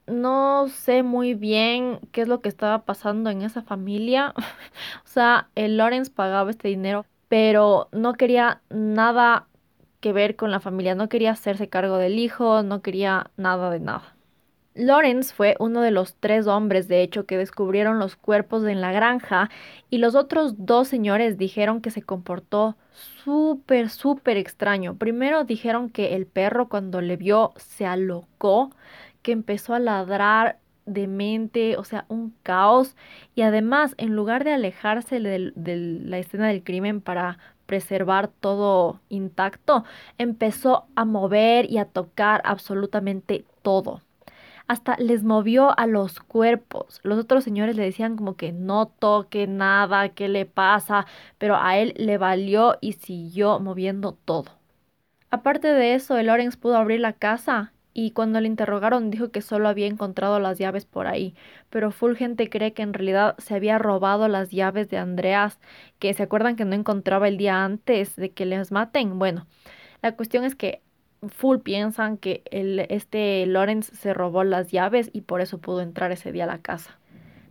no 0.07 0.67
sé 0.69 1.03
muy 1.03 1.33
bien 1.35 1.99
qué 2.11 2.21
es 2.21 2.27
lo 2.27 2.41
que 2.41 2.49
estaba 2.49 2.85
pasando 2.85 3.29
en 3.29 3.41
esa 3.43 3.61
familia. 3.61 4.33
o 5.05 5.07
sea, 5.07 5.49
el 5.55 5.77
Lawrence 5.77 6.11
pagaba 6.11 6.51
este 6.51 6.69
dinero, 6.69 7.05
pero 7.27 7.89
no 7.91 8.13
quería 8.13 8.61
nada 8.69 9.47
que 9.99 10.13
ver 10.13 10.35
con 10.35 10.51
la 10.51 10.59
familia, 10.59 10.95
no 10.95 11.09
quería 11.09 11.31
hacerse 11.31 11.69
cargo 11.69 11.97
del 11.97 12.19
hijo, 12.19 12.63
no 12.63 12.81
quería 12.81 13.31
nada 13.37 13.69
de 13.71 13.79
nada. 13.79 14.16
Lawrence 14.77 15.33
fue 15.33 15.55
uno 15.59 15.81
de 15.81 15.89
los 15.89 16.15
tres 16.15 16.45
hombres, 16.45 16.87
de 16.87 17.01
hecho, 17.01 17.25
que 17.25 17.37
descubrieron 17.37 17.97
los 17.97 18.15
cuerpos 18.15 18.63
en 18.65 18.79
la 18.79 18.91
granja 18.91 19.49
y 19.89 19.97
los 19.97 20.13
otros 20.13 20.65
dos 20.65 20.87
señores 20.87 21.37
dijeron 21.37 21.81
que 21.81 21.89
se 21.89 22.03
comportó 22.03 22.77
súper, 23.23 23.89
súper 23.89 24.37
extraño. 24.37 24.95
Primero 24.95 25.43
dijeron 25.45 25.89
que 25.89 26.15
el 26.15 26.27
perro 26.27 26.69
cuando 26.69 27.01
le 27.01 27.17
vio 27.17 27.53
se 27.57 27.87
alocó, 27.87 28.71
que 29.23 29.31
empezó 29.31 29.73
a 29.73 29.79
ladrar 29.79 30.59
de 30.85 31.07
mente, 31.07 31.75
o 31.77 31.83
sea, 31.83 32.05
un 32.07 32.33
caos. 32.43 32.95
Y 33.35 33.41
además, 33.41 33.95
en 33.97 34.15
lugar 34.15 34.43
de 34.43 34.53
alejarse 34.53 35.19
de 35.19 35.53
la 35.55 36.17
escena 36.19 36.47
del 36.49 36.63
crimen 36.63 37.01
para 37.01 37.39
preservar 37.65 38.27
todo 38.29 39.01
intacto, 39.09 39.83
empezó 40.19 40.85
a 40.95 41.03
mover 41.03 41.69
y 41.69 41.79
a 41.79 41.85
tocar 41.85 42.41
absolutamente 42.45 43.43
todo 43.63 44.01
hasta 44.67 44.97
les 44.97 45.23
movió 45.23 45.77
a 45.77 45.87
los 45.87 46.19
cuerpos. 46.19 46.99
Los 47.03 47.19
otros 47.19 47.43
señores 47.43 47.75
le 47.75 47.83
decían 47.83 48.17
como 48.17 48.35
que 48.35 48.51
no 48.51 48.87
toque 48.87 49.47
nada, 49.47 50.09
¿qué 50.09 50.27
le 50.27 50.45
pasa? 50.45 51.05
Pero 51.37 51.55
a 51.57 51.77
él 51.77 51.93
le 51.97 52.17
valió 52.17 52.77
y 52.81 52.93
siguió 52.93 53.59
moviendo 53.59 54.13
todo. 54.25 54.51
Aparte 55.29 55.67
de 55.69 55.93
eso, 55.93 56.17
el 56.17 56.27
Lawrence 56.27 56.57
pudo 56.57 56.77
abrir 56.77 56.99
la 56.99 57.13
casa 57.13 57.73
y 57.93 58.11
cuando 58.11 58.39
le 58.39 58.47
interrogaron 58.47 59.09
dijo 59.09 59.31
que 59.31 59.41
solo 59.41 59.67
había 59.67 59.87
encontrado 59.87 60.39
las 60.39 60.59
llaves 60.59 60.85
por 60.85 61.07
ahí, 61.07 61.33
pero 61.71 61.91
full 61.91 62.13
gente 62.15 62.49
cree 62.49 62.71
que 62.73 62.83
en 62.83 62.93
realidad 62.93 63.35
se 63.39 63.55
había 63.55 63.79
robado 63.79 64.27
las 64.27 64.51
llaves 64.51 64.87
de 64.89 64.97
Andreas, 64.97 65.59
que 65.97 66.13
se 66.13 66.23
acuerdan 66.23 66.55
que 66.55 66.63
no 66.65 66.75
encontraba 66.75 67.27
el 67.27 67.37
día 67.37 67.65
antes 67.65 68.15
de 68.15 68.29
que 68.31 68.45
les 68.45 68.71
maten. 68.71 69.17
Bueno, 69.17 69.47
la 70.03 70.15
cuestión 70.15 70.43
es 70.43 70.55
que 70.55 70.81
full 71.29 71.59
piensan 71.59 72.17
que 72.17 72.43
el, 72.51 72.79
este 72.89 73.45
Lawrence 73.45 73.95
se 73.95 74.13
robó 74.13 74.43
las 74.43 74.71
llaves 74.71 75.09
y 75.13 75.21
por 75.21 75.41
eso 75.41 75.57
pudo 75.57 75.81
entrar 75.81 76.11
ese 76.11 76.31
día 76.31 76.45
a 76.45 76.47
la 76.47 76.59
casa. 76.59 76.99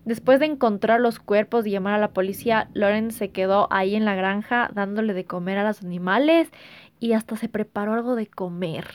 Después 0.05 0.39
de 0.39 0.47
encontrar 0.47 1.01
los 1.01 1.19
cuerpos 1.19 1.67
y 1.67 1.73
llamar 1.73 1.95
a 1.95 1.99
la 1.99 2.13
policía, 2.13 2.69
Lawrence 2.75 3.19
se 3.19 3.31
quedó 3.31 3.67
ahí 3.73 3.97
en 3.97 4.05
la 4.05 4.15
granja 4.15 4.71
dándole 4.73 5.15
de 5.15 5.25
comer 5.25 5.59
a 5.59 5.65
los 5.65 5.83
animales 5.83 6.49
y 7.01 7.13
hasta 7.13 7.37
se 7.37 7.49
preparó 7.49 7.95
algo 7.95 8.15
de 8.15 8.29
comer, 8.29 8.87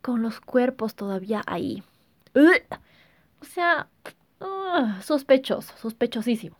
con 0.00 0.22
los 0.22 0.40
cuerpos 0.40 0.94
todavía 0.94 1.42
ahí. 1.46 1.82
O 3.40 3.44
sea, 3.44 3.88
sospechoso, 5.02 5.76
sospechosísimo. 5.76 6.56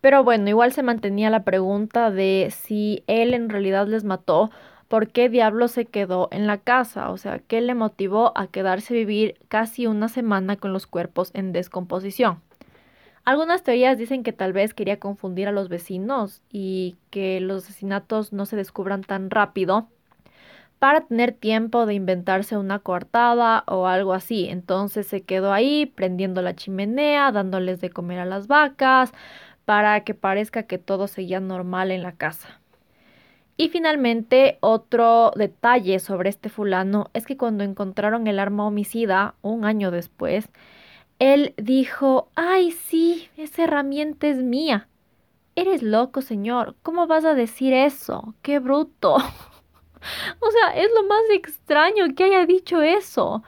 Pero 0.00 0.24
bueno, 0.24 0.48
igual 0.48 0.72
se 0.72 0.82
mantenía 0.82 1.30
la 1.30 1.44
pregunta 1.44 2.10
de 2.10 2.48
si 2.50 3.02
él 3.06 3.34
en 3.34 3.48
realidad 3.48 3.86
les 3.86 4.04
mató 4.04 4.50
por 4.88 5.08
qué 5.08 5.28
diablo 5.28 5.68
se 5.68 5.84
quedó 5.84 6.28
en 6.32 6.46
la 6.46 6.58
casa, 6.58 7.10
o 7.10 7.18
sea, 7.18 7.38
qué 7.38 7.60
le 7.60 7.74
motivó 7.74 8.32
a 8.36 8.46
quedarse 8.48 8.94
a 8.94 8.96
vivir 8.96 9.36
casi 9.48 9.86
una 9.86 10.08
semana 10.08 10.56
con 10.56 10.72
los 10.72 10.86
cuerpos 10.86 11.30
en 11.34 11.52
descomposición. 11.52 12.40
Algunas 13.24 13.62
teorías 13.62 13.98
dicen 13.98 14.22
que 14.22 14.32
tal 14.32 14.54
vez 14.54 14.72
quería 14.72 14.98
confundir 14.98 15.48
a 15.48 15.52
los 15.52 15.68
vecinos 15.68 16.40
y 16.50 16.96
que 17.10 17.40
los 17.40 17.64
asesinatos 17.64 18.32
no 18.32 18.46
se 18.46 18.56
descubran 18.56 19.02
tan 19.02 19.28
rápido 19.28 19.88
para 20.78 21.02
tener 21.02 21.32
tiempo 21.32 21.84
de 21.84 21.92
inventarse 21.94 22.56
una 22.56 22.78
coartada 22.78 23.64
o 23.66 23.86
algo 23.86 24.14
así. 24.14 24.48
Entonces 24.48 25.06
se 25.06 25.22
quedó 25.22 25.52
ahí 25.52 25.86
prendiendo 25.86 26.40
la 26.40 26.56
chimenea, 26.56 27.30
dándoles 27.32 27.80
de 27.82 27.90
comer 27.90 28.20
a 28.20 28.24
las 28.24 28.46
vacas, 28.46 29.12
para 29.66 30.04
que 30.04 30.14
parezca 30.14 30.62
que 30.62 30.78
todo 30.78 31.08
seguía 31.08 31.40
normal 31.40 31.90
en 31.90 32.02
la 32.02 32.12
casa. 32.12 32.57
Y 33.60 33.70
finalmente, 33.70 34.56
otro 34.60 35.32
detalle 35.34 35.98
sobre 35.98 36.30
este 36.30 36.48
fulano 36.48 37.10
es 37.12 37.26
que 37.26 37.36
cuando 37.36 37.64
encontraron 37.64 38.28
el 38.28 38.38
arma 38.38 38.64
homicida, 38.64 39.34
un 39.42 39.64
año 39.64 39.90
después, 39.90 40.48
él 41.18 41.54
dijo, 41.56 42.30
ay, 42.36 42.70
sí, 42.70 43.28
esa 43.36 43.64
herramienta 43.64 44.28
es 44.28 44.38
mía. 44.38 44.88
Eres 45.56 45.82
loco, 45.82 46.22
señor. 46.22 46.76
¿Cómo 46.84 47.08
vas 47.08 47.24
a 47.24 47.34
decir 47.34 47.72
eso? 47.72 48.34
¡Qué 48.42 48.60
bruto! 48.60 49.16
o 49.16 50.50
sea, 50.52 50.76
es 50.76 50.90
lo 50.94 51.02
más 51.08 51.22
extraño 51.32 52.14
que 52.14 52.24
haya 52.24 52.46
dicho 52.46 52.80
eso. 52.80 53.42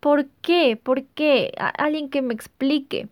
¿Por 0.00 0.26
qué? 0.42 0.76
¿Por 0.76 1.04
qué? 1.06 1.52
alguien 1.78 2.10
que 2.10 2.20
me 2.20 2.34
explique. 2.34 3.08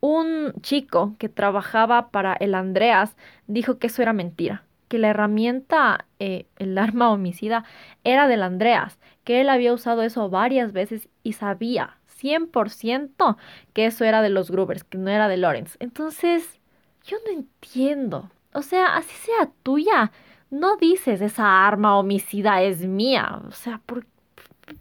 Un 0.00 0.52
chico 0.62 1.16
que 1.18 1.28
trabajaba 1.28 2.10
para 2.10 2.34
el 2.34 2.54
Andreas 2.54 3.16
dijo 3.48 3.78
que 3.78 3.88
eso 3.88 4.02
era 4.02 4.12
mentira 4.12 4.64
que 4.92 4.98
la 4.98 5.08
herramienta, 5.08 6.04
eh, 6.18 6.44
el 6.58 6.76
arma 6.76 7.10
homicida, 7.10 7.64
era 8.04 8.28
del 8.28 8.42
Andreas, 8.42 8.98
que 9.24 9.40
él 9.40 9.48
había 9.48 9.72
usado 9.72 10.02
eso 10.02 10.28
varias 10.28 10.72
veces 10.74 11.08
y 11.22 11.32
sabía 11.32 11.96
100% 12.20 13.38
que 13.72 13.86
eso 13.86 14.04
era 14.04 14.20
de 14.20 14.28
los 14.28 14.50
Grubers, 14.50 14.84
que 14.84 14.98
no 14.98 15.08
era 15.08 15.28
de 15.28 15.38
Lawrence. 15.38 15.78
Entonces, 15.80 16.60
yo 17.06 17.16
no 17.24 17.32
entiendo. 17.32 18.28
O 18.52 18.60
sea, 18.60 18.94
así 18.96 19.14
sea 19.16 19.50
tuya, 19.62 20.12
no 20.50 20.76
dices 20.76 21.22
esa 21.22 21.66
arma 21.66 21.98
homicida 21.98 22.60
es 22.60 22.80
mía. 22.86 23.40
O 23.48 23.52
sea, 23.52 23.80
¿por, 23.86 24.04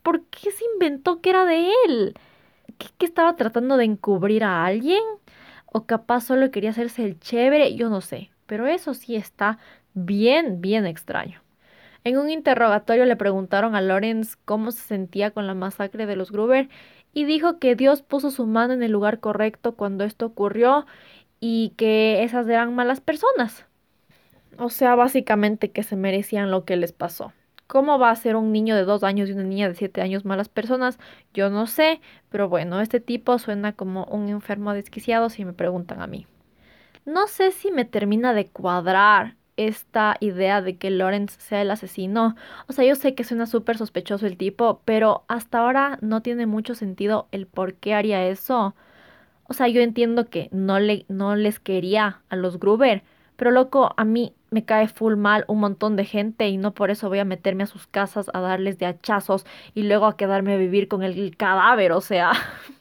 ¿por 0.04 0.26
qué 0.26 0.52
se 0.52 0.66
inventó 0.74 1.22
que 1.22 1.30
era 1.30 1.46
de 1.46 1.72
él? 1.88 2.16
¿Qué, 2.78 2.88
¿Que 2.98 3.06
estaba 3.06 3.38
tratando 3.38 3.78
de 3.78 3.86
encubrir 3.86 4.44
a 4.44 4.66
alguien? 4.66 5.04
¿O 5.68 5.86
capaz 5.86 6.26
solo 6.26 6.52
quería 6.52 6.72
hacerse 6.72 7.06
el 7.06 7.18
chévere? 7.18 7.76
Yo 7.76 7.90
no 7.90 8.02
sé. 8.02 8.30
Pero 8.52 8.68
eso 8.68 8.94
sí 8.94 9.16
está 9.16 9.60
bien, 9.94 10.62
bien 10.62 10.86
extraño. 10.86 11.42
En 12.04 12.18
un 12.18 12.30
interrogatorio 12.30 13.06
le 13.06 13.16
preguntaron 13.16 13.76
a 13.76 13.82
Lawrence 13.82 14.36
cómo 14.46 14.72
se 14.72 14.82
sentía 14.82 15.32
con 15.32 15.46
la 15.46 15.54
masacre 15.54 16.06
de 16.06 16.16
los 16.16 16.32
Gruber 16.32 16.70
y 17.14 17.26
dijo 17.26 17.60
que 17.60 17.76
Dios 17.76 18.02
puso 18.02 18.32
su 18.32 18.48
mano 18.48 18.74
en 18.74 18.84
el 18.84 18.92
lugar 18.92 19.20
correcto 19.20 19.76
cuando 19.76 20.04
esto 20.04 20.26
ocurrió 20.26 20.86
y 21.40 21.74
que 21.78 22.24
esas 22.24 22.48
eran 22.48 22.74
malas 22.74 23.02
personas. 23.02 23.66
O 24.58 24.70
sea, 24.70 24.96
básicamente 24.96 25.72
que 25.72 25.84
se 25.84 25.96
merecían 25.96 26.52
lo 26.52 26.66
que 26.66 26.76
les 26.76 26.92
pasó. 26.92 27.34
¿Cómo 27.68 28.00
va 28.00 28.10
a 28.10 28.16
ser 28.16 28.36
un 28.36 28.52
niño 28.52 28.76
de 28.76 28.84
dos 28.84 29.04
años 29.04 29.30
y 29.30 29.32
una 29.32 29.44
niña 29.44 29.70
de 29.70 29.76
siete 29.76 30.02
años 30.02 30.26
malas 30.26 30.50
personas? 30.50 31.00
Yo 31.34 31.50
no 31.50 31.68
sé, 31.68 32.02
pero 32.30 32.50
bueno, 32.50 32.82
este 32.82 33.00
tipo 33.00 33.40
suena 33.40 33.74
como 33.74 34.06
un 34.06 34.28
enfermo 34.28 34.74
desquiciado 34.74 35.30
si 35.30 35.46
me 35.46 35.54
preguntan 35.54 36.02
a 36.02 36.08
mí. 36.08 36.28
No 37.06 37.28
sé 37.28 37.52
si 37.52 37.72
me 37.72 37.86
termina 37.86 38.34
de 38.34 38.48
cuadrar 38.48 39.36
esta 39.68 40.18
idea 40.20 40.62
de 40.62 40.78
que 40.78 40.90
Lawrence 40.90 41.40
sea 41.40 41.62
el 41.62 41.72
asesino. 41.72 42.36
O 42.68 42.74
sea, 42.74 42.86
yo 42.86 42.96
sé 42.96 43.16
que 43.16 43.24
suena 43.24 43.46
súper 43.46 43.78
sospechoso 43.78 44.28
el 44.28 44.38
tipo, 44.38 44.82
pero 44.86 45.24
hasta 45.28 45.60
ahora 45.60 45.98
no 46.02 46.22
tiene 46.22 46.46
mucho 46.46 46.76
sentido 46.76 47.28
el 47.32 47.48
por 47.48 47.76
qué 47.76 47.94
haría 47.94 48.28
eso. 48.28 48.76
O 49.46 49.54
sea, 49.54 49.68
yo 49.68 49.82
entiendo 49.82 50.30
que 50.30 50.50
no, 50.52 50.80
le, 50.80 51.06
no 51.10 51.36
les 51.36 51.60
quería 51.60 52.22
a 52.30 52.36
los 52.36 52.60
Gruber, 52.60 53.04
pero 53.36 53.52
loco, 53.52 53.94
a 53.98 54.06
mí 54.06 54.34
me 54.52 54.66
cae 54.66 54.88
full 54.88 55.16
mal 55.16 55.46
un 55.48 55.60
montón 55.60 55.96
de 55.96 56.06
gente 56.06 56.48
y 56.50 56.58
no 56.58 56.74
por 56.74 56.92
eso 56.92 57.10
voy 57.10 57.20
a 57.20 57.26
meterme 57.26 57.64
a 57.64 57.68
sus 57.68 57.88
casas 57.88 58.30
a 58.34 58.40
darles 58.40 58.78
de 58.78 58.86
hachazos 58.86 59.46
y 59.74 59.84
luego 59.84 60.06
a 60.06 60.18
quedarme 60.18 60.54
a 60.54 60.58
vivir 60.58 60.88
con 60.88 61.04
el 61.04 61.36
cadáver, 61.38 61.92
o 61.94 62.02
sea. 62.02 62.32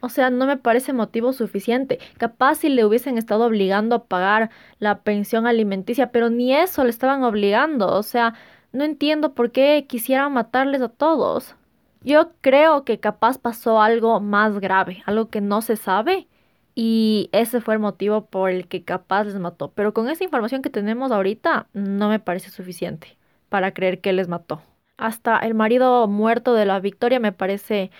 O 0.00 0.08
sea, 0.08 0.30
no 0.30 0.46
me 0.46 0.56
parece 0.56 0.92
motivo 0.92 1.32
suficiente. 1.32 1.98
Capaz 2.18 2.56
si 2.56 2.68
le 2.68 2.84
hubiesen 2.84 3.18
estado 3.18 3.44
obligando 3.46 3.94
a 3.96 4.04
pagar 4.04 4.50
la 4.78 5.00
pensión 5.02 5.46
alimenticia, 5.46 6.10
pero 6.12 6.30
ni 6.30 6.54
eso 6.54 6.84
le 6.84 6.90
estaban 6.90 7.22
obligando. 7.24 7.88
O 7.88 8.02
sea, 8.02 8.34
no 8.72 8.84
entiendo 8.84 9.34
por 9.34 9.52
qué 9.52 9.86
quisieran 9.88 10.32
matarles 10.32 10.82
a 10.82 10.88
todos. 10.88 11.56
Yo 12.02 12.32
creo 12.40 12.84
que 12.84 12.98
capaz 12.98 13.38
pasó 13.38 13.82
algo 13.82 14.20
más 14.20 14.58
grave, 14.58 15.02
algo 15.06 15.28
que 15.28 15.40
no 15.40 15.62
se 15.62 15.76
sabe. 15.76 16.26
Y 16.74 17.28
ese 17.32 17.60
fue 17.60 17.74
el 17.74 17.80
motivo 17.80 18.26
por 18.26 18.50
el 18.50 18.68
que 18.68 18.84
capaz 18.84 19.24
les 19.24 19.38
mató. 19.38 19.72
Pero 19.74 19.92
con 19.92 20.08
esa 20.08 20.24
información 20.24 20.62
que 20.62 20.70
tenemos 20.70 21.12
ahorita, 21.12 21.68
no 21.74 22.08
me 22.08 22.20
parece 22.20 22.50
suficiente 22.50 23.18
para 23.48 23.74
creer 23.74 24.00
que 24.00 24.12
les 24.12 24.28
mató. 24.28 24.62
Hasta 24.96 25.38
el 25.38 25.54
marido 25.54 26.06
muerto 26.08 26.54
de 26.54 26.66
la 26.66 26.80
Victoria 26.80 27.20
me 27.20 27.32
parece 27.32 27.90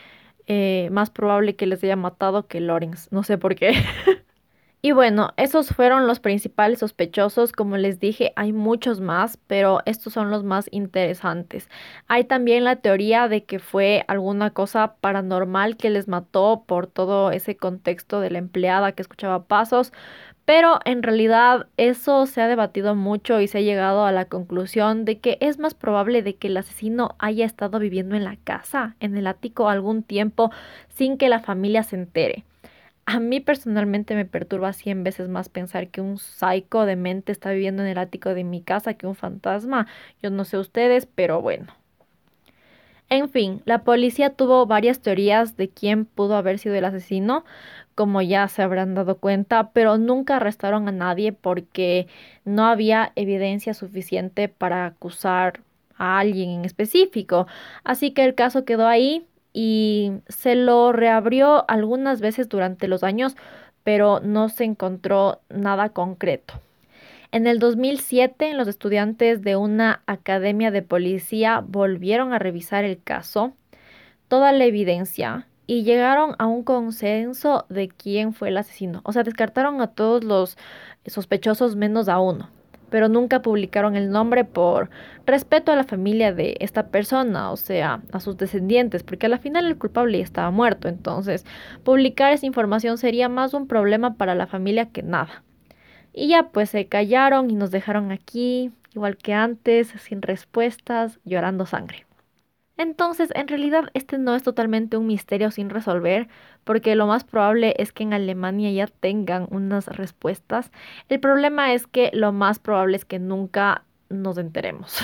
eh, 0.52 0.88
más 0.90 1.10
probable 1.10 1.54
que 1.54 1.66
les 1.66 1.82
haya 1.84 1.94
matado 1.94 2.48
que 2.48 2.60
Lawrence. 2.60 3.08
No 3.12 3.22
sé 3.22 3.38
por 3.38 3.54
qué. 3.54 3.72
Y 4.82 4.92
bueno, 4.92 5.32
esos 5.36 5.68
fueron 5.68 6.06
los 6.06 6.20
principales 6.20 6.78
sospechosos. 6.78 7.52
Como 7.52 7.76
les 7.76 8.00
dije, 8.00 8.32
hay 8.36 8.52
muchos 8.54 9.00
más, 9.00 9.36
pero 9.46 9.80
estos 9.84 10.14
son 10.14 10.30
los 10.30 10.42
más 10.42 10.68
interesantes. 10.70 11.68
Hay 12.08 12.24
también 12.24 12.64
la 12.64 12.76
teoría 12.76 13.28
de 13.28 13.44
que 13.44 13.58
fue 13.58 14.04
alguna 14.08 14.50
cosa 14.52 14.96
paranormal 15.00 15.76
que 15.76 15.90
les 15.90 16.08
mató 16.08 16.64
por 16.66 16.86
todo 16.86 17.30
ese 17.30 17.56
contexto 17.56 18.20
de 18.20 18.30
la 18.30 18.38
empleada 18.38 18.92
que 18.92 19.02
escuchaba 19.02 19.44
pasos. 19.44 19.92
Pero 20.50 20.80
en 20.84 21.04
realidad 21.04 21.68
eso 21.76 22.26
se 22.26 22.42
ha 22.42 22.48
debatido 22.48 22.96
mucho 22.96 23.40
y 23.40 23.46
se 23.46 23.58
ha 23.58 23.60
llegado 23.60 24.04
a 24.04 24.10
la 24.10 24.24
conclusión 24.24 25.04
de 25.04 25.20
que 25.20 25.38
es 25.40 25.60
más 25.60 25.74
probable 25.74 26.24
de 26.24 26.34
que 26.34 26.48
el 26.48 26.56
asesino 26.56 27.14
haya 27.20 27.46
estado 27.46 27.78
viviendo 27.78 28.16
en 28.16 28.24
la 28.24 28.34
casa, 28.34 28.96
en 28.98 29.16
el 29.16 29.28
ático 29.28 29.68
algún 29.68 30.02
tiempo 30.02 30.50
sin 30.88 31.18
que 31.18 31.28
la 31.28 31.38
familia 31.38 31.84
se 31.84 31.94
entere. 31.94 32.42
A 33.06 33.20
mí 33.20 33.38
personalmente 33.38 34.16
me 34.16 34.24
perturba 34.24 34.72
100 34.72 35.04
veces 35.04 35.28
más 35.28 35.48
pensar 35.48 35.86
que 35.86 36.00
un 36.00 36.18
psycho 36.18 36.84
de 36.84 36.96
mente 36.96 37.30
está 37.30 37.52
viviendo 37.52 37.84
en 37.84 37.88
el 37.88 37.98
ático 37.98 38.34
de 38.34 38.42
mi 38.42 38.60
casa 38.60 38.94
que 38.94 39.06
un 39.06 39.14
fantasma. 39.14 39.86
Yo 40.20 40.30
no 40.30 40.44
sé 40.44 40.58
ustedes, 40.58 41.06
pero 41.06 41.40
bueno. 41.40 41.68
En 43.08 43.28
fin, 43.28 43.60
la 43.64 43.82
policía 43.82 44.30
tuvo 44.30 44.66
varias 44.66 45.00
teorías 45.00 45.56
de 45.56 45.68
quién 45.68 46.04
pudo 46.04 46.36
haber 46.36 46.60
sido 46.60 46.76
el 46.76 46.84
asesino, 46.84 47.44
como 48.00 48.22
ya 48.22 48.48
se 48.48 48.62
habrán 48.62 48.94
dado 48.94 49.18
cuenta, 49.18 49.72
pero 49.74 49.98
nunca 49.98 50.36
arrestaron 50.36 50.88
a 50.88 50.90
nadie 50.90 51.34
porque 51.34 52.06
no 52.46 52.64
había 52.64 53.12
evidencia 53.14 53.74
suficiente 53.74 54.48
para 54.48 54.86
acusar 54.86 55.60
a 55.98 56.18
alguien 56.18 56.48
en 56.48 56.64
específico. 56.64 57.46
Así 57.84 58.12
que 58.12 58.24
el 58.24 58.34
caso 58.34 58.64
quedó 58.64 58.88
ahí 58.88 59.26
y 59.52 60.12
se 60.28 60.54
lo 60.54 60.92
reabrió 60.92 61.66
algunas 61.68 62.22
veces 62.22 62.48
durante 62.48 62.88
los 62.88 63.04
años, 63.04 63.36
pero 63.84 64.20
no 64.20 64.48
se 64.48 64.64
encontró 64.64 65.42
nada 65.50 65.90
concreto. 65.90 66.54
En 67.32 67.46
el 67.46 67.58
2007, 67.58 68.54
los 68.54 68.66
estudiantes 68.66 69.42
de 69.42 69.56
una 69.56 70.00
academia 70.06 70.70
de 70.70 70.80
policía 70.80 71.62
volvieron 71.62 72.32
a 72.32 72.38
revisar 72.38 72.86
el 72.86 73.02
caso, 73.02 73.52
toda 74.28 74.52
la 74.52 74.64
evidencia, 74.64 75.48
y 75.70 75.84
llegaron 75.84 76.34
a 76.40 76.46
un 76.46 76.64
consenso 76.64 77.64
de 77.68 77.86
quién 77.86 78.32
fue 78.32 78.48
el 78.48 78.56
asesino. 78.56 79.02
O 79.04 79.12
sea, 79.12 79.22
descartaron 79.22 79.80
a 79.80 79.86
todos 79.86 80.24
los 80.24 80.58
sospechosos 81.06 81.76
menos 81.76 82.08
a 82.08 82.18
uno 82.18 82.50
pero 82.90 83.08
nunca 83.08 83.40
publicaron 83.40 83.94
el 83.94 84.10
nombre 84.10 84.44
por 84.44 84.90
respeto 85.24 85.70
a 85.70 85.76
la 85.76 85.84
familia 85.84 86.32
de 86.32 86.56
esta 86.58 86.88
persona, 86.88 87.52
o 87.52 87.56
sea, 87.56 88.02
a 88.10 88.18
sus 88.18 88.36
descendientes, 88.36 89.04
porque 89.04 89.26
al 89.26 89.38
final 89.38 89.64
el 89.66 89.78
culpable 89.78 90.18
ya 90.18 90.24
estaba 90.24 90.50
muerto, 90.50 90.88
entonces 90.88 91.46
publicar 91.84 92.32
esa 92.32 92.46
información 92.46 92.98
sería 92.98 93.28
más 93.28 93.54
un 93.54 93.68
problema 93.68 94.14
para 94.14 94.34
la 94.34 94.48
familia 94.48 94.86
que 94.86 95.04
nada. 95.04 95.44
Y 96.12 96.26
ya 96.30 96.48
pues 96.48 96.70
se 96.70 96.88
callaron 96.88 97.48
y 97.48 97.54
nos 97.54 97.70
dejaron 97.70 98.10
aquí, 98.10 98.72
igual 98.92 99.16
que 99.16 99.34
antes, 99.34 99.94
sin 100.00 100.20
respuestas, 100.20 101.20
llorando 101.24 101.64
sangre. 101.64 102.09
Entonces, 102.80 103.28
en 103.34 103.46
realidad, 103.46 103.90
este 103.92 104.16
no 104.16 104.34
es 104.34 104.42
totalmente 104.42 104.96
un 104.96 105.06
misterio 105.06 105.50
sin 105.50 105.68
resolver, 105.68 106.28
porque 106.64 106.94
lo 106.94 107.06
más 107.06 107.24
probable 107.24 107.74
es 107.76 107.92
que 107.92 108.04
en 108.04 108.14
Alemania 108.14 108.70
ya 108.72 108.86
tengan 108.86 109.46
unas 109.50 109.86
respuestas. 109.88 110.72
El 111.10 111.20
problema 111.20 111.74
es 111.74 111.86
que 111.86 112.10
lo 112.14 112.32
más 112.32 112.58
probable 112.58 112.96
es 112.96 113.04
que 113.04 113.18
nunca 113.18 113.84
nos 114.08 114.38
enteremos. 114.38 114.98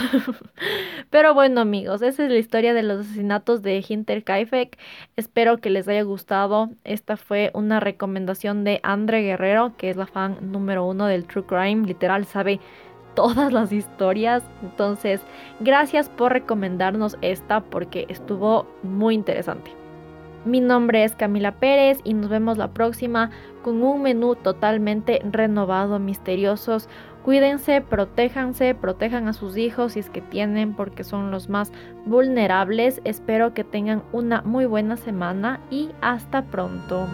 Pero 1.10 1.34
bueno 1.34 1.60
amigos, 1.60 2.00
esa 2.00 2.24
es 2.24 2.30
la 2.30 2.38
historia 2.38 2.72
de 2.72 2.82
los 2.82 3.00
asesinatos 3.00 3.60
de 3.60 3.84
Hinterkaifeck. 3.86 4.78
Espero 5.16 5.58
que 5.58 5.68
les 5.68 5.86
haya 5.86 6.02
gustado. 6.02 6.70
Esta 6.84 7.18
fue 7.18 7.50
una 7.52 7.78
recomendación 7.78 8.64
de 8.64 8.80
Andre 8.84 9.20
Guerrero, 9.20 9.76
que 9.76 9.90
es 9.90 9.98
la 9.98 10.06
fan 10.06 10.38
número 10.50 10.86
uno 10.86 11.04
del 11.04 11.26
True 11.26 11.44
Crime. 11.44 11.86
Literal 11.86 12.24
sabe 12.24 12.58
todas 13.16 13.52
las 13.52 13.72
historias. 13.72 14.44
Entonces, 14.62 15.20
gracias 15.58 16.08
por 16.08 16.32
recomendarnos 16.32 17.18
esta 17.22 17.60
porque 17.60 18.06
estuvo 18.08 18.66
muy 18.84 19.16
interesante. 19.16 19.72
Mi 20.44 20.60
nombre 20.60 21.02
es 21.02 21.16
Camila 21.16 21.50
Pérez 21.50 21.98
y 22.04 22.14
nos 22.14 22.28
vemos 22.28 22.56
la 22.56 22.68
próxima 22.68 23.30
con 23.64 23.82
un 23.82 24.02
menú 24.02 24.36
totalmente 24.36 25.20
renovado, 25.28 25.98
misteriosos. 25.98 26.88
Cuídense, 27.24 27.80
protéjanse, 27.80 28.76
protejan 28.76 29.26
a 29.26 29.32
sus 29.32 29.56
hijos 29.56 29.94
si 29.94 29.98
es 29.98 30.08
que 30.08 30.20
tienen 30.20 30.74
porque 30.74 31.02
son 31.02 31.32
los 31.32 31.48
más 31.48 31.72
vulnerables. 32.04 33.00
Espero 33.02 33.54
que 33.54 33.64
tengan 33.64 34.04
una 34.12 34.42
muy 34.42 34.66
buena 34.66 34.96
semana 34.96 35.58
y 35.68 35.90
hasta 36.00 36.42
pronto. 36.42 37.08